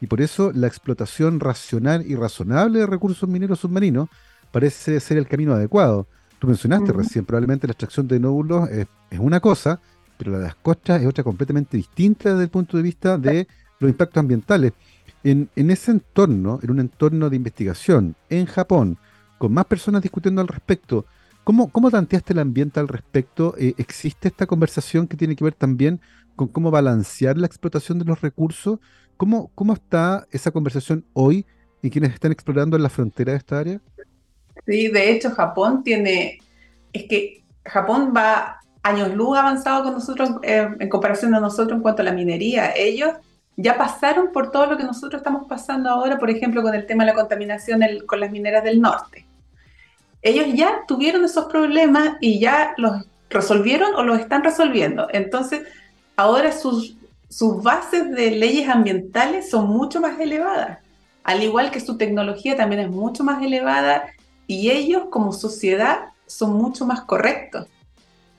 Y 0.00 0.06
por 0.06 0.22
eso 0.22 0.50
la 0.54 0.66
explotación 0.66 1.40
racional 1.40 2.06
y 2.06 2.14
razonable 2.14 2.78
de 2.78 2.86
recursos 2.86 3.28
mineros 3.28 3.60
submarinos 3.60 4.08
parece 4.50 4.98
ser 4.98 5.18
el 5.18 5.28
camino 5.28 5.52
adecuado. 5.52 6.06
Tú 6.38 6.46
mencionaste 6.46 6.90
recién, 6.94 7.26
probablemente 7.26 7.66
la 7.66 7.72
extracción 7.72 8.08
de 8.08 8.18
nódulos 8.18 8.70
es, 8.70 8.86
una 9.18 9.40
cosa, 9.40 9.78
pero 10.16 10.32
la 10.32 10.38
de 10.38 10.44
las 10.44 10.54
costas 10.54 11.02
es 11.02 11.06
otra 11.06 11.22
completamente 11.22 11.76
distinta 11.76 12.30
desde 12.30 12.44
el 12.44 12.48
punto 12.48 12.78
de 12.78 12.82
vista 12.82 13.18
de 13.18 13.46
los 13.78 13.90
impactos 13.90 14.18
ambientales. 14.18 14.72
En, 15.24 15.50
ese 15.56 15.90
entorno, 15.90 16.60
en 16.62 16.70
un 16.70 16.80
entorno 16.80 17.28
de 17.28 17.36
investigación 17.36 18.14
en 18.30 18.46
Japón, 18.46 18.98
con 19.38 19.52
más 19.52 19.66
personas 19.66 20.02
discutiendo 20.02 20.40
al 20.40 20.48
respecto, 20.48 21.06
¿cómo, 21.44 21.68
cómo 21.68 21.90
tanteaste 21.90 22.32
el 22.32 22.38
ambiente 22.38 22.80
al 22.80 22.88
respecto? 22.88 23.54
Eh, 23.58 23.74
¿Existe 23.78 24.28
esta 24.28 24.46
conversación 24.46 25.06
que 25.06 25.16
tiene 25.16 25.36
que 25.36 25.44
ver 25.44 25.54
también 25.54 26.00
con 26.36 26.48
cómo 26.48 26.70
balancear 26.70 27.36
la 27.36 27.46
explotación 27.46 27.98
de 27.98 28.04
los 28.04 28.20
recursos? 28.20 28.78
¿Cómo, 29.16 29.50
cómo 29.54 29.72
está 29.74 30.26
esa 30.30 30.50
conversación 30.50 31.04
hoy 31.12 31.44
y 31.82 31.90
quienes 31.90 32.12
están 32.12 32.32
explorando 32.32 32.76
en 32.76 32.82
la 32.82 32.88
frontera 32.88 33.32
de 33.32 33.38
esta 33.38 33.58
área? 33.58 33.80
Sí, 34.66 34.88
de 34.88 35.10
hecho 35.10 35.30
Japón 35.30 35.82
tiene, 35.82 36.38
es 36.92 37.04
que 37.08 37.44
Japón 37.64 38.12
va 38.16 38.60
años 38.82 39.14
luz 39.14 39.36
avanzado 39.36 39.84
con 39.84 39.94
nosotros 39.94 40.30
eh, 40.42 40.68
en 40.78 40.88
comparación 40.88 41.34
a 41.34 41.40
nosotros 41.40 41.76
en 41.76 41.82
cuanto 41.82 42.02
a 42.02 42.04
la 42.04 42.12
minería. 42.12 42.72
Ellos 42.76 43.10
ya 43.60 43.76
pasaron 43.76 44.30
por 44.30 44.52
todo 44.52 44.66
lo 44.66 44.76
que 44.76 44.84
nosotros 44.84 45.18
estamos 45.18 45.48
pasando 45.48 45.90
ahora, 45.90 46.16
por 46.16 46.30
ejemplo, 46.30 46.62
con 46.62 46.76
el 46.76 46.86
tema 46.86 47.04
de 47.04 47.10
la 47.10 47.16
contaminación 47.16 47.80
con 48.06 48.20
las 48.20 48.30
mineras 48.30 48.62
del 48.62 48.80
norte. 48.80 49.26
Ellos 50.22 50.46
ya 50.54 50.84
tuvieron 50.86 51.24
esos 51.24 51.46
problemas 51.46 52.16
y 52.20 52.38
ya 52.38 52.72
los 52.76 53.04
resolvieron 53.28 53.96
o 53.96 54.04
los 54.04 54.20
están 54.20 54.44
resolviendo. 54.44 55.08
Entonces, 55.12 55.62
ahora 56.14 56.52
sus, 56.52 56.94
bases 57.60 58.12
de 58.12 58.30
leyes 58.30 58.68
ambientales 58.68 59.50
son 59.50 59.68
mucho 59.68 60.00
más 60.00 60.20
elevadas, 60.20 60.78
al 61.24 61.42
igual 61.42 61.72
que 61.72 61.80
su 61.80 61.98
tecnología 61.98 62.56
también 62.56 62.82
es 62.82 62.90
mucho 62.90 63.24
más 63.24 63.42
elevada 63.42 64.04
y 64.46 64.70
ellos 64.70 65.06
como 65.10 65.32
sociedad 65.32 66.10
son 66.26 66.52
mucho 66.52 66.86
más 66.86 67.00
correctos. 67.00 67.66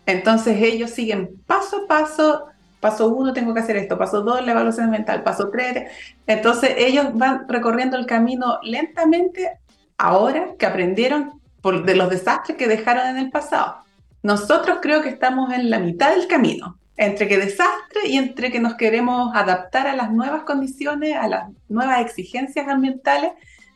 Entonces 0.06 0.62
ellos 0.62 0.92
siguen 0.92 1.42
paso 1.46 1.84
a 1.84 1.88
paso, 1.88 2.46
paso 2.80 3.10
uno 3.10 3.34
tengo 3.34 3.54
que 3.54 3.60
hacer 3.60 3.78
esto, 3.78 3.98
paso 3.98 4.22
dos 4.22 4.44
la 4.46 4.52
evaluación 4.52 4.90
mental, 4.90 5.24
paso 5.24 5.50
tres. 5.50 5.92
Entonces 6.28 6.76
ellos 6.78 7.08
van 7.14 7.48
recorriendo 7.48 7.98
el 7.98 8.06
camino 8.06 8.60
lentamente 8.64 9.60
ahora 9.98 10.54
que 10.58 10.66
aprendieron 10.66 11.40
de 11.64 11.96
los 11.96 12.10
desastres 12.10 12.58
que 12.58 12.68
dejaron 12.68 13.08
en 13.08 13.18
el 13.18 13.32
pasado. 13.32 13.84
Nosotros 14.24 14.80
creo 14.82 15.02
que 15.02 15.10
estamos 15.10 15.52
en 15.52 15.70
la 15.70 15.80
mitad 15.80 16.12
del 16.16 16.28
camino, 16.28 16.78
entre 16.98 17.28
que 17.28 17.38
desastre 17.38 18.08
y 18.08 18.18
entre 18.18 18.52
que 18.52 18.60
nos 18.60 18.76
queremos 18.76 19.36
adaptar 19.36 19.88
a 19.88 19.96
las 19.96 20.12
nuevas 20.12 20.44
condiciones, 20.44 21.16
a 21.16 21.28
las 21.28 21.50
nuevas 21.68 22.02
exigencias 22.02 22.68
ambientales, 22.68 23.32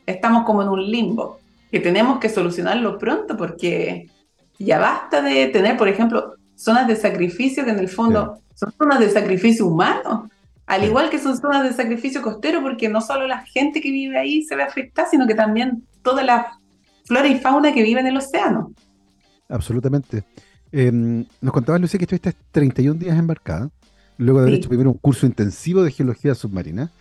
estamos 0.06 0.44
como 0.44 0.62
en 0.62 0.70
un 0.70 0.92
limbo 0.92 1.40
que 1.72 1.80
tenemos 1.80 2.20
que 2.20 2.30
solucionarlo 2.30 2.98
pronto 2.98 3.36
porque 3.36 4.10
ya 4.60 4.80
basta 4.80 5.22
de 5.22 5.48
tener, 5.48 5.78
por 5.78 5.88
ejemplo, 5.88 6.36
zonas 6.56 6.88
de 6.88 6.96
sacrificio 6.96 7.66
que 7.66 7.72
en 7.72 7.80
el 7.80 7.90
fondo 7.90 8.40
son 8.56 8.72
zonas 8.78 9.00
de 9.00 9.10
sacrificio 9.10 9.68
humano, 9.68 10.30
al 10.66 10.84
igual 10.84 11.10
que 11.10 11.20
son 11.20 11.38
zonas 11.38 11.64
de 11.64 11.74
sacrificio 11.74 12.22
costero, 12.22 12.62
porque 12.62 12.90
no 12.90 13.02
solo 13.02 13.28
la 13.28 13.46
gente 13.46 13.82
que 13.82 13.92
vive 13.92 14.18
ahí 14.18 14.44
se 14.44 14.56
ve 14.56 14.64
afectada, 14.64 15.10
sino 15.10 15.28
que 15.28 15.36
también 15.36 15.84
toda 16.02 16.24
la 16.24 16.60
flora 17.06 17.28
y 17.28 17.40
fauna 17.40 17.74
que 17.74 17.84
vive 17.84 18.00
en 18.00 18.08
el 18.08 18.18
océano. 18.18 18.74
Absolutamente. 19.50 20.24
Em, 20.72 21.26
nos 21.42 21.54
contabas, 21.54 21.82
Lucía, 21.82 21.98
que 21.98 22.06
estuviste 22.06 22.34
31 22.52 23.00
días 23.00 23.18
embarcada, 23.18 23.70
luego 24.18 24.40
de 24.40 24.48
haber 24.48 24.60
hecho 24.60 24.70
primero 24.70 24.92
un 24.92 24.98
curso 24.98 25.26
intensivo 25.26 25.84
de 25.84 25.92
geología 25.92 26.34
submarina. 26.34 26.92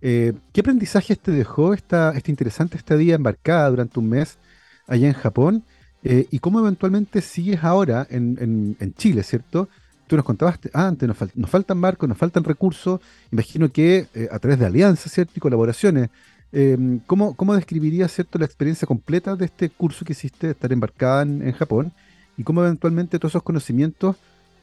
Eh, 0.00 0.34
¿Qué 0.52 0.60
aprendizajes 0.60 1.18
te 1.18 1.30
dejó 1.30 1.72
esta, 1.72 2.12
esta 2.14 2.30
interesante 2.30 2.76
estadía 2.76 3.14
embarcada 3.14 3.70
durante 3.70 3.98
un 3.98 4.10
mes 4.10 4.38
allá 4.86 5.06
en 5.06 5.14
Japón? 5.14 5.64
Eh, 6.04 6.26
¿Y 6.30 6.38
cómo 6.38 6.60
eventualmente 6.60 7.20
sigues 7.20 7.64
ahora 7.64 8.06
en, 8.10 8.76
en 8.78 8.94
Chile, 8.94 9.22
cierto? 9.22 9.68
tú 10.06 10.16
nos 10.16 10.24
contabas 10.24 10.58
antes, 10.72 11.08
nos, 11.08 11.50
faltan 11.50 11.80
barcos, 11.80 12.08
nos 12.08 12.18
faltan 12.18 12.44
recursos, 12.44 13.00
imagino 13.32 13.70
que 13.70 14.06
eh, 14.14 14.28
a 14.30 14.38
través 14.38 14.58
de 14.58 14.66
alianzas, 14.66 15.12
¿cierto? 15.12 15.32
Y 15.36 15.40
colaboraciones. 15.40 16.10
Em, 16.52 17.00
¿cómo, 17.00 17.34
¿Cómo 17.34 17.54
describirías, 17.54 18.12
¿cierto? 18.12 18.38
la 18.38 18.44
experiencia 18.44 18.86
completa 18.86 19.34
de 19.34 19.46
este 19.46 19.70
curso 19.70 20.04
que 20.04 20.12
hiciste, 20.12 20.50
estar 20.50 20.72
embarcada 20.72 21.22
en, 21.22 21.52
Japón? 21.52 21.92
¿Y 22.36 22.44
cómo 22.44 22.62
eventualmente 22.62 23.18
todos 23.18 23.32
esos 23.32 23.42
conocimientos 23.42 24.16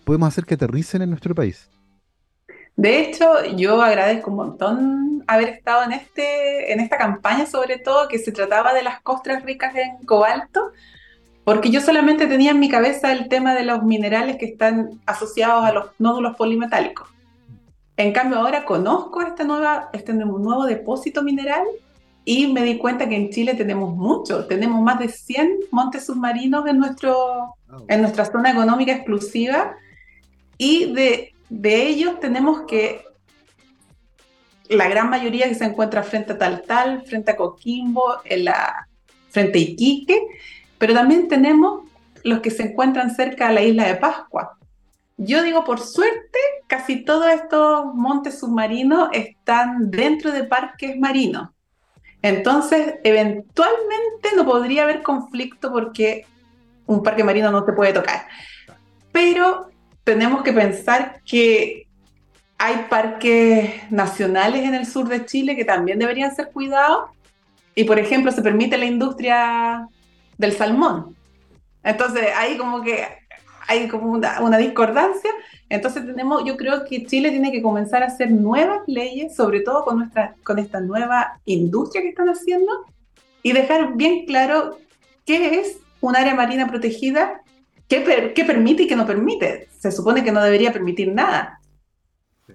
podemos 0.05 0.27
hacer 0.27 0.45
que 0.45 0.53
aterricen 0.53 1.01
en 1.01 1.09
nuestro 1.09 1.35
país? 1.35 1.69
De 2.77 3.01
hecho, 3.01 3.25
yo 3.57 3.81
agradezco 3.81 4.31
un 4.31 4.37
montón 4.37 5.23
haber 5.27 5.49
estado 5.49 5.83
en, 5.83 5.91
este, 5.91 6.71
en 6.71 6.79
esta 6.79 6.97
campaña, 6.97 7.45
sobre 7.45 7.77
todo 7.77 8.07
que 8.07 8.19
se 8.19 8.31
trataba 8.31 8.73
de 8.73 8.83
las 8.83 9.01
costras 9.01 9.43
ricas 9.43 9.75
en 9.75 10.05
cobalto, 10.05 10.71
porque 11.43 11.71
yo 11.71 11.81
solamente 11.81 12.27
tenía 12.27 12.51
en 12.51 12.59
mi 12.59 12.69
cabeza 12.69 13.11
el 13.11 13.27
tema 13.27 13.53
de 13.55 13.63
los 13.63 13.83
minerales 13.83 14.37
que 14.37 14.45
están 14.45 15.01
asociados 15.05 15.65
a 15.65 15.73
los 15.73 15.85
nódulos 15.97 16.35
polimetálicos. 16.35 17.09
En 17.97 18.13
cambio, 18.13 18.39
ahora 18.39 18.65
conozco 18.65 19.21
esta 19.21 19.43
nueva, 19.43 19.89
este 19.93 20.13
nuevo 20.13 20.65
depósito 20.65 21.23
mineral 21.23 21.63
y 22.23 22.47
me 22.47 22.63
di 22.63 22.77
cuenta 22.77 23.09
que 23.09 23.15
en 23.15 23.29
Chile 23.31 23.55
tenemos 23.55 23.95
mucho, 23.95 24.45
tenemos 24.45 24.81
más 24.81 24.99
de 24.99 25.09
100 25.09 25.59
montes 25.71 26.05
submarinos 26.05 26.67
en, 26.67 26.77
nuestro, 26.77 27.55
en 27.87 28.01
nuestra 28.01 28.25
zona 28.25 28.51
económica 28.51 28.91
exclusiva 28.91 29.75
y 30.57 30.93
de, 30.93 31.33
de 31.49 31.87
ellos 31.87 32.19
tenemos 32.19 32.61
que 32.67 33.03
la 34.69 34.87
gran 34.87 35.09
mayoría 35.09 35.49
que 35.49 35.55
se 35.55 35.65
encuentra 35.65 36.03
frente 36.03 36.33
a 36.33 36.37
Taltal, 36.37 37.03
frente 37.05 37.31
a 37.31 37.35
Coquimbo, 37.35 38.21
en 38.23 38.45
la, 38.45 38.87
frente 39.29 39.59
a 39.59 39.61
Iquique, 39.61 40.21
pero 40.81 40.95
también 40.95 41.27
tenemos 41.27 41.83
los 42.23 42.39
que 42.39 42.49
se 42.49 42.63
encuentran 42.63 43.15
cerca 43.15 43.49
de 43.49 43.53
la 43.53 43.61
isla 43.61 43.85
de 43.85 43.97
Pascua. 43.97 44.57
Yo 45.15 45.43
digo, 45.43 45.63
por 45.63 45.79
suerte, 45.79 46.39
casi 46.65 47.05
todos 47.05 47.27
estos 47.31 47.93
montes 47.93 48.39
submarinos 48.39 49.09
están 49.13 49.91
dentro 49.91 50.31
de 50.31 50.43
parques 50.43 50.97
marinos. 50.97 51.49
Entonces, 52.23 52.95
eventualmente 53.03 54.29
no 54.35 54.43
podría 54.43 54.81
haber 54.85 55.03
conflicto 55.03 55.71
porque 55.71 56.25
un 56.87 57.03
parque 57.03 57.23
marino 57.23 57.51
no 57.51 57.63
se 57.63 57.73
puede 57.73 57.93
tocar. 57.93 58.25
Pero 59.11 59.69
tenemos 60.03 60.41
que 60.41 60.51
pensar 60.51 61.21
que 61.23 61.85
hay 62.57 62.87
parques 62.89 63.91
nacionales 63.91 64.63
en 64.63 64.73
el 64.73 64.87
sur 64.87 65.07
de 65.07 65.27
Chile 65.27 65.55
que 65.55 65.63
también 65.63 65.99
deberían 65.99 66.35
ser 66.35 66.49
cuidados. 66.51 67.11
Y, 67.75 67.83
por 67.83 67.99
ejemplo, 67.99 68.31
se 68.31 68.41
permite 68.41 68.79
la 68.79 68.85
industria 68.85 69.87
del 70.41 70.53
salmón. 70.53 71.15
Entonces, 71.83 72.23
ahí 72.35 72.57
como 72.57 72.81
que 72.81 73.05
hay 73.67 73.87
como 73.87 74.11
una, 74.11 74.57
discordancia. 74.57 75.31
Entonces 75.69 76.05
tenemos, 76.05 76.43
yo 76.43 76.57
creo 76.57 76.83
que 76.83 77.05
Chile 77.05 77.29
tiene 77.29 77.51
que 77.51 77.61
comenzar 77.61 78.03
a 78.03 78.07
hacer 78.07 78.29
nuevas 78.31 78.81
leyes, 78.87 79.35
sobre 79.35 79.61
todo 79.61 79.85
con, 79.85 79.99
nuestra, 79.99 80.35
con 80.43 80.59
esta 80.59 80.81
nueva 80.81 81.39
industria 81.45 82.01
que 82.01 82.09
están 82.09 82.27
haciendo, 82.27 82.85
y 83.43 83.53
dejar 83.53 83.95
bien 83.95 84.25
claro 84.25 84.77
qué 85.25 85.59
es 85.59 85.77
un 86.01 86.15
área 86.15 86.35
marina 86.35 86.67
protegida, 86.67 87.41
qué, 87.87 88.33
qué 88.35 88.43
permite 88.43 88.83
y 88.83 88.87
qué 88.87 88.95
no 88.95 89.05
permite. 89.05 89.69
Se 89.79 89.91
supone 89.91 90.23
que 90.23 90.31
no 90.31 90.43
debería 90.43 90.73
permitir 90.73 91.13
nada. 91.13 91.61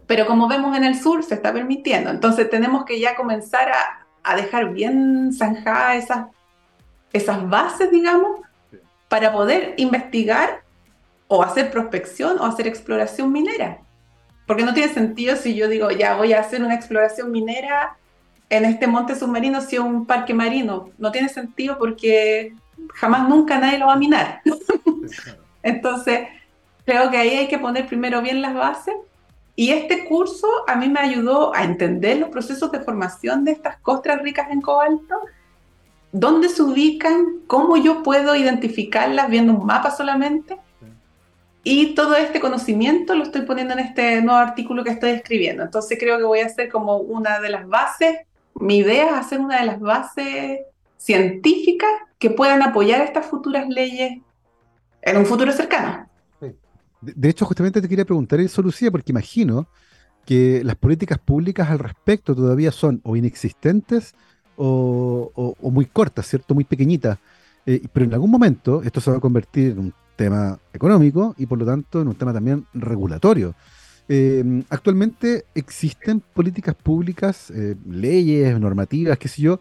Pero 0.07 0.27
como 0.27 0.49
vemos 0.49 0.77
en 0.77 0.85
el 0.85 1.01
sur, 1.01 1.23
se 1.25 1.35
está 1.35 1.53
permitiendo. 1.53 2.11
Entonces 2.11 2.51
tenemos 2.51 2.85
que 2.85 3.01
ya 3.01 3.15
comenzar 3.15 3.71
a, 3.71 4.07
a 4.23 4.37
dejar 4.37 4.73
bien 4.73 5.33
zanjadas 5.33 6.05
esas 6.05 6.27
esas 7.17 7.49
bases, 7.49 7.91
digamos, 7.91 8.41
para 9.09 9.33
poder 9.33 9.75
investigar 9.77 10.63
o 11.29 11.43
hacer 11.43 11.71
prospección 11.71 12.39
o 12.39 12.45
hacer 12.45 12.67
exploración 12.67 13.33
minera. 13.33 13.79
Porque 14.47 14.65
no 14.65 14.75
tiene 14.75 14.93
sentido 14.93 15.37
si 15.37 15.55
yo 15.55 15.69
digo, 15.69 15.91
ya 15.91 16.17
voy 16.17 16.33
a 16.33 16.41
hacer 16.41 16.63
una 16.63 16.75
exploración 16.75 17.33
minera 17.33 17.97
en 18.49 18.65
este 18.65 18.87
monte 18.87 19.17
submarino 19.17 19.61
si 19.61 19.77
es 19.77 19.83
un 19.83 20.07
parque 20.07 20.35
marino. 20.35 20.91
No 20.99 21.11
tiene 21.11 21.29
sentido 21.29 21.79
porque 21.79 22.55
jamás 22.95 23.29
nunca 23.29 23.59
nadie 23.59 23.79
lo 23.79 23.87
va 23.87 23.95
a 23.95 23.99
minar. 23.99 24.41
Entonces, 25.63 26.29
creo 26.85 27.11
que 27.11 27.17
ahí 27.17 27.31
hay 27.31 27.49
que 27.49 27.59
poner 27.59 27.87
primero 27.87 28.23
bien 28.23 28.41
las 28.41 28.55
bases. 28.55 28.95
Y 29.57 29.71
este 29.71 30.05
curso 30.05 30.47
a 30.69 30.77
mí 30.77 30.89
me 30.89 31.01
ayudó 31.01 31.55
a 31.55 31.65
entender 31.65 32.19
los 32.19 32.29
procesos 32.29 32.71
de 32.71 32.81
formación 32.81 33.45
de 33.45 33.53
estas 33.53 33.79
costras 33.79 34.21
ricas 34.23 34.51
en 34.51 34.61
cobalto 34.61 35.17
dónde 36.13 36.49
se 36.49 36.63
ubican, 36.63 37.41
cómo 37.47 37.77
yo 37.77 38.03
puedo 38.03 38.35
identificarlas 38.35 39.31
viendo 39.31 39.53
un 39.53 39.67
mapa 39.67 39.91
solamente. 39.91 40.59
Y 41.63 41.95
todo 41.95 42.15
este 42.15 42.39
conocimiento 42.39 43.15
lo 43.15 43.25
estoy 43.25 43.43
poniendo 43.43 43.75
en 43.75 43.81
este 43.81 44.23
nuevo 44.23 44.39
artículo 44.39 44.85
que 44.85 44.91
estoy 44.91 45.11
escribiendo. 45.11 45.65
Entonces 45.65 45.99
creo 45.99 46.17
que 46.17 46.25
voy 46.25 46.41
a 46.41 46.47
hacer 46.47 46.71
como 46.71 46.99
una 46.99 47.41
de 47.41 47.51
las 47.51 47.67
bases, 47.67 48.19
mi 48.55 48.79
idea 48.79 49.07
es 49.07 49.13
hacer 49.27 49.41
una 49.41 49.61
de 49.61 49.67
las 49.67 49.81
bases 49.81 50.61
científicas 50.97 51.91
que 52.19 52.31
puedan 52.31 52.63
apoyar 52.63 53.03
estas 53.03 53.27
futuras 53.27 53.69
leyes 53.69 54.21
en 55.03 55.17
un 55.17 55.27
futuro 55.27 55.53
cercano. 55.53 56.09
De 57.01 57.29
hecho, 57.29 57.45
justamente 57.45 57.83
te 57.83 57.89
quería 57.89 58.05
preguntar 58.05 58.41
eso, 58.41 58.63
Lucía, 58.63 58.91
porque 58.91 59.13
imagino 59.13 59.69
que 60.25 60.63
las 60.65 60.77
políticas 60.77 61.19
públicas 61.19 61.71
al 61.71 61.79
respecto 61.79 62.35
todavía 62.35 62.73
son 62.73 63.01
o 63.05 63.17
inexistentes 63.17 64.15
o, 64.57 65.57
muy 65.71 65.87
corta, 65.87 66.23
¿cierto? 66.23 66.55
Muy 66.55 66.65
pequeñita. 66.65 67.19
Eh, 67.65 67.83
pero 67.93 68.07
en 68.07 68.15
algún 68.15 68.31
momento 68.31 68.83
esto 68.83 69.01
se 69.01 69.11
va 69.11 69.17
a 69.17 69.21
convertir 69.21 69.73
en 69.73 69.79
un 69.79 69.95
tema 70.15 70.59
económico 70.73 71.35
y 71.37 71.47
por 71.47 71.59
lo 71.59 71.67
tanto 71.67 72.01
en 72.01 72.09
un 72.09 72.15
tema 72.15 72.33
también 72.33 72.67
regulatorio. 72.75 73.55
Eh, 74.09 74.63
actualmente 74.71 75.47
existen 75.55 76.21
políticas 76.21 76.77
públicas, 76.77 77.51
eh, 77.51 77.75
leyes, 77.89 78.59
normativas, 78.61 79.19
qué 79.19 79.27
sé 79.27 79.43
yo, 79.43 79.59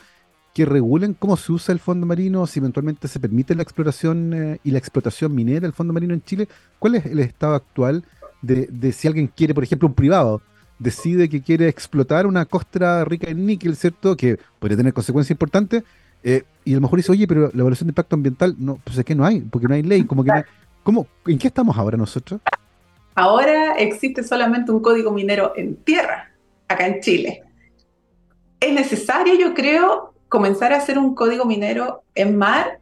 que 0.53 0.65
regulen 0.65 1.15
cómo 1.15 1.35
se 1.35 1.51
usa 1.51 1.73
el 1.73 1.79
fondo 1.79 2.05
marino, 2.05 2.45
si 2.45 2.59
eventualmente 2.59 3.07
se 3.07 3.19
permite 3.19 3.55
la 3.55 3.63
exploración 3.63 4.59
y 4.63 4.71
la 4.71 4.77
explotación 4.77 5.33
minera 5.35 5.61
del 5.61 5.73
fondo 5.73 5.91
marino 5.91 6.13
en 6.13 6.21
Chile. 6.21 6.47
¿Cuál 6.79 6.95
es 6.95 7.05
el 7.07 7.19
estado 7.19 7.55
actual 7.55 8.05
de, 8.41 8.67
de 8.67 8.91
si 8.93 9.07
alguien 9.07 9.27
quiere, 9.27 9.53
por 9.53 9.63
ejemplo, 9.63 9.87
un 9.89 9.95
privado, 9.95 10.41
decide 10.79 11.29
que 11.29 11.41
quiere 11.41 11.67
explotar 11.67 12.27
una 12.27 12.45
costra 12.45 13.03
rica 13.05 13.29
en 13.29 13.45
níquel, 13.45 13.75
¿cierto? 13.75 14.15
Que 14.15 14.37
podría 14.59 14.77
tener 14.77 14.93
consecuencias 14.93 15.31
importantes. 15.31 15.83
Eh, 16.23 16.43
y 16.63 16.73
a 16.73 16.75
lo 16.75 16.81
mejor 16.81 16.97
dice, 16.97 17.11
oye, 17.11 17.27
pero 17.27 17.51
la 17.53 17.61
evaluación 17.61 17.87
de 17.87 17.91
impacto 17.91 18.15
ambiental, 18.15 18.55
no, 18.57 18.79
pues 18.83 18.97
es 18.97 19.05
que 19.05 19.15
no 19.15 19.25
hay, 19.25 19.41
porque 19.41 19.67
no 19.67 19.75
hay 19.75 19.83
ley, 19.83 20.03
como 20.05 20.23
que 20.23 20.31
¿cómo, 20.83 21.07
¿En 21.25 21.37
qué 21.37 21.47
estamos 21.47 21.77
ahora 21.77 21.97
nosotros? 21.97 22.41
Ahora 23.13 23.75
existe 23.77 24.23
solamente 24.23 24.71
un 24.71 24.81
código 24.81 25.11
minero 25.11 25.53
en 25.55 25.75
tierra, 25.77 26.31
acá 26.67 26.87
en 26.87 26.99
Chile. 27.01 27.43
Es 28.59 28.73
necesario, 28.73 29.35
yo 29.35 29.53
creo, 29.53 30.13
comenzar 30.27 30.73
a 30.73 30.77
hacer 30.77 30.97
un 30.97 31.15
código 31.15 31.45
minero 31.45 32.03
en 32.15 32.37
mar, 32.37 32.79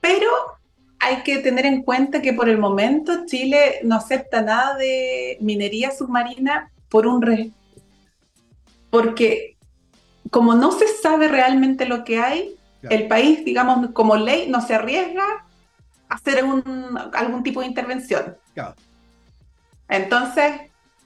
pero 0.00 0.57
hay 1.00 1.22
que 1.22 1.38
tener 1.38 1.66
en 1.66 1.82
cuenta 1.82 2.22
que 2.22 2.32
por 2.32 2.48
el 2.48 2.58
momento 2.58 3.26
Chile 3.26 3.80
no 3.84 3.96
acepta 3.96 4.42
nada 4.42 4.76
de 4.76 5.38
minería 5.40 5.90
submarina 5.90 6.70
por 6.88 7.06
un 7.06 7.22
re 7.22 7.52
porque 8.90 9.56
como 10.30 10.54
no 10.54 10.72
se 10.72 10.88
sabe 10.88 11.28
realmente 11.28 11.86
lo 11.86 12.04
que 12.04 12.18
hay, 12.18 12.56
el 12.82 13.08
país, 13.08 13.44
digamos, 13.44 13.90
como 13.92 14.16
ley, 14.16 14.48
no 14.48 14.60
se 14.60 14.74
arriesga 14.74 15.24
a 16.08 16.14
hacer 16.14 16.38
algún 16.38 17.42
tipo 17.42 17.60
de 17.60 17.66
intervención. 17.66 18.36
Entonces, 19.88 20.52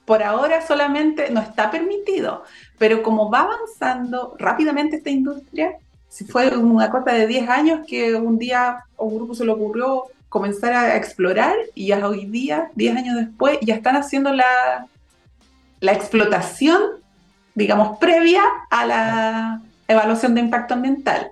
por 0.05 0.21
ahora 0.23 0.65
solamente 0.65 1.29
no 1.29 1.41
está 1.41 1.71
permitido, 1.71 2.43
pero 2.77 3.01
como 3.01 3.31
va 3.31 3.41
avanzando 3.41 4.35
rápidamente 4.37 4.97
esta 4.97 5.09
industria, 5.09 5.77
fue 6.29 6.55
una 6.55 6.89
cosa 6.91 7.11
de 7.11 7.27
10 7.27 7.49
años 7.49 7.79
que 7.87 8.15
un 8.15 8.37
día 8.37 8.83
a 8.97 9.03
un 9.03 9.15
grupo 9.15 9.33
se 9.33 9.45
le 9.45 9.51
ocurrió 9.51 10.03
comenzar 10.29 10.73
a 10.73 10.95
explorar 10.95 11.55
y 11.75 11.87
ya 11.87 12.07
hoy 12.07 12.25
día, 12.25 12.71
10 12.75 12.97
años 12.97 13.15
después, 13.17 13.57
ya 13.61 13.75
están 13.75 13.95
haciendo 13.95 14.31
la, 14.33 14.87
la 15.79 15.91
explotación, 15.91 16.81
digamos, 17.55 17.97
previa 17.99 18.41
a 18.69 18.85
la 18.85 19.61
evaluación 19.87 20.33
de 20.35 20.41
impacto 20.41 20.73
ambiental. 20.73 21.31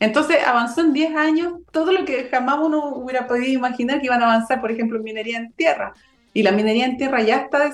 Entonces 0.00 0.36
avanzó 0.46 0.82
en 0.82 0.92
10 0.92 1.16
años 1.16 1.52
todo 1.70 1.92
lo 1.92 2.04
que 2.04 2.28
jamás 2.30 2.58
uno 2.60 2.94
hubiera 2.94 3.26
podido 3.26 3.52
imaginar 3.52 4.00
que 4.00 4.06
iban 4.06 4.22
a 4.22 4.26
avanzar, 4.26 4.60
por 4.60 4.70
ejemplo, 4.70 4.98
en 4.98 5.04
minería 5.04 5.38
en 5.38 5.52
tierra. 5.52 5.94
Y 6.34 6.42
la 6.42 6.52
minería 6.52 6.84
en 6.84 6.98
tierra 6.98 7.22
ya 7.22 7.36
está 7.36 7.70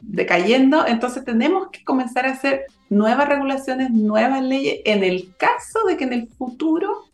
decayendo, 0.00 0.86
entonces 0.86 1.24
tenemos 1.24 1.68
que 1.70 1.82
comenzar 1.84 2.26
a 2.26 2.32
hacer 2.32 2.66
nuevas 2.90 3.28
regulaciones, 3.28 3.90
nuevas 3.90 4.42
leyes, 4.42 4.80
en 4.84 5.02
el 5.04 5.34
caso 5.36 5.84
de 5.86 5.96
que 5.96 6.04
en 6.04 6.12
el 6.12 6.28
futuro 6.28 7.04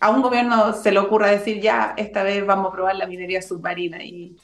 a 0.00 0.10
un 0.10 0.20
gobierno 0.20 0.74
se 0.74 0.92
le 0.92 0.98
ocurra 0.98 1.28
decir, 1.28 1.60
ya, 1.60 1.94
esta 1.96 2.22
vez 2.24 2.44
vamos 2.44 2.68
a 2.68 2.72
probar 2.72 2.96
la 2.96 3.06
minería 3.06 3.40
submarina 3.40 4.04
y, 4.04 4.36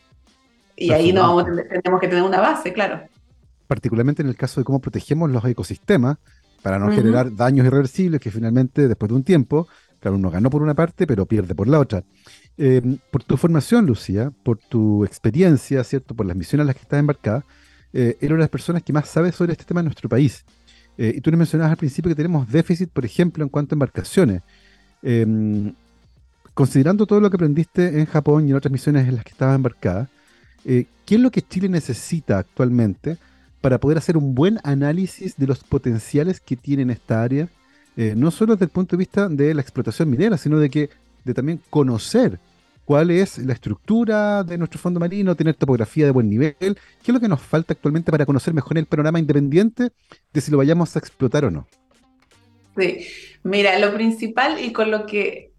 y 0.76 0.92
ahí 0.92 1.12
no 1.12 1.22
vamos, 1.22 1.44
tenemos 1.68 2.00
que 2.00 2.08
tener 2.08 2.22
una 2.22 2.40
base, 2.40 2.72
claro. 2.72 3.02
Particularmente 3.66 4.22
en 4.22 4.28
el 4.28 4.36
caso 4.36 4.60
de 4.60 4.64
cómo 4.64 4.80
protegemos 4.80 5.30
los 5.30 5.44
ecosistemas, 5.44 6.16
para 6.62 6.78
no 6.78 6.90
generar 6.90 7.34
daños 7.34 7.66
irreversibles 7.66 8.20
que 8.20 8.30
finalmente, 8.30 8.86
después 8.86 9.08
de 9.08 9.14
un 9.14 9.24
tiempo, 9.24 9.68
claro, 9.98 10.16
uno 10.16 10.30
ganó 10.30 10.50
por 10.50 10.62
una 10.62 10.74
parte, 10.74 11.06
pero 11.06 11.26
pierde 11.26 11.54
por 11.54 11.68
la 11.68 11.78
otra. 11.78 12.04
Em, 12.62 12.98
por 13.10 13.24
tu 13.24 13.38
formación, 13.38 13.86
Lucía, 13.86 14.30
por 14.42 14.58
tu 14.58 15.02
experiencia, 15.06 15.82
¿cierto? 15.82 16.14
Por 16.14 16.26
las 16.26 16.36
misiones 16.36 16.64
a 16.64 16.66
las 16.66 16.76
que 16.76 16.82
estás 16.82 17.00
embarcada, 17.00 17.42
eh, 17.94 18.18
eres 18.18 18.32
una 18.32 18.34
de 18.34 18.40
las 18.40 18.50
personas 18.50 18.82
que 18.82 18.92
más 18.92 19.08
sabe 19.08 19.32
sobre 19.32 19.52
este 19.52 19.64
tema 19.64 19.80
en 19.80 19.86
nuestro 19.86 20.10
país. 20.10 20.44
Eh, 20.98 21.14
y 21.16 21.22
tú 21.22 21.30
nos 21.30 21.38
mencionabas 21.38 21.70
al 21.70 21.78
principio 21.78 22.10
que 22.10 22.14
tenemos 22.14 22.52
déficit, 22.52 22.90
por 22.90 23.06
ejemplo, 23.06 23.42
en 23.42 23.48
cuanto 23.48 23.74
a 23.74 23.76
embarcaciones. 23.76 24.42
Em, 25.02 25.72
considerando 26.52 27.06
todo 27.06 27.18
lo 27.18 27.30
que 27.30 27.36
aprendiste 27.36 27.98
en 27.98 28.04
Japón 28.04 28.46
y 28.46 28.50
en 28.50 28.56
otras 28.58 28.70
misiones 28.70 29.08
en 29.08 29.14
las 29.14 29.24
que 29.24 29.30
estabas 29.30 29.56
embarcada, 29.56 30.10
eh, 30.66 30.84
¿qué 31.06 31.14
es 31.14 31.20
lo 31.22 31.30
que 31.30 31.40
Chile 31.40 31.70
necesita 31.70 32.36
actualmente 32.36 33.16
para 33.62 33.80
poder 33.80 33.96
hacer 33.96 34.18
un 34.18 34.34
buen 34.34 34.58
análisis 34.64 35.34
de 35.38 35.46
los 35.46 35.64
potenciales 35.64 36.40
que 36.40 36.56
tiene 36.56 36.92
esta 36.92 37.22
área, 37.22 37.48
no 37.96 38.30
solo 38.30 38.54
desde 38.54 38.64
el 38.64 38.70
punto 38.70 38.96
de 38.96 39.00
vista 39.00 39.28
de 39.28 39.52
la 39.52 39.60
explotación 39.60 40.08
minera, 40.08 40.38
sino 40.38 40.58
de 40.58 40.70
que 40.70 40.88
de 41.24 41.34
también 41.34 41.60
conocer 41.68 42.38
cuál 42.90 43.12
es 43.12 43.38
la 43.38 43.52
estructura 43.52 44.42
de 44.42 44.58
nuestro 44.58 44.80
fondo 44.80 44.98
marino, 44.98 45.36
tener 45.36 45.54
topografía 45.54 46.06
de 46.06 46.10
buen 46.10 46.28
nivel, 46.28 46.56
qué 46.58 46.76
es 47.06 47.14
lo 47.14 47.20
que 47.20 47.28
nos 47.28 47.40
falta 47.40 47.72
actualmente 47.72 48.10
para 48.10 48.26
conocer 48.26 48.52
mejor 48.52 48.78
el 48.78 48.86
panorama 48.86 49.20
independiente 49.20 49.90
de 50.32 50.40
si 50.40 50.50
lo 50.50 50.56
vayamos 50.56 50.96
a 50.96 50.98
explotar 50.98 51.44
o 51.44 51.52
no. 51.52 51.68
Sí, 52.76 53.06
mira, 53.44 53.78
lo 53.78 53.94
principal 53.94 54.58
y 54.58 54.72
con 54.72 54.90
lo 54.90 55.06
que, 55.06 55.52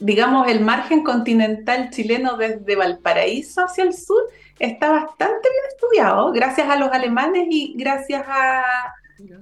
digamos, 0.00 0.48
el 0.48 0.60
margen 0.60 1.04
continental 1.04 1.90
chileno 1.90 2.36
desde 2.36 2.74
Valparaíso 2.74 3.64
hacia 3.64 3.84
el 3.84 3.94
sur 3.94 4.24
está 4.58 4.90
bastante 4.90 5.48
bien 5.48 5.64
estudiado, 5.68 6.32
gracias 6.32 6.68
a 6.68 6.76
los 6.76 6.90
alemanes 6.90 7.46
y 7.48 7.74
gracias 7.76 8.24
a, 8.26 8.64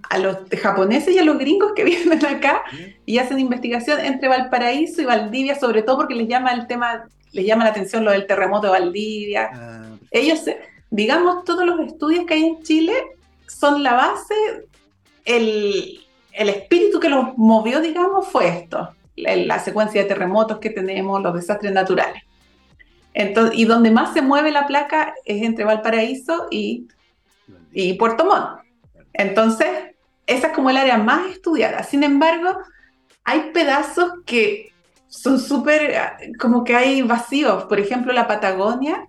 a 0.08 0.18
los 0.18 0.38
japoneses 0.60 1.14
y 1.14 1.18
a 1.18 1.24
los 1.24 1.38
gringos 1.38 1.72
que 1.74 1.84
vienen 1.90 2.24
acá 2.24 2.62
y 3.04 3.18
hacen 3.18 3.38
investigación 3.38 4.00
entre 4.00 4.28
Valparaíso 4.28 5.02
y 5.02 5.04
Valdivia, 5.04 5.58
sobre 5.58 5.82
todo 5.82 5.98
porque 5.98 6.14
les 6.14 6.28
llama 6.28 6.52
el 6.52 6.66
tema, 6.66 7.04
les 7.32 7.46
llama 7.46 7.64
la 7.64 7.70
atención 7.70 8.04
lo 8.04 8.10
del 8.10 8.26
terremoto 8.26 8.66
de 8.66 8.72
Valdivia. 8.72 9.50
Ah, 9.52 9.96
Ellos, 10.10 10.44
digamos, 10.90 11.44
todos 11.44 11.64
los 11.66 11.80
estudios 11.80 12.24
que 12.26 12.34
hay 12.34 12.44
en 12.44 12.62
Chile 12.62 12.94
son 13.46 13.82
la 13.82 13.94
base, 13.94 14.34
el, 15.24 16.00
el 16.32 16.48
espíritu 16.48 17.00
que 17.00 17.08
los 17.08 17.36
movió, 17.36 17.80
digamos, 17.80 18.26
fue 18.28 18.48
esto, 18.48 18.94
la 19.16 19.58
secuencia 19.58 20.02
de 20.02 20.08
terremotos 20.08 20.58
que 20.58 20.70
tenemos, 20.70 21.22
los 21.22 21.34
desastres 21.34 21.72
naturales 21.72 22.22
y 23.52 23.64
donde 23.64 23.90
más 23.90 24.12
se 24.12 24.22
mueve 24.22 24.50
la 24.50 24.66
placa 24.66 25.14
es 25.24 25.42
entre 25.42 25.64
Valparaíso 25.64 26.48
y, 26.50 26.86
y 27.72 27.94
Puerto 27.94 28.24
Montt. 28.24 28.65
Entonces, 29.18 29.68
esa 30.26 30.48
es 30.48 30.52
como 30.52 30.70
el 30.70 30.76
área 30.76 30.98
más 30.98 31.30
estudiada. 31.30 31.82
Sin 31.82 32.02
embargo, 32.02 32.58
hay 33.24 33.50
pedazos 33.52 34.12
que 34.24 34.72
son 35.08 35.40
súper, 35.40 35.94
como 36.38 36.64
que 36.64 36.76
hay 36.76 37.02
vacíos. 37.02 37.64
Por 37.64 37.80
ejemplo, 37.80 38.12
la 38.12 38.26
Patagonia, 38.26 39.06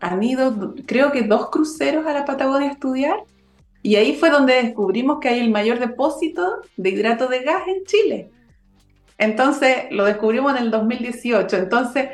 han 0.00 0.22
ido, 0.22 0.74
creo 0.86 1.12
que 1.12 1.22
dos 1.22 1.50
cruceros 1.50 2.06
a 2.06 2.12
la 2.12 2.24
Patagonia 2.24 2.70
a 2.70 2.72
estudiar. 2.72 3.22
Y 3.82 3.96
ahí 3.96 4.16
fue 4.16 4.30
donde 4.30 4.62
descubrimos 4.62 5.18
que 5.20 5.28
hay 5.28 5.40
el 5.40 5.50
mayor 5.50 5.78
depósito 5.78 6.60
de 6.76 6.90
hidrato 6.90 7.28
de 7.28 7.42
gas 7.42 7.62
en 7.66 7.84
Chile. 7.84 8.30
Entonces, 9.18 9.86
lo 9.90 10.04
descubrimos 10.04 10.52
en 10.56 10.64
el 10.64 10.70
2018. 10.70 11.56
Entonces, 11.56 12.08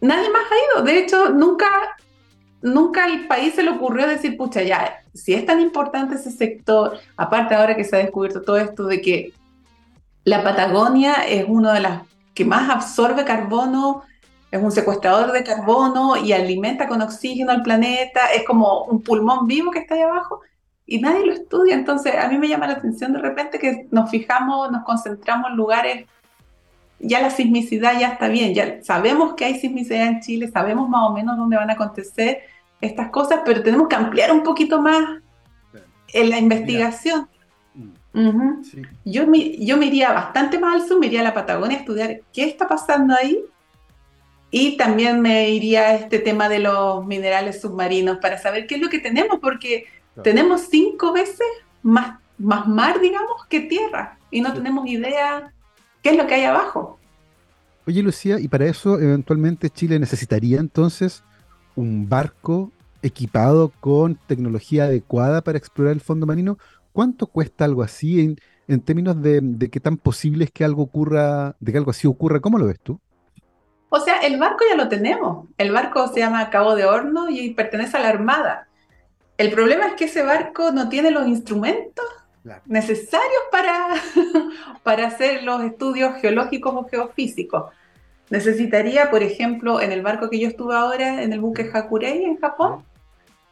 nadie 0.00 0.30
más 0.30 0.42
ha 0.50 0.74
ido. 0.74 0.84
De 0.84 0.98
hecho, 0.98 1.30
nunca, 1.30 1.68
nunca 2.62 3.04
al 3.04 3.26
país 3.26 3.54
se 3.54 3.62
le 3.62 3.70
ocurrió 3.70 4.06
decir, 4.06 4.36
pucha, 4.36 4.62
ya, 4.62 5.02
si 5.14 5.34
es 5.34 5.44
tan 5.46 5.60
importante 5.60 6.16
ese 6.16 6.30
sector, 6.30 6.98
aparte 7.16 7.54
ahora 7.54 7.76
que 7.76 7.84
se 7.84 7.96
ha 7.96 8.00
descubierto 8.00 8.42
todo 8.42 8.58
esto 8.58 8.86
de 8.86 9.00
que 9.00 9.32
la 10.24 10.42
Patagonia 10.42 11.14
es 11.26 11.44
una 11.48 11.72
de 11.72 11.80
las 11.80 12.02
que 12.34 12.44
más 12.44 12.70
absorbe 12.70 13.24
carbono, 13.24 14.02
es 14.50 14.62
un 14.62 14.72
secuestrador 14.72 15.32
de 15.32 15.44
carbono 15.44 16.16
y 16.16 16.32
alimenta 16.32 16.88
con 16.88 17.02
oxígeno 17.02 17.52
al 17.52 17.62
planeta, 17.62 18.26
es 18.34 18.44
como 18.44 18.84
un 18.84 19.02
pulmón 19.02 19.46
vivo 19.46 19.70
que 19.70 19.80
está 19.80 19.94
ahí 19.94 20.02
abajo 20.02 20.40
y 20.86 21.00
nadie 21.00 21.24
lo 21.24 21.32
estudia. 21.32 21.74
Entonces, 21.74 22.14
a 22.16 22.28
mí 22.28 22.36
me 22.36 22.48
llama 22.48 22.66
la 22.66 22.74
atención 22.74 23.12
de 23.12 23.20
repente 23.20 23.58
que 23.58 23.86
nos 23.90 24.10
fijamos, 24.10 24.70
nos 24.72 24.84
concentramos 24.84 25.50
en 25.50 25.56
lugares 25.56 26.06
ya 27.00 27.20
la 27.20 27.30
sismicidad 27.30 27.98
ya 27.98 28.08
está 28.08 28.28
bien, 28.28 28.54
ya 28.54 28.82
sabemos 28.82 29.34
que 29.34 29.46
hay 29.46 29.58
sismicidad 29.58 30.06
en 30.06 30.20
Chile, 30.20 30.48
sabemos 30.48 30.88
más 30.88 31.08
o 31.08 31.12
menos 31.12 31.36
dónde 31.36 31.56
van 31.56 31.70
a 31.70 31.72
acontecer 31.72 32.42
estas 32.80 33.10
cosas, 33.10 33.40
pero 33.44 33.62
tenemos 33.62 33.88
que 33.88 33.96
ampliar 33.96 34.32
un 34.32 34.42
poquito 34.42 34.80
más 34.80 35.20
en 36.12 36.30
la 36.30 36.38
investigación. 36.38 37.28
Mm. 38.12 38.62
yo, 39.04 39.24
me, 39.28 39.64
yo 39.64 39.76
me 39.76 39.86
iría 39.86 40.12
bastante 40.12 40.58
más 40.58 40.74
al 40.74 40.88
sur, 40.88 40.98
me 40.98 41.06
iría 41.06 41.20
a 41.20 41.24
la 41.24 41.34
Patagonia 41.34 41.76
a 41.76 41.80
estudiar 41.80 42.20
qué 42.32 42.42
está 42.42 42.66
pasando 42.66 43.14
ahí 43.14 43.38
y 44.50 44.76
también 44.76 45.20
me 45.20 45.50
iría 45.50 45.82
a 45.82 45.94
este 45.94 46.18
tema 46.18 46.48
de 46.48 46.58
los 46.58 47.06
minerales 47.06 47.60
submarinos 47.60 48.18
para 48.18 48.36
saber 48.36 48.66
qué 48.66 48.74
es 48.74 48.80
lo 48.80 48.88
que 48.88 48.98
tenemos, 48.98 49.38
porque 49.38 49.86
tenemos 50.24 50.62
cinco 50.62 51.12
veces 51.12 51.46
más, 51.82 52.18
más 52.36 52.66
mar, 52.66 53.00
digamos, 53.00 53.46
que 53.46 53.60
tierra 53.60 54.18
y 54.30 54.40
no 54.40 54.52
tenemos 54.52 54.88
idea 54.88 55.52
qué 56.02 56.10
es 56.10 56.16
lo 56.16 56.26
que 56.26 56.34
hay 56.34 56.44
abajo. 56.44 56.98
Oye, 57.86 58.02
Lucía, 58.02 58.38
y 58.38 58.48
para 58.48 58.66
eso 58.66 59.00
eventualmente 59.00 59.70
Chile 59.70 59.98
necesitaría 59.98 60.60
entonces 60.60 61.24
un 61.76 62.08
barco 62.08 62.70
equipado 63.02 63.72
con 63.80 64.16
tecnología 64.26 64.84
adecuada 64.84 65.42
para 65.42 65.58
explorar 65.58 65.94
el 65.94 66.00
fondo 66.00 66.26
marino. 66.26 66.58
¿Cuánto 66.92 67.26
cuesta 67.26 67.64
algo 67.64 67.82
así 67.82 68.20
en, 68.20 68.36
en 68.68 68.80
términos 68.80 69.20
de, 69.22 69.40
de, 69.42 69.70
qué 69.70 69.80
tan 69.80 69.96
posible 69.96 70.44
es 70.44 70.50
que 70.50 70.64
algo 70.64 70.82
ocurra, 70.82 71.56
de 71.60 71.72
que 71.72 71.78
algo 71.78 71.90
así 71.90 72.06
ocurra? 72.06 72.40
¿Cómo 72.40 72.58
lo 72.58 72.66
ves 72.66 72.80
tú? 72.80 73.00
O 73.88 73.98
sea, 73.98 74.18
el 74.18 74.38
barco 74.38 74.64
ya 74.68 74.76
lo 74.76 74.88
tenemos. 74.88 75.48
El 75.58 75.72
barco 75.72 76.06
se 76.08 76.20
llama 76.20 76.50
Cabo 76.50 76.76
de 76.76 76.84
Horno 76.84 77.28
y 77.28 77.54
pertenece 77.54 77.96
a 77.96 78.00
la 78.00 78.08
Armada. 78.08 78.68
El 79.36 79.50
problema 79.50 79.86
es 79.86 79.94
que 79.94 80.04
ese 80.04 80.22
barco 80.22 80.70
no 80.70 80.88
tiene 80.88 81.10
los 81.10 81.26
instrumentos 81.26 82.04
necesarios 82.66 83.42
para, 83.50 83.94
para 84.82 85.06
hacer 85.06 85.42
los 85.42 85.62
estudios 85.62 86.20
geológicos 86.20 86.74
o 86.74 86.84
geofísicos. 86.88 87.72
Necesitaría, 88.30 89.10
por 89.10 89.22
ejemplo, 89.22 89.80
en 89.80 89.92
el 89.92 90.02
barco 90.02 90.30
que 90.30 90.38
yo 90.38 90.48
estuve 90.48 90.74
ahora, 90.74 91.22
en 91.22 91.32
el 91.32 91.40
buque 91.40 91.68
Hakurei 91.72 92.24
en 92.24 92.38
Japón, 92.38 92.84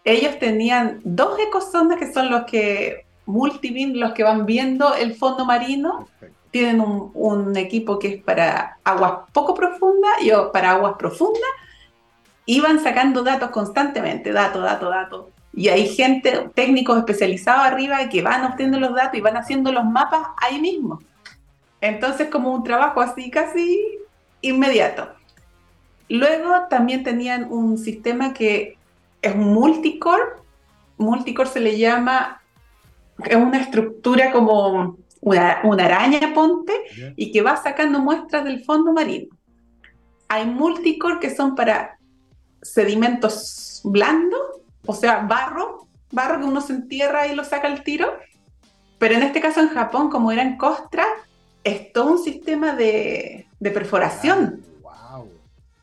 ellos 0.04 0.38
tenían 0.38 1.00
dos 1.04 1.38
ecosondas 1.38 1.98
que 1.98 2.12
son 2.12 2.30
los 2.30 2.44
que 2.44 3.04
multibeam, 3.26 3.94
los 3.94 4.12
que 4.12 4.22
van 4.22 4.46
viendo 4.46 4.94
el 4.94 5.14
fondo 5.14 5.44
marino. 5.44 6.08
Tienen 6.50 6.80
un, 6.80 7.10
un, 7.12 7.56
equipo 7.56 7.98
que 7.98 8.08
es 8.08 8.22
para 8.22 8.78
aguas 8.84 9.28
poco 9.34 9.52
profundas 9.54 10.12
y 10.22 10.30
para 10.52 10.70
aguas 10.70 10.94
profundas. 10.98 11.50
Y 12.46 12.60
van 12.60 12.80
sacando 12.80 13.22
datos 13.22 13.50
constantemente, 13.50 14.32
datos, 14.32 14.62
datos, 14.62 14.88
datos 14.88 15.26
y 15.58 15.70
hay 15.70 15.88
gente, 15.88 16.50
técnicos 16.54 16.98
especializados 16.98 17.66
arriba 17.66 18.08
que 18.08 18.22
van 18.22 18.44
obteniendo 18.44 18.78
los 18.78 18.94
datos 18.94 19.18
y 19.18 19.20
van 19.20 19.36
haciendo 19.36 19.72
los 19.72 19.84
mapas 19.84 20.28
ahí 20.36 20.60
mismo. 20.60 21.00
Entonces, 21.80 22.28
como 22.28 22.54
un 22.54 22.62
trabajo 22.62 23.00
así 23.00 23.28
casi 23.28 23.98
inmediato. 24.40 25.10
Luego 26.08 26.68
también 26.70 27.02
tenían 27.02 27.50
un 27.50 27.76
sistema 27.76 28.32
que 28.32 28.78
es 29.20 29.34
un 29.34 29.52
multicore. 29.52 30.22
Multicore 30.96 31.48
se 31.48 31.58
le 31.58 31.76
llama, 31.76 32.40
es 33.24 33.34
una 33.34 33.60
estructura 33.60 34.30
como 34.30 34.96
una, 35.20 35.58
una 35.64 35.86
araña, 35.86 36.34
ponte, 36.34 36.72
y 37.16 37.32
que 37.32 37.42
va 37.42 37.56
sacando 37.56 37.98
muestras 37.98 38.44
del 38.44 38.62
fondo 38.64 38.92
marino. 38.92 39.36
Hay 40.28 40.46
multicore 40.46 41.18
que 41.18 41.34
son 41.34 41.56
para 41.56 41.98
sedimentos 42.62 43.80
blandos 43.82 44.57
o 44.90 44.94
sea, 44.94 45.18
barro, 45.18 45.86
barro 46.10 46.38
que 46.38 46.46
uno 46.46 46.62
se 46.62 46.72
entierra 46.72 47.26
y 47.26 47.34
lo 47.34 47.44
saca 47.44 47.66
al 47.66 47.82
tiro. 47.82 48.10
Pero 48.98 49.16
en 49.16 49.22
este 49.22 49.38
caso 49.38 49.60
en 49.60 49.68
Japón, 49.68 50.08
como 50.08 50.32
era 50.32 50.40
en 50.40 50.56
costra, 50.56 51.04
es 51.62 51.92
todo 51.92 52.12
un 52.12 52.18
sistema 52.18 52.72
de, 52.72 53.46
perforación. 53.60 54.64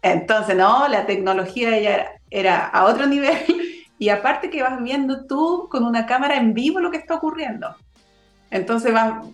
Entonces, 0.01 0.55
no, 0.55 0.87
la 0.87 1.05
tecnología 1.05 1.79
ya 1.79 2.13
era, 2.31 2.65
a 2.65 2.85
otro 2.85 3.05
nivel. 3.05 3.37
Y 3.97 4.09
aparte 4.09 4.49
que 4.49 4.61
vas 4.61 4.83
viendo 4.83 5.25
tú 5.25 5.69
con 5.71 5.85
una 5.85 6.05
cámara 6.05 6.35
en 6.35 6.53
vivo 6.53 6.81
lo 6.81 6.91
que 6.91 6.97
está 6.97 7.15
ocurriendo. 7.15 7.73
Entonces 8.51 8.91
vas, 8.91 9.25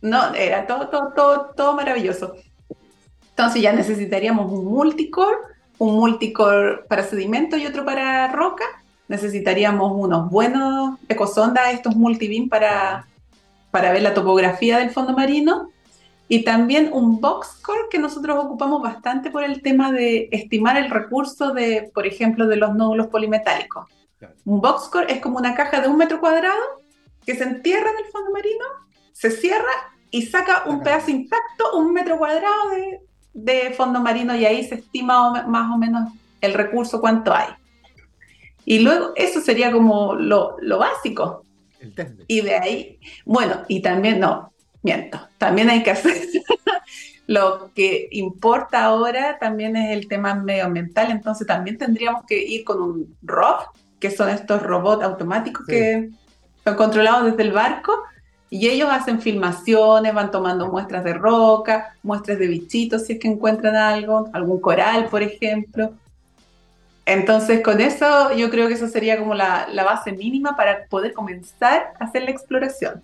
no, 0.00 0.34
era 0.34 0.66
todo, 0.66 0.88
todo, 0.88 1.12
todo, 1.14 1.50
todo 1.54 1.74
maravilloso. 1.74 2.34
Entonces 3.28 3.60
ya 3.60 3.74
necesitaríamos 3.74 4.50
un 4.50 4.64
multicore, 4.64 5.36
un 5.76 5.96
multicore 5.96 6.84
para 6.88 7.02
sedimento 7.02 7.58
y 7.58 7.66
otro 7.66 7.84
para 7.84 8.32
roca. 8.32 8.64
Necesitaríamos 9.08 9.92
unos 9.94 10.30
buenos 10.30 10.98
ecosondas, 11.08 11.72
estos 11.72 11.94
multibeam 11.96 12.48
para, 12.48 13.06
para 13.70 13.92
ver 13.92 14.02
la 14.02 14.14
topografía 14.14 14.78
del 14.78 14.90
fondo 14.90 15.12
marino. 15.12 15.70
Y 16.28 16.42
también 16.42 16.90
un 16.92 17.20
boxcore 17.20 17.88
que 17.88 18.00
nosotros 18.00 18.36
ocupamos 18.44 18.82
bastante 18.82 19.30
por 19.30 19.44
el 19.44 19.62
tema 19.62 19.92
de 19.92 20.28
estimar 20.32 20.76
el 20.76 20.90
recurso 20.90 21.52
de, 21.52 21.90
por 21.94 22.04
ejemplo, 22.04 22.48
de 22.48 22.56
los 22.56 22.74
nódulos 22.74 23.06
polimetálicos. 23.06 23.86
Un 24.44 24.60
boxcore 24.60 25.12
es 25.12 25.20
como 25.20 25.38
una 25.38 25.54
caja 25.54 25.80
de 25.80 25.88
un 25.88 25.96
metro 25.96 26.18
cuadrado 26.18 26.60
que 27.24 27.36
se 27.36 27.44
entierra 27.44 27.90
en 27.90 28.04
el 28.04 28.10
fondo 28.10 28.32
marino, 28.32 28.64
se 29.12 29.30
cierra 29.30 29.70
y 30.10 30.22
saca 30.22 30.64
un 30.66 30.82
pedazo 30.82 31.10
intacto, 31.10 31.76
un 31.76 31.92
metro 31.92 32.18
cuadrado 32.18 32.70
de, 32.70 33.00
de 33.34 33.70
fondo 33.74 34.00
marino 34.00 34.34
y 34.34 34.46
ahí 34.46 34.64
se 34.64 34.76
estima 34.76 35.44
más 35.46 35.72
o 35.72 35.78
menos 35.78 36.12
el 36.40 36.54
recurso, 36.54 37.00
cuánto 37.00 37.34
hay. 37.34 37.48
Y 38.66 38.80
luego 38.80 39.12
eso 39.14 39.40
sería 39.40 39.72
como 39.72 40.14
lo, 40.14 40.56
lo 40.60 40.78
básico. 40.78 41.44
El 41.80 41.94
y 42.26 42.40
de 42.40 42.56
ahí, 42.56 42.98
bueno, 43.24 43.62
y 43.68 43.80
también, 43.80 44.18
no, 44.18 44.52
miento, 44.82 45.20
también 45.38 45.70
hay 45.70 45.84
que 45.84 45.92
hacer, 45.92 46.14
lo 47.28 47.70
que 47.74 48.08
importa 48.10 48.84
ahora 48.84 49.38
también 49.38 49.76
es 49.76 49.96
el 49.96 50.08
tema 50.08 50.34
medioambiental, 50.34 51.12
entonces 51.12 51.46
también 51.46 51.78
tendríamos 51.78 52.24
que 52.26 52.42
ir 52.42 52.64
con 52.64 52.82
un 52.82 53.16
ROV, 53.22 53.68
que 54.00 54.10
son 54.10 54.30
estos 54.30 54.62
robots 54.62 55.04
automáticos 55.04 55.64
que 55.66 56.10
son 56.64 56.74
controlados 56.74 57.30
desde 57.30 57.42
el 57.44 57.52
barco, 57.52 57.92
y 58.50 58.68
ellos 58.68 58.88
hacen 58.90 59.20
filmaciones, 59.20 60.12
van 60.12 60.32
tomando 60.32 60.66
muestras 60.68 61.04
de 61.04 61.14
roca, 61.14 61.94
muestras 62.02 62.38
de 62.38 62.48
bichitos 62.48 63.06
si 63.06 63.14
es 63.14 63.18
que 63.20 63.28
encuentran 63.28 63.76
algo, 63.76 64.28
algún 64.32 64.60
coral, 64.60 65.06
por 65.08 65.22
ejemplo. 65.22 65.92
Entonces, 67.06 67.62
con 67.62 67.80
eso 67.80 68.34
yo 68.34 68.50
creo 68.50 68.66
que 68.66 68.74
eso 68.74 68.88
sería 68.88 69.16
como 69.16 69.34
la, 69.34 69.68
base 69.84 70.12
mínima 70.12 70.56
para 70.56 70.86
poder 70.86 71.12
comenzar 71.12 71.92
a 72.00 72.04
hacer 72.04 72.24
la 72.24 72.32
exploración. 72.32 73.00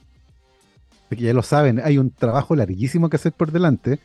Porque 1.09 1.25
ya 1.25 1.33
lo 1.33 1.43
saben, 1.43 1.81
hay 1.83 1.99
un 1.99 2.11
trabajo 2.11 2.57
larguísimo 2.57 3.09
que 3.09 3.17
hacer 3.17 3.33
por 3.33 3.53
delante, 3.53 4.01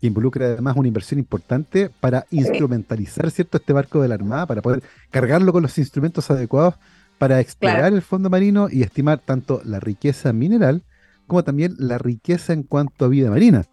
que 0.00 0.08
involucra 0.08 0.46
además 0.46 0.76
una 0.76 0.88
inversión 0.88 1.20
importante 1.20 1.88
para 2.00 2.26
instrumentalizar 2.30 3.30
cierto 3.30 3.58
este 3.58 3.72
barco 3.72 4.02
de 4.02 4.08
la 4.08 4.16
Armada, 4.16 4.46
para 4.46 4.60
poder 4.60 4.82
cargarlo 5.10 5.52
con 5.52 5.62
los 5.62 5.78
instrumentos 5.78 6.30
adecuados 6.30 6.74
para 7.18 7.40
explorar 7.40 7.92
el 7.92 8.02
fondo 8.02 8.30
marino 8.30 8.68
y 8.70 8.82
estimar 8.82 9.18
tanto 9.18 9.60
la 9.64 9.80
riqueza 9.80 10.32
mineral 10.32 10.82
como 11.26 11.44
también 11.44 11.74
la 11.78 11.98
riqueza 11.98 12.52
en 12.52 12.62
cuanto 12.62 13.04
a 13.04 13.08
vida 13.08 13.30
marina, 13.30 13.64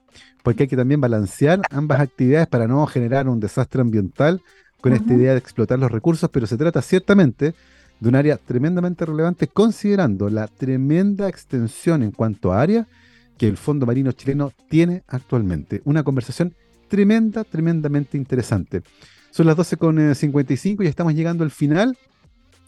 porque 0.43 0.63
hay 0.63 0.69
que 0.69 0.75
también 0.75 0.99
balancear 0.99 1.61
ambas 1.71 2.01
actividades 2.01 2.47
para 2.47 2.67
no 2.67 2.85
generar 2.85 3.29
un 3.29 3.39
desastre 3.39 3.81
ambiental 3.81 4.41
con 4.85 4.93
esta 4.93 5.15
idea 5.15 5.31
de 5.31 5.39
explotar 5.39 5.79
los 5.79 5.91
recursos, 5.91 6.29
pero 6.29 6.45
se 6.45 6.57
trata 6.57 6.79
ciertamente 6.79 7.55
de 7.99 8.07
un 8.07 8.13
área 8.13 8.37
tremendamente 8.37 9.03
relevante 9.03 9.47
considerando 9.47 10.29
la 10.29 10.45
tremenda 10.47 11.27
extensión 11.27 12.03
en 12.03 12.11
cuanto 12.11 12.53
a 12.53 12.61
área 12.61 12.87
que 13.39 13.47
el 13.47 13.57
Fondo 13.57 13.87
Marino 13.87 14.11
chileno 14.11 14.51
tiene 14.69 15.01
actualmente. 15.07 15.81
Una 15.85 16.03
conversación 16.03 16.53
tremenda, 16.87 17.43
tremendamente 17.43 18.15
interesante. 18.15 18.83
Son 19.31 19.47
las 19.47 19.57
12.55 19.57 20.83
y 20.83 20.87
estamos 20.87 21.15
llegando 21.15 21.43
al 21.43 21.49
final 21.49 21.97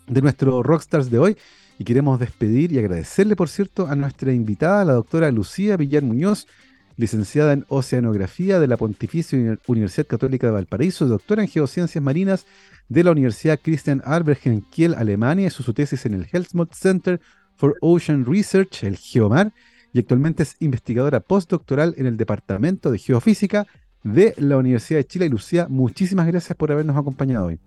de 0.07 0.21
nuestro 0.23 0.63
Rockstars 0.63 1.11
de 1.11 1.19
hoy. 1.19 1.37
Y 1.77 1.83
queremos 1.83 2.19
despedir 2.19 2.71
y 2.71 2.79
agradecerle, 2.79 3.35
por 3.35 3.49
cierto, 3.49 3.85
a 3.85 3.95
nuestra 3.95 4.33
invitada, 4.33 4.83
la 4.85 4.93
doctora 4.93 5.29
Lucía 5.29 5.77
Villar 5.77 6.01
Muñoz, 6.01 6.47
licenciada 6.97 7.53
en 7.53 7.65
Oceanografía 7.69 8.59
de 8.59 8.67
la 8.67 8.75
Pontificia 8.77 9.57
Universidad 9.67 10.07
Católica 10.07 10.47
de 10.47 10.53
Valparaíso, 10.53 11.07
doctora 11.07 11.43
en 11.43 11.47
Geociencias 11.47 12.03
Marinas 12.03 12.45
de 12.89 13.03
la 13.03 13.11
Universidad 13.11 13.59
Christian 13.61 14.01
Albert 14.03 14.45
en 14.47 14.61
Kiel, 14.61 14.95
Alemania, 14.95 15.47
hizo 15.47 15.63
su 15.63 15.73
tesis 15.73 16.05
en 16.05 16.15
el 16.15 16.27
Helmholtz 16.31 16.77
Center 16.77 17.21
for 17.55 17.75
Ocean 17.81 18.25
Research, 18.25 18.83
el 18.83 18.97
GEOMAR, 18.97 19.53
y 19.93 19.99
actualmente 19.99 20.43
es 20.43 20.55
investigadora 20.59 21.19
postdoctoral 21.19 21.93
en 21.97 22.05
el 22.05 22.17
Departamento 22.17 22.91
de 22.91 22.99
Geofísica 22.99 23.67
de 24.03 24.33
la 24.37 24.57
Universidad 24.57 24.99
de 24.99 25.07
Chile. 25.07 25.25
Y 25.25 25.29
Lucía, 25.29 25.67
muchísimas 25.69 26.27
gracias 26.27 26.55
por 26.57 26.71
habernos 26.71 26.95
acompañado 26.95 27.47
hoy. 27.47 27.59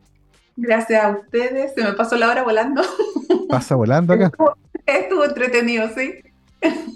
Gracias 0.56 1.02
a 1.02 1.10
ustedes, 1.10 1.72
se 1.74 1.82
me 1.82 1.92
pasó 1.94 2.16
la 2.16 2.28
hora 2.28 2.42
volando. 2.42 2.82
Pasa 3.48 3.74
volando 3.74 4.12
acá. 4.12 4.30
Estuvo, 4.86 5.24
entretenido, 5.24 5.88
sí. 5.94 6.14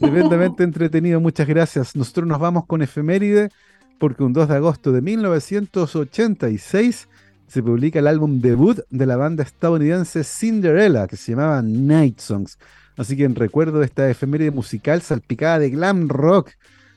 Tremendamente 0.00 0.64
entretenido, 0.64 1.20
muchas 1.20 1.46
gracias. 1.46 1.96
Nosotros 1.96 2.26
nos 2.26 2.38
vamos 2.38 2.66
con 2.66 2.82
efeméride 2.82 3.50
porque 3.98 4.22
un 4.22 4.32
2 4.32 4.48
de 4.48 4.56
agosto 4.56 4.92
de 4.92 5.00
1986 5.00 7.08
se 7.46 7.62
publica 7.62 8.00
el 8.00 8.06
álbum 8.06 8.40
debut 8.40 8.80
de 8.90 9.06
la 9.06 9.16
banda 9.16 9.44
estadounidense 9.44 10.24
Cinderella, 10.24 11.06
que 11.06 11.16
se 11.16 11.32
llamaba 11.32 11.62
Night 11.62 12.18
Songs. 12.18 12.58
Así 12.96 13.16
que 13.16 13.24
en 13.24 13.34
recuerdo 13.34 13.80
de 13.80 13.86
esta 13.86 14.10
efeméride 14.10 14.50
musical 14.50 15.02
salpicada 15.02 15.58
de 15.58 15.70
glam 15.70 16.08
rock, 16.08 16.50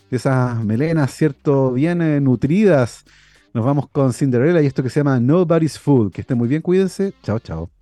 de 0.10 0.18
esas 0.18 0.64
melenas, 0.64 1.14
¿cierto? 1.14 1.74
Bien 1.74 2.02
eh, 2.02 2.22
nutridas, 2.22 3.04
nos 3.54 3.66
vamos 3.66 3.90
con 3.90 4.14
Cinderella 4.14 4.62
y 4.62 4.68
esto 4.68 4.84
que 4.84 4.90
se 4.90 5.00
llama 5.00 5.20
Nobody's 5.20 5.80
Fool. 5.80 6.12
Que 6.12 6.22
estén 6.22 6.38
muy 6.38 6.48
bien, 6.48 6.62
cuídense. 6.62 7.14
Chao, 7.24 7.40
chao. 7.40 7.77